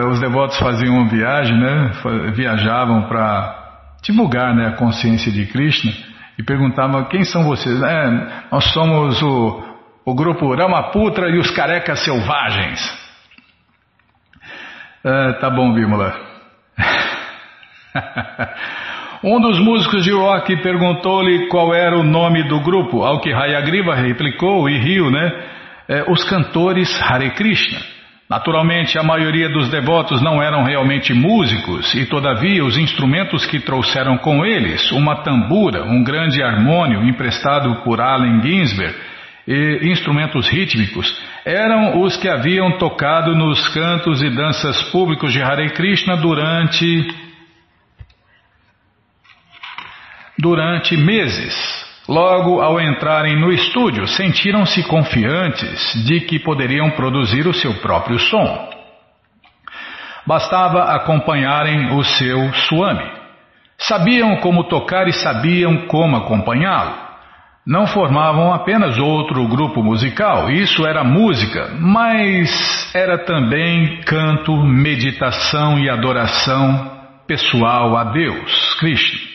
os 0.00 0.20
devotos 0.20 0.58
faziam 0.58 0.96
uma 0.96 1.08
viagem, 1.08 1.58
né? 1.58 1.90
Viajavam 2.34 3.02
para 3.02 3.62
divulgar 4.02 4.54
né, 4.54 4.68
a 4.68 4.76
consciência 4.76 5.30
de 5.30 5.44
Krishna 5.46 5.92
e 6.38 6.42
perguntavam 6.42 7.04
quem 7.04 7.24
são 7.24 7.44
vocês? 7.44 7.82
É, 7.82 8.44
nós 8.50 8.64
somos 8.72 9.20
o, 9.22 9.62
o 10.04 10.14
grupo 10.14 10.54
Ramaputra 10.54 11.28
e 11.28 11.38
os 11.38 11.50
carecas 11.50 12.02
selvagens. 12.04 12.80
Ah, 15.04 15.34
tá 15.40 15.50
bom, 15.50 15.74
Bímola. 15.74 16.14
um 19.22 19.40
dos 19.40 19.58
músicos 19.58 20.04
de 20.04 20.12
rock 20.12 20.56
perguntou-lhe 20.62 21.48
qual 21.48 21.74
era 21.74 21.98
o 21.98 22.02
nome 22.02 22.48
do 22.48 22.60
grupo, 22.60 23.02
ao 23.02 23.20
que 23.20 23.32
Hayagriva 23.32 23.94
replicou 23.94 24.70
e 24.70 24.78
riu, 24.78 25.10
né? 25.10 25.48
É, 25.88 26.10
os 26.10 26.24
cantores 26.24 26.88
Hare 27.02 27.32
Krishna. 27.32 27.91
Naturalmente, 28.32 28.98
a 28.98 29.02
maioria 29.02 29.50
dos 29.50 29.68
devotos 29.68 30.22
não 30.22 30.42
eram 30.42 30.64
realmente 30.64 31.12
músicos, 31.12 31.94
e 31.94 32.06
todavia 32.06 32.64
os 32.64 32.78
instrumentos 32.78 33.44
que 33.44 33.60
trouxeram 33.60 34.16
com 34.16 34.42
eles, 34.42 34.90
uma 34.90 35.16
tambura, 35.16 35.84
um 35.84 36.02
grande 36.02 36.42
harmônio 36.42 37.06
emprestado 37.06 37.82
por 37.84 38.00
Allen 38.00 38.40
Ginsberg, 38.40 38.96
e 39.46 39.80
instrumentos 39.82 40.48
rítmicos, 40.48 41.14
eram 41.44 42.00
os 42.00 42.16
que 42.16 42.26
haviam 42.26 42.78
tocado 42.78 43.36
nos 43.36 43.68
cantos 43.68 44.22
e 44.22 44.30
danças 44.30 44.82
públicos 44.84 45.30
de 45.30 45.42
Hare 45.42 45.68
Krishna 45.74 46.16
durante 46.16 47.14
durante 50.38 50.96
meses. 50.96 51.81
Logo, 52.12 52.60
ao 52.60 52.78
entrarem 52.78 53.40
no 53.40 53.50
estúdio, 53.50 54.06
sentiram-se 54.06 54.82
confiantes 54.86 55.94
de 56.04 56.20
que 56.20 56.38
poderiam 56.38 56.90
produzir 56.90 57.46
o 57.46 57.54
seu 57.54 57.72
próprio 57.80 58.18
som. 58.18 58.68
Bastava 60.26 60.94
acompanharem 60.94 61.96
o 61.96 62.04
seu 62.04 62.52
Swami. 62.52 63.10
Sabiam 63.78 64.36
como 64.40 64.64
tocar 64.64 65.08
e 65.08 65.12
sabiam 65.14 65.86
como 65.86 66.18
acompanhá-lo. 66.18 66.92
Não 67.66 67.86
formavam 67.86 68.52
apenas 68.52 68.98
outro 68.98 69.48
grupo 69.48 69.82
musical, 69.82 70.50
isso 70.50 70.86
era 70.86 71.02
música, 71.02 71.70
mas 71.80 72.94
era 72.94 73.24
também 73.24 74.02
canto, 74.02 74.54
meditação 74.62 75.78
e 75.78 75.88
adoração 75.88 76.90
pessoal 77.26 77.96
a 77.96 78.04
Deus, 78.04 78.74
Krishna. 78.74 79.31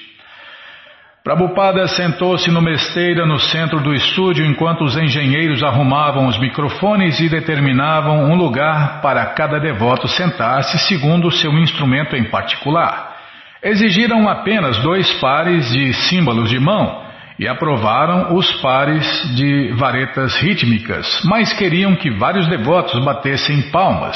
Prabhupada 1.28 1.86
sentou-se 1.90 2.50
numa 2.50 2.72
esteira 2.72 3.26
no 3.26 3.38
centro 3.38 3.82
do 3.82 3.94
estúdio 3.94 4.46
enquanto 4.46 4.86
os 4.86 4.96
engenheiros 4.96 5.62
arrumavam 5.62 6.26
os 6.26 6.40
microfones 6.40 7.20
e 7.20 7.28
determinavam 7.28 8.32
um 8.32 8.36
lugar 8.36 9.02
para 9.02 9.26
cada 9.34 9.60
devoto 9.60 10.08
sentar-se 10.08 10.80
segundo 10.80 11.28
o 11.28 11.32
seu 11.32 11.52
instrumento 11.60 12.16
em 12.16 12.24
particular. 12.30 13.14
Exigiram 13.62 14.30
apenas 14.30 14.80
dois 14.80 15.12
pares 15.20 15.70
de 15.70 15.94
símbolos 15.94 16.50
de 16.50 16.62
mão 16.62 17.04
e 17.38 17.46
aprovaram 17.46 18.34
os 18.34 18.50
pares 18.62 19.36
de 19.36 19.74
varetas 19.74 20.38
rítmicas, 20.38 21.24
mas 21.26 21.52
queriam 21.52 21.94
que 21.94 22.10
vários 22.10 22.48
devotos 22.48 23.04
batessem 23.04 23.64
palmas. 23.64 24.16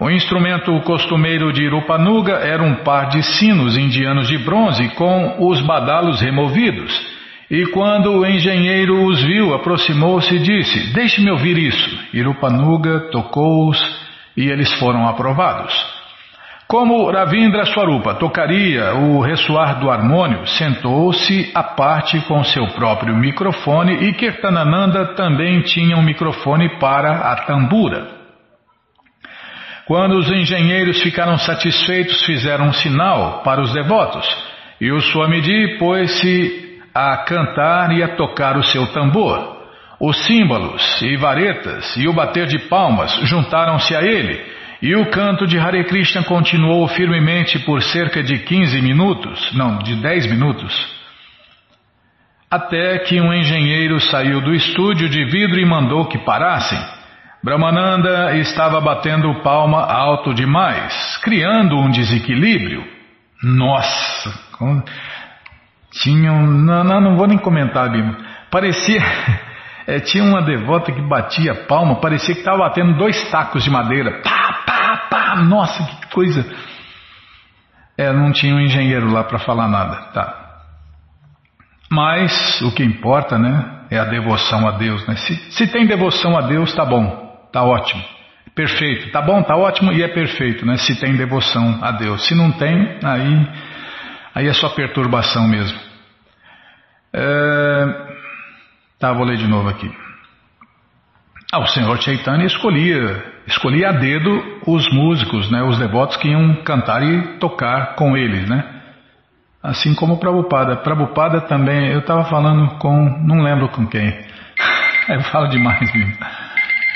O 0.00 0.08
instrumento 0.08 0.80
costumeiro 0.82 1.52
de 1.52 1.64
Irupanuga 1.64 2.34
era 2.34 2.62
um 2.62 2.84
par 2.84 3.08
de 3.08 3.20
sinos 3.20 3.76
indianos 3.76 4.28
de 4.28 4.38
bronze 4.38 4.88
com 4.90 5.48
os 5.48 5.60
badalos 5.60 6.20
removidos. 6.20 7.18
E 7.50 7.66
quando 7.66 8.12
o 8.12 8.24
engenheiro 8.24 9.04
os 9.06 9.20
viu, 9.20 9.52
aproximou-se 9.54 10.36
e 10.36 10.38
disse: 10.38 10.92
Deixe-me 10.92 11.32
ouvir 11.32 11.58
isso. 11.58 11.98
Irupanuga 12.14 13.10
tocou-os 13.10 13.78
e 14.36 14.46
eles 14.48 14.72
foram 14.74 15.08
aprovados. 15.08 15.74
Como 16.68 17.10
Ravindra 17.10 17.64
Swarupa 17.64 18.14
tocaria 18.14 18.94
o 18.94 19.20
ressoar 19.20 19.80
do 19.80 19.90
harmônio, 19.90 20.46
sentou-se 20.46 21.50
à 21.52 21.62
parte 21.64 22.20
com 22.28 22.44
seu 22.44 22.68
próprio 22.68 23.16
microfone 23.16 23.94
e 23.94 24.12
Kirtanananda 24.12 25.14
também 25.14 25.62
tinha 25.62 25.96
um 25.96 26.02
microfone 26.02 26.78
para 26.78 27.32
a 27.32 27.36
tambura. 27.46 28.17
Quando 29.88 30.18
os 30.18 30.30
engenheiros 30.30 31.00
ficaram 31.00 31.38
satisfeitos, 31.38 32.22
fizeram 32.26 32.66
um 32.66 32.72
sinal 32.74 33.42
para 33.42 33.62
os 33.62 33.72
devotos, 33.72 34.28
e 34.78 34.92
o 34.92 35.00
Swamiji 35.00 35.78
pôs-se 35.78 36.78
a 36.94 37.16
cantar 37.24 37.90
e 37.96 38.02
a 38.02 38.14
tocar 38.14 38.58
o 38.58 38.62
seu 38.62 38.88
tambor. 38.88 39.56
Os 39.98 40.26
símbolos 40.26 41.00
e 41.00 41.16
varetas 41.16 41.96
e 41.96 42.06
o 42.06 42.12
bater 42.12 42.46
de 42.46 42.58
palmas 42.68 43.18
juntaram-se 43.22 43.96
a 43.96 44.02
ele, 44.02 44.38
e 44.82 44.94
o 44.94 45.10
canto 45.10 45.46
de 45.46 45.58
Hare 45.58 45.82
Krishna 45.84 46.22
continuou 46.22 46.86
firmemente 46.88 47.58
por 47.60 47.80
cerca 47.80 48.22
de 48.22 48.40
15 48.40 48.82
minutos, 48.82 49.54
não, 49.54 49.78
de 49.78 49.94
10 50.02 50.26
minutos. 50.26 50.98
Até 52.50 52.98
que 52.98 53.18
um 53.22 53.32
engenheiro 53.32 53.98
saiu 54.00 54.42
do 54.42 54.54
estúdio 54.54 55.08
de 55.08 55.24
vidro 55.24 55.58
e 55.58 55.64
mandou 55.64 56.04
que 56.04 56.18
parassem. 56.18 56.97
Brahmananda 57.42 58.36
estava 58.36 58.80
batendo 58.80 59.42
palma 59.42 59.84
alto 59.84 60.34
demais, 60.34 61.16
criando 61.22 61.76
um 61.76 61.90
desequilíbrio. 61.90 62.84
Nossa, 63.42 64.32
tinha 65.92 66.32
um... 66.32 66.46
não, 66.46 66.82
não, 66.82 67.00
não 67.00 67.16
vou 67.16 67.26
nem 67.28 67.38
comentar, 67.38 67.90
Bima. 67.90 68.16
Parecia, 68.50 69.00
é, 69.86 70.00
tinha 70.00 70.24
uma 70.24 70.42
devota 70.42 70.90
que 70.90 71.00
batia 71.00 71.54
palma, 71.66 72.00
parecia 72.00 72.34
que 72.34 72.40
estava 72.40 72.58
batendo 72.58 72.98
dois 72.98 73.30
tacos 73.30 73.62
de 73.62 73.70
madeira. 73.70 74.20
Pá, 74.22 74.62
pá, 74.66 75.06
pá, 75.08 75.36
nossa, 75.36 75.84
que 75.84 76.08
coisa. 76.12 76.44
É, 77.96 78.12
não 78.12 78.32
tinha 78.32 78.54
um 78.54 78.60
engenheiro 78.60 79.12
lá 79.12 79.22
para 79.22 79.38
falar 79.38 79.68
nada, 79.68 79.96
tá. 80.12 80.44
Mas 81.90 82.60
o 82.62 82.72
que 82.72 82.84
importa, 82.84 83.38
né, 83.38 83.86
é 83.90 83.98
a 83.98 84.04
devoção 84.04 84.68
a 84.68 84.72
Deus, 84.72 85.06
né? 85.06 85.16
Se, 85.16 85.34
se 85.52 85.66
tem 85.68 85.86
devoção 85.86 86.36
a 86.36 86.42
Deus, 86.42 86.74
tá 86.74 86.84
bom. 86.84 87.27
Tá 87.52 87.62
ótimo. 87.62 88.02
Perfeito. 88.54 89.10
Tá 89.12 89.22
bom, 89.22 89.42
tá 89.42 89.56
ótimo 89.56 89.92
e 89.92 90.02
é 90.02 90.08
perfeito, 90.08 90.66
né? 90.66 90.76
Se 90.76 90.98
tem 90.98 91.16
devoção 91.16 91.78
a 91.80 91.92
Deus. 91.92 92.26
Se 92.26 92.34
não 92.34 92.50
tem, 92.50 92.98
aí, 93.04 93.48
aí 94.34 94.46
é 94.48 94.52
só 94.52 94.68
perturbação 94.70 95.46
mesmo. 95.46 95.78
É... 97.12 98.08
Tá, 98.98 99.12
vou 99.12 99.24
ler 99.24 99.36
de 99.36 99.46
novo 99.46 99.68
aqui. 99.68 99.88
Ah, 101.52 101.60
o 101.60 101.66
Senhor 101.66 101.96
Chaitanya 102.02 102.44
escolhia, 102.44 103.24
escolhia 103.46 103.88
a 103.88 103.92
dedo 103.92 104.60
os 104.66 104.86
músicos, 104.92 105.50
né, 105.50 105.62
os 105.62 105.78
devotos 105.78 106.16
que 106.18 106.28
iam 106.28 106.56
cantar 106.56 107.02
e 107.02 107.38
tocar 107.38 107.94
com 107.94 108.16
eles, 108.16 108.46
né? 108.48 108.64
Assim 109.62 109.94
como 109.94 110.14
o 110.14 110.18
Prabhupada. 110.18 110.76
Prabhupada 110.76 111.40
também, 111.42 111.92
eu 111.92 112.00
estava 112.00 112.24
falando 112.24 112.78
com, 112.78 113.24
não 113.24 113.42
lembro 113.42 113.68
com 113.68 113.86
quem. 113.86 114.08
eu 115.08 115.20
falo 115.22 115.48
demais 115.48 115.92
mesmo. 115.94 116.16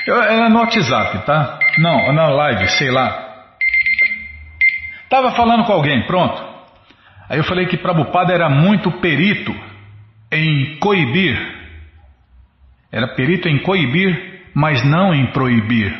Era 0.06 0.48
no 0.48 0.58
WhatsApp, 0.58 1.24
tá? 1.24 1.58
Não, 1.78 2.12
na 2.12 2.28
live, 2.28 2.68
sei 2.68 2.90
lá. 2.90 3.30
Tava 5.08 5.32
falando 5.32 5.64
com 5.64 5.72
alguém, 5.72 6.06
pronto. 6.06 6.42
Aí 7.28 7.38
eu 7.38 7.44
falei 7.44 7.66
que 7.66 7.76
Prabhupada 7.76 8.32
era 8.32 8.48
muito 8.48 8.90
perito 8.92 9.54
em 10.30 10.78
coibir. 10.78 11.38
Era 12.90 13.08
perito 13.14 13.48
em 13.48 13.58
coibir, 13.58 14.50
mas 14.54 14.84
não 14.84 15.14
em 15.14 15.26
proibir. 15.32 15.94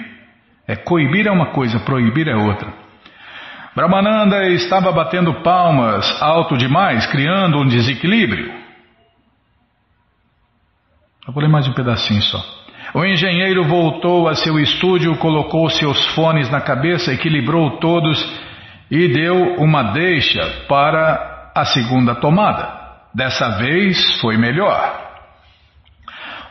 É 0.67 0.77
coibir 0.77 1.27
é 1.27 1.31
uma 1.31 1.47
coisa, 1.47 1.81
proibir 1.81 2.29
é 2.29 2.35
outra. 2.35 2.73
Brahmananda 3.75 4.47
estava 4.49 4.93
batendo 4.93 5.43
palmas 5.43 6.21
alto 6.21 6.57
demais, 6.57 7.07
criando 7.07 7.59
um 7.59 7.67
desequilíbrio. 7.67 8.53
Eu 11.27 11.33
vou 11.33 11.43
ler 11.43 11.49
mais 11.49 11.67
um 11.67 11.73
pedacinho 11.73 12.21
só. 12.23 12.62
O 12.95 13.05
engenheiro 13.05 13.65
voltou 13.65 14.29
a 14.29 14.35
seu 14.35 14.59
estúdio, 14.59 15.17
colocou 15.17 15.71
seus 15.71 16.05
fones 16.15 16.51
na 16.51 16.61
cabeça, 16.61 17.13
equilibrou 17.13 17.79
todos 17.79 18.23
e 18.91 19.09
deu 19.09 19.55
uma 19.57 19.93
deixa 19.95 20.43
para 20.69 21.51
a 21.55 21.65
segunda 21.65 22.15
tomada. 22.15 22.69
Dessa 23.15 23.57
vez 23.59 24.21
foi 24.21 24.37
melhor. 24.37 25.01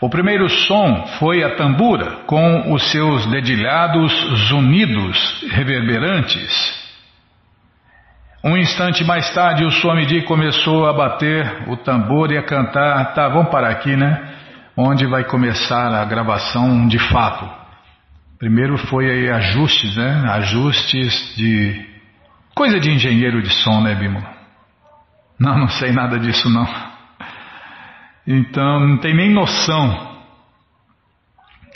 O 0.02 0.10
primeiro 0.10 0.50
som 0.50 1.06
foi 1.20 1.44
a 1.44 1.56
tambura, 1.56 2.24
com 2.26 2.74
os 2.74 2.90
seus 2.90 3.24
dedilhados 3.28 4.12
zunidos 4.48 5.46
reverberantes. 5.52 6.82
Um 8.44 8.58
instante 8.58 9.04
mais 9.04 9.32
tarde, 9.36 9.64
o 9.64 9.70
Swamiji 9.70 10.24
começou 10.24 10.88
a 10.88 10.94
bater 10.94 11.70
o 11.70 11.78
tambor 11.78 12.32
e 12.32 12.38
a 12.40 12.42
cantar. 12.42 13.14
Tá, 13.14 13.30
vamos 13.30 13.52
parar 13.52 13.70
aqui, 13.70 13.96
né? 13.96 14.31
Onde 14.82 15.06
vai 15.06 15.24
começar 15.24 15.94
a 15.94 16.06
gravação 16.06 16.88
de 16.88 16.98
fato. 16.98 17.48
Primeiro 18.40 18.78
foi 18.78 19.10
aí 19.10 19.30
ajustes, 19.30 19.96
né? 19.96 20.26
Ajustes 20.32 21.36
de. 21.36 21.90
Coisa 22.56 22.80
de 22.80 22.90
engenheiro 22.92 23.42
de 23.42 23.50
som, 23.50 23.82
né, 23.82 23.96
Bímola? 23.96 24.30
Não, 25.40 25.58
não 25.58 25.70
sei 25.70 25.92
nada 25.92 26.20
disso 26.20 26.50
não. 26.50 26.68
Então, 28.28 28.80
não 28.80 28.98
tem 28.98 29.16
nem 29.16 29.32
noção. 29.32 30.12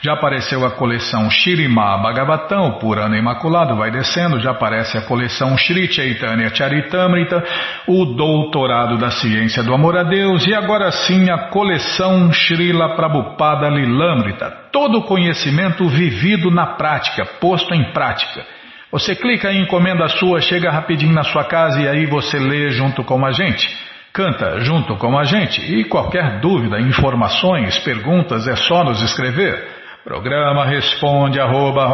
Já 0.03 0.12
apareceu 0.12 0.64
a 0.64 0.70
coleção 0.70 1.29
Shirima 1.29 1.99
Bhagavatam, 1.99 2.68
o 2.68 2.79
Purana 2.79 3.18
Imaculado, 3.18 3.74
vai 3.74 3.91
descendo. 3.91 4.39
Já 4.39 4.53
aparece 4.53 4.97
a 4.97 5.03
coleção 5.03 5.59
Shri 5.59 5.93
Chaitanya 5.93 6.55
Charitamrita, 6.55 7.43
o 7.89 8.05
Doutorado 8.05 8.99
da 8.99 9.11
Ciência 9.11 9.64
do 9.64 9.74
Amor 9.74 9.97
a 9.97 10.05
Deus. 10.05 10.47
E 10.47 10.55
agora 10.55 10.93
sim 10.93 11.29
a 11.29 11.49
coleção 11.49 12.33
Srila 12.33 12.95
Prabhupada 12.95 13.68
Lilamrita. 13.68 14.49
Todo 14.70 15.03
conhecimento 15.03 15.89
vivido 15.89 16.53
na 16.53 16.66
prática, 16.77 17.24
posto 17.41 17.74
em 17.74 17.91
prática. 17.93 18.45
Você 18.91 19.14
clica 19.16 19.53
em 19.53 19.62
encomenda 19.62 20.09
sua, 20.09 20.41
chega 20.41 20.70
rapidinho 20.70 21.12
na 21.12 21.24
sua 21.24 21.45
casa 21.45 21.80
e 21.80 21.89
aí 21.89 22.07
você 22.07 22.39
lê 22.39 22.70
junto 22.70 23.03
com 23.03 23.26
a 23.26 23.32
gente. 23.32 23.68
Canta 24.12 24.61
junto 24.61 24.95
com 24.97 25.18
a 25.18 25.24
gente 25.24 25.61
e 25.61 25.84
qualquer 25.84 26.39
dúvida, 26.41 26.80
informações, 26.80 27.78
perguntas 27.80 28.47
é 28.47 28.55
só 28.57 28.84
nos 28.84 29.03
escrever. 29.03 29.74
Programa 30.05 30.64
responde 30.64 31.41
arroba 31.41 31.89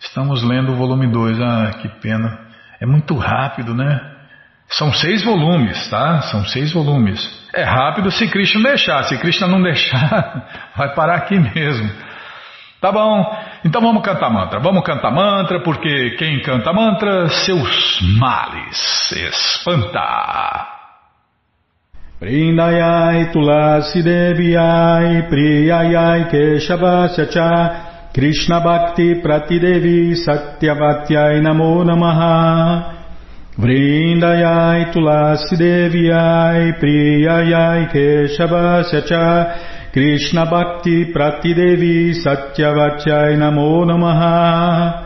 Estamos 0.00 0.44
lendo 0.44 0.72
o 0.72 0.76
volume 0.76 1.08
2. 1.08 1.40
Ah, 1.40 1.72
que 1.82 1.88
pena. 2.00 2.38
É 2.80 2.86
muito 2.86 3.16
rápido, 3.16 3.74
né? 3.74 4.17
São 4.68 4.92
seis 4.92 5.24
volumes, 5.24 5.88
tá? 5.88 6.20
São 6.22 6.44
seis 6.44 6.72
volumes. 6.72 7.26
É 7.54 7.62
rápido 7.62 8.10
se 8.10 8.28
Krishna 8.28 8.62
deixar. 8.62 9.02
Se 9.04 9.16
Krishna 9.16 9.46
não 9.46 9.60
deixar, 9.62 10.46
vai 10.76 10.94
parar 10.94 11.16
aqui 11.16 11.38
mesmo. 11.38 11.90
Tá 12.80 12.92
bom? 12.92 13.36
Então 13.64 13.80
vamos 13.80 14.02
cantar 14.02 14.30
mantra. 14.30 14.60
Vamos 14.60 14.84
cantar 14.84 15.10
mantra, 15.10 15.60
porque 15.62 16.16
quem 16.18 16.40
canta 16.42 16.72
mantra, 16.72 17.28
seus 17.28 17.98
males 18.18 19.10
espanta. 19.12 20.78
Vrindayai 22.20 23.30
tulasi 23.32 24.02
deviai 24.02 25.22
priyayai 25.28 26.28
keshavasya 26.28 27.26
cha 27.26 28.10
Krishna 28.12 28.60
bhakti 28.60 29.22
pratidevi 29.22 30.16
satyavatyai 30.16 31.40
namo 31.40 31.84
namaha 31.84 32.97
Vrindayai 33.58 34.94
tulasi 34.94 35.58
deviai 35.58 36.78
priyayai 36.78 37.90
keshavasya 37.90 39.02
Krishna 39.92 40.46
Bhakti 40.46 41.12
Pratidevi 41.12 42.14
Satyavachai 42.14 43.34
Namo 43.36 43.84
Namaha. 43.84 45.02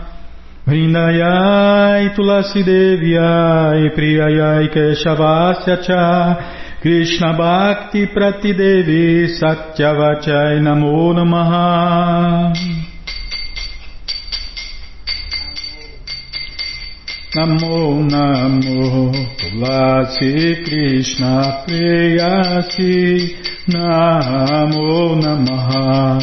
Vrindayai 0.67 2.15
Tulasi 2.15 2.63
Deviai 2.63 3.89
Priyayai 3.97 4.69
Keshavasya 4.69 5.83
Cha 5.83 6.37
Namo 17.35 18.05
Namo 18.11 19.11
Tulasi 19.39 20.65
Krishna 20.65 21.65
Priyasi 21.65 23.37
Namo 23.69 25.17
Namaha 25.17 26.21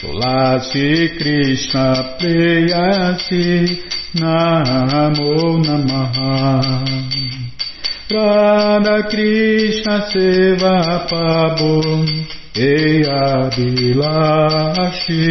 Tulasi 0.00 1.16
Krishna 1.16 2.18
Preyasi 2.18 3.78
Namo 4.18 5.62
Namaha 5.62 6.82
Radha 8.10 9.02
Krishna 9.08 10.10
Seva 10.10 11.06
Pabo 11.08 11.78
Eya 12.56 13.50
Bilashi 13.54 15.30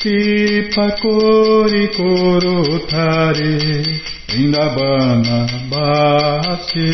Kipakori 0.00 1.84
Korotare 1.96 3.56
Vrindavana 4.28 5.38
Bhasi 5.68 6.88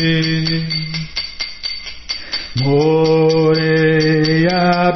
Moreia 2.63 3.81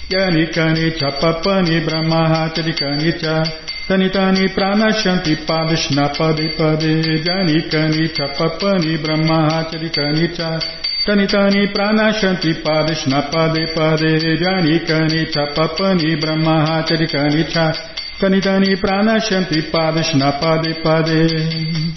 Yanikani 0.10 0.91
Chapapani 0.99 1.80
Brahmahachari 1.86 2.74
Kanicha 2.74 3.43
Tanitani 3.88 4.47
Pranashanti 4.54 5.36
Padishna 5.45 6.10
Pade 6.16 6.56
Pade 6.58 7.24
Janikani 7.24 8.10
Chapapani 8.14 8.97
Brahmahachari 9.01 9.89
Kanicha 9.89 10.62
Tanitani 11.06 11.74
Pranashanti 11.74 12.62
Padishna 12.62 13.32
Pade 13.32 13.74
Pade 13.74 14.38
Janikani 14.39 15.26
Chapapani 15.32 16.16
Brahmahachari 16.22 17.08
Kanicha 17.08 17.74
Kanitani 18.20 18.76
Pranashanti 18.76 19.72
Padashna 19.72 20.39
Pade 20.39 20.84
Pade 20.84 21.93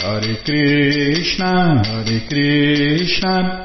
Hare 0.00 0.36
Krishna 0.44 1.82
Hare 1.84 2.20
Krishna 2.28 3.64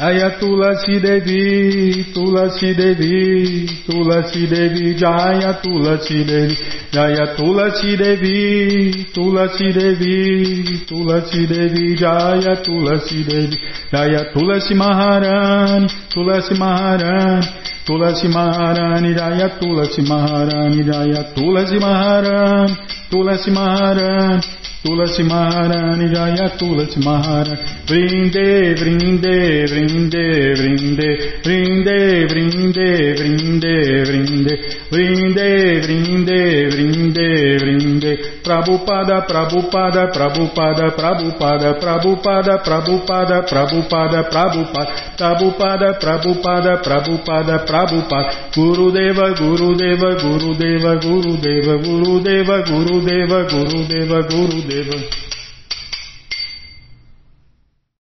Aya 0.00 0.38
Tulasi 0.40 0.98
Devi, 0.98 2.04
Tulasi 2.14 2.74
Devi, 2.74 3.66
Tulasi 3.86 4.46
Devi, 4.48 4.94
Jaya 4.94 5.60
Tulasi 5.62 6.24
Devi, 6.24 6.56
Jaya 6.90 7.36
Tulasi 7.36 7.96
Devi, 7.98 9.04
Tulasi 9.12 9.72
Devi, 9.74 10.86
Tulasi 10.88 11.46
Devi, 11.46 11.96
Jaya 11.96 12.56
Tulasi 12.64 13.24
Devi, 13.28 13.58
Jaya 13.92 14.32
Tulasi 14.32 14.74
Maharani, 14.74 15.86
Tulasi 16.08 16.54
Maharani, 16.56 17.46
Tulasi 17.86 18.28
Maharani, 18.32 19.14
Jaya 19.14 19.48
Tulasi 19.60 20.00
Maharani, 20.08 20.82
Jaya 20.82 21.34
Tulasi 21.36 21.78
Maharani, 21.78 22.74
Tulasi 23.12 23.50
Maharani. 23.52 24.59
Tulasi 24.82 25.22
Maharani 25.24 26.08
Jaya 26.08 26.56
Tulasi 26.56 27.04
Maharani. 27.04 27.58
Vrinde 27.86 28.74
Vrinde 28.80 29.66
Vrinde 29.68 30.54
Vrinde. 30.56 31.08
Vrinde 31.44 32.26
Vrinde 32.30 33.14
Vrinde 33.18 34.04
Vrinde. 34.08 34.54
Vrinde 34.90 35.80
Vrinde 35.84 36.70
Vrinde 36.72 37.58
Vrinde. 37.60 38.12
Prabhupada 38.42 39.20
Prabhupada 39.28 40.08
Prabhupada 40.16 40.90
Prabhupada 40.96 41.74
Prabhupada 41.76 42.58
Prabhupada 42.64 43.42
Prabhupada 43.44 44.22
Prabhupada. 44.32 44.92
Prabhupada 45.18 45.92
Prabhupada 46.00 46.80
Prabhupada 46.80 47.58
Prabhupada. 47.68 48.28
Gurudeva 48.56 49.28
Gurudeva 49.36 50.16
Gurudeva 50.16 50.96
Gurudeva 51.04 51.76
Gurudeva 51.84 52.62
Gurudeva 52.64 53.42
Gurudeva 53.44 54.22
Gurudeva 54.24 54.69
Neiva. 54.70 55.39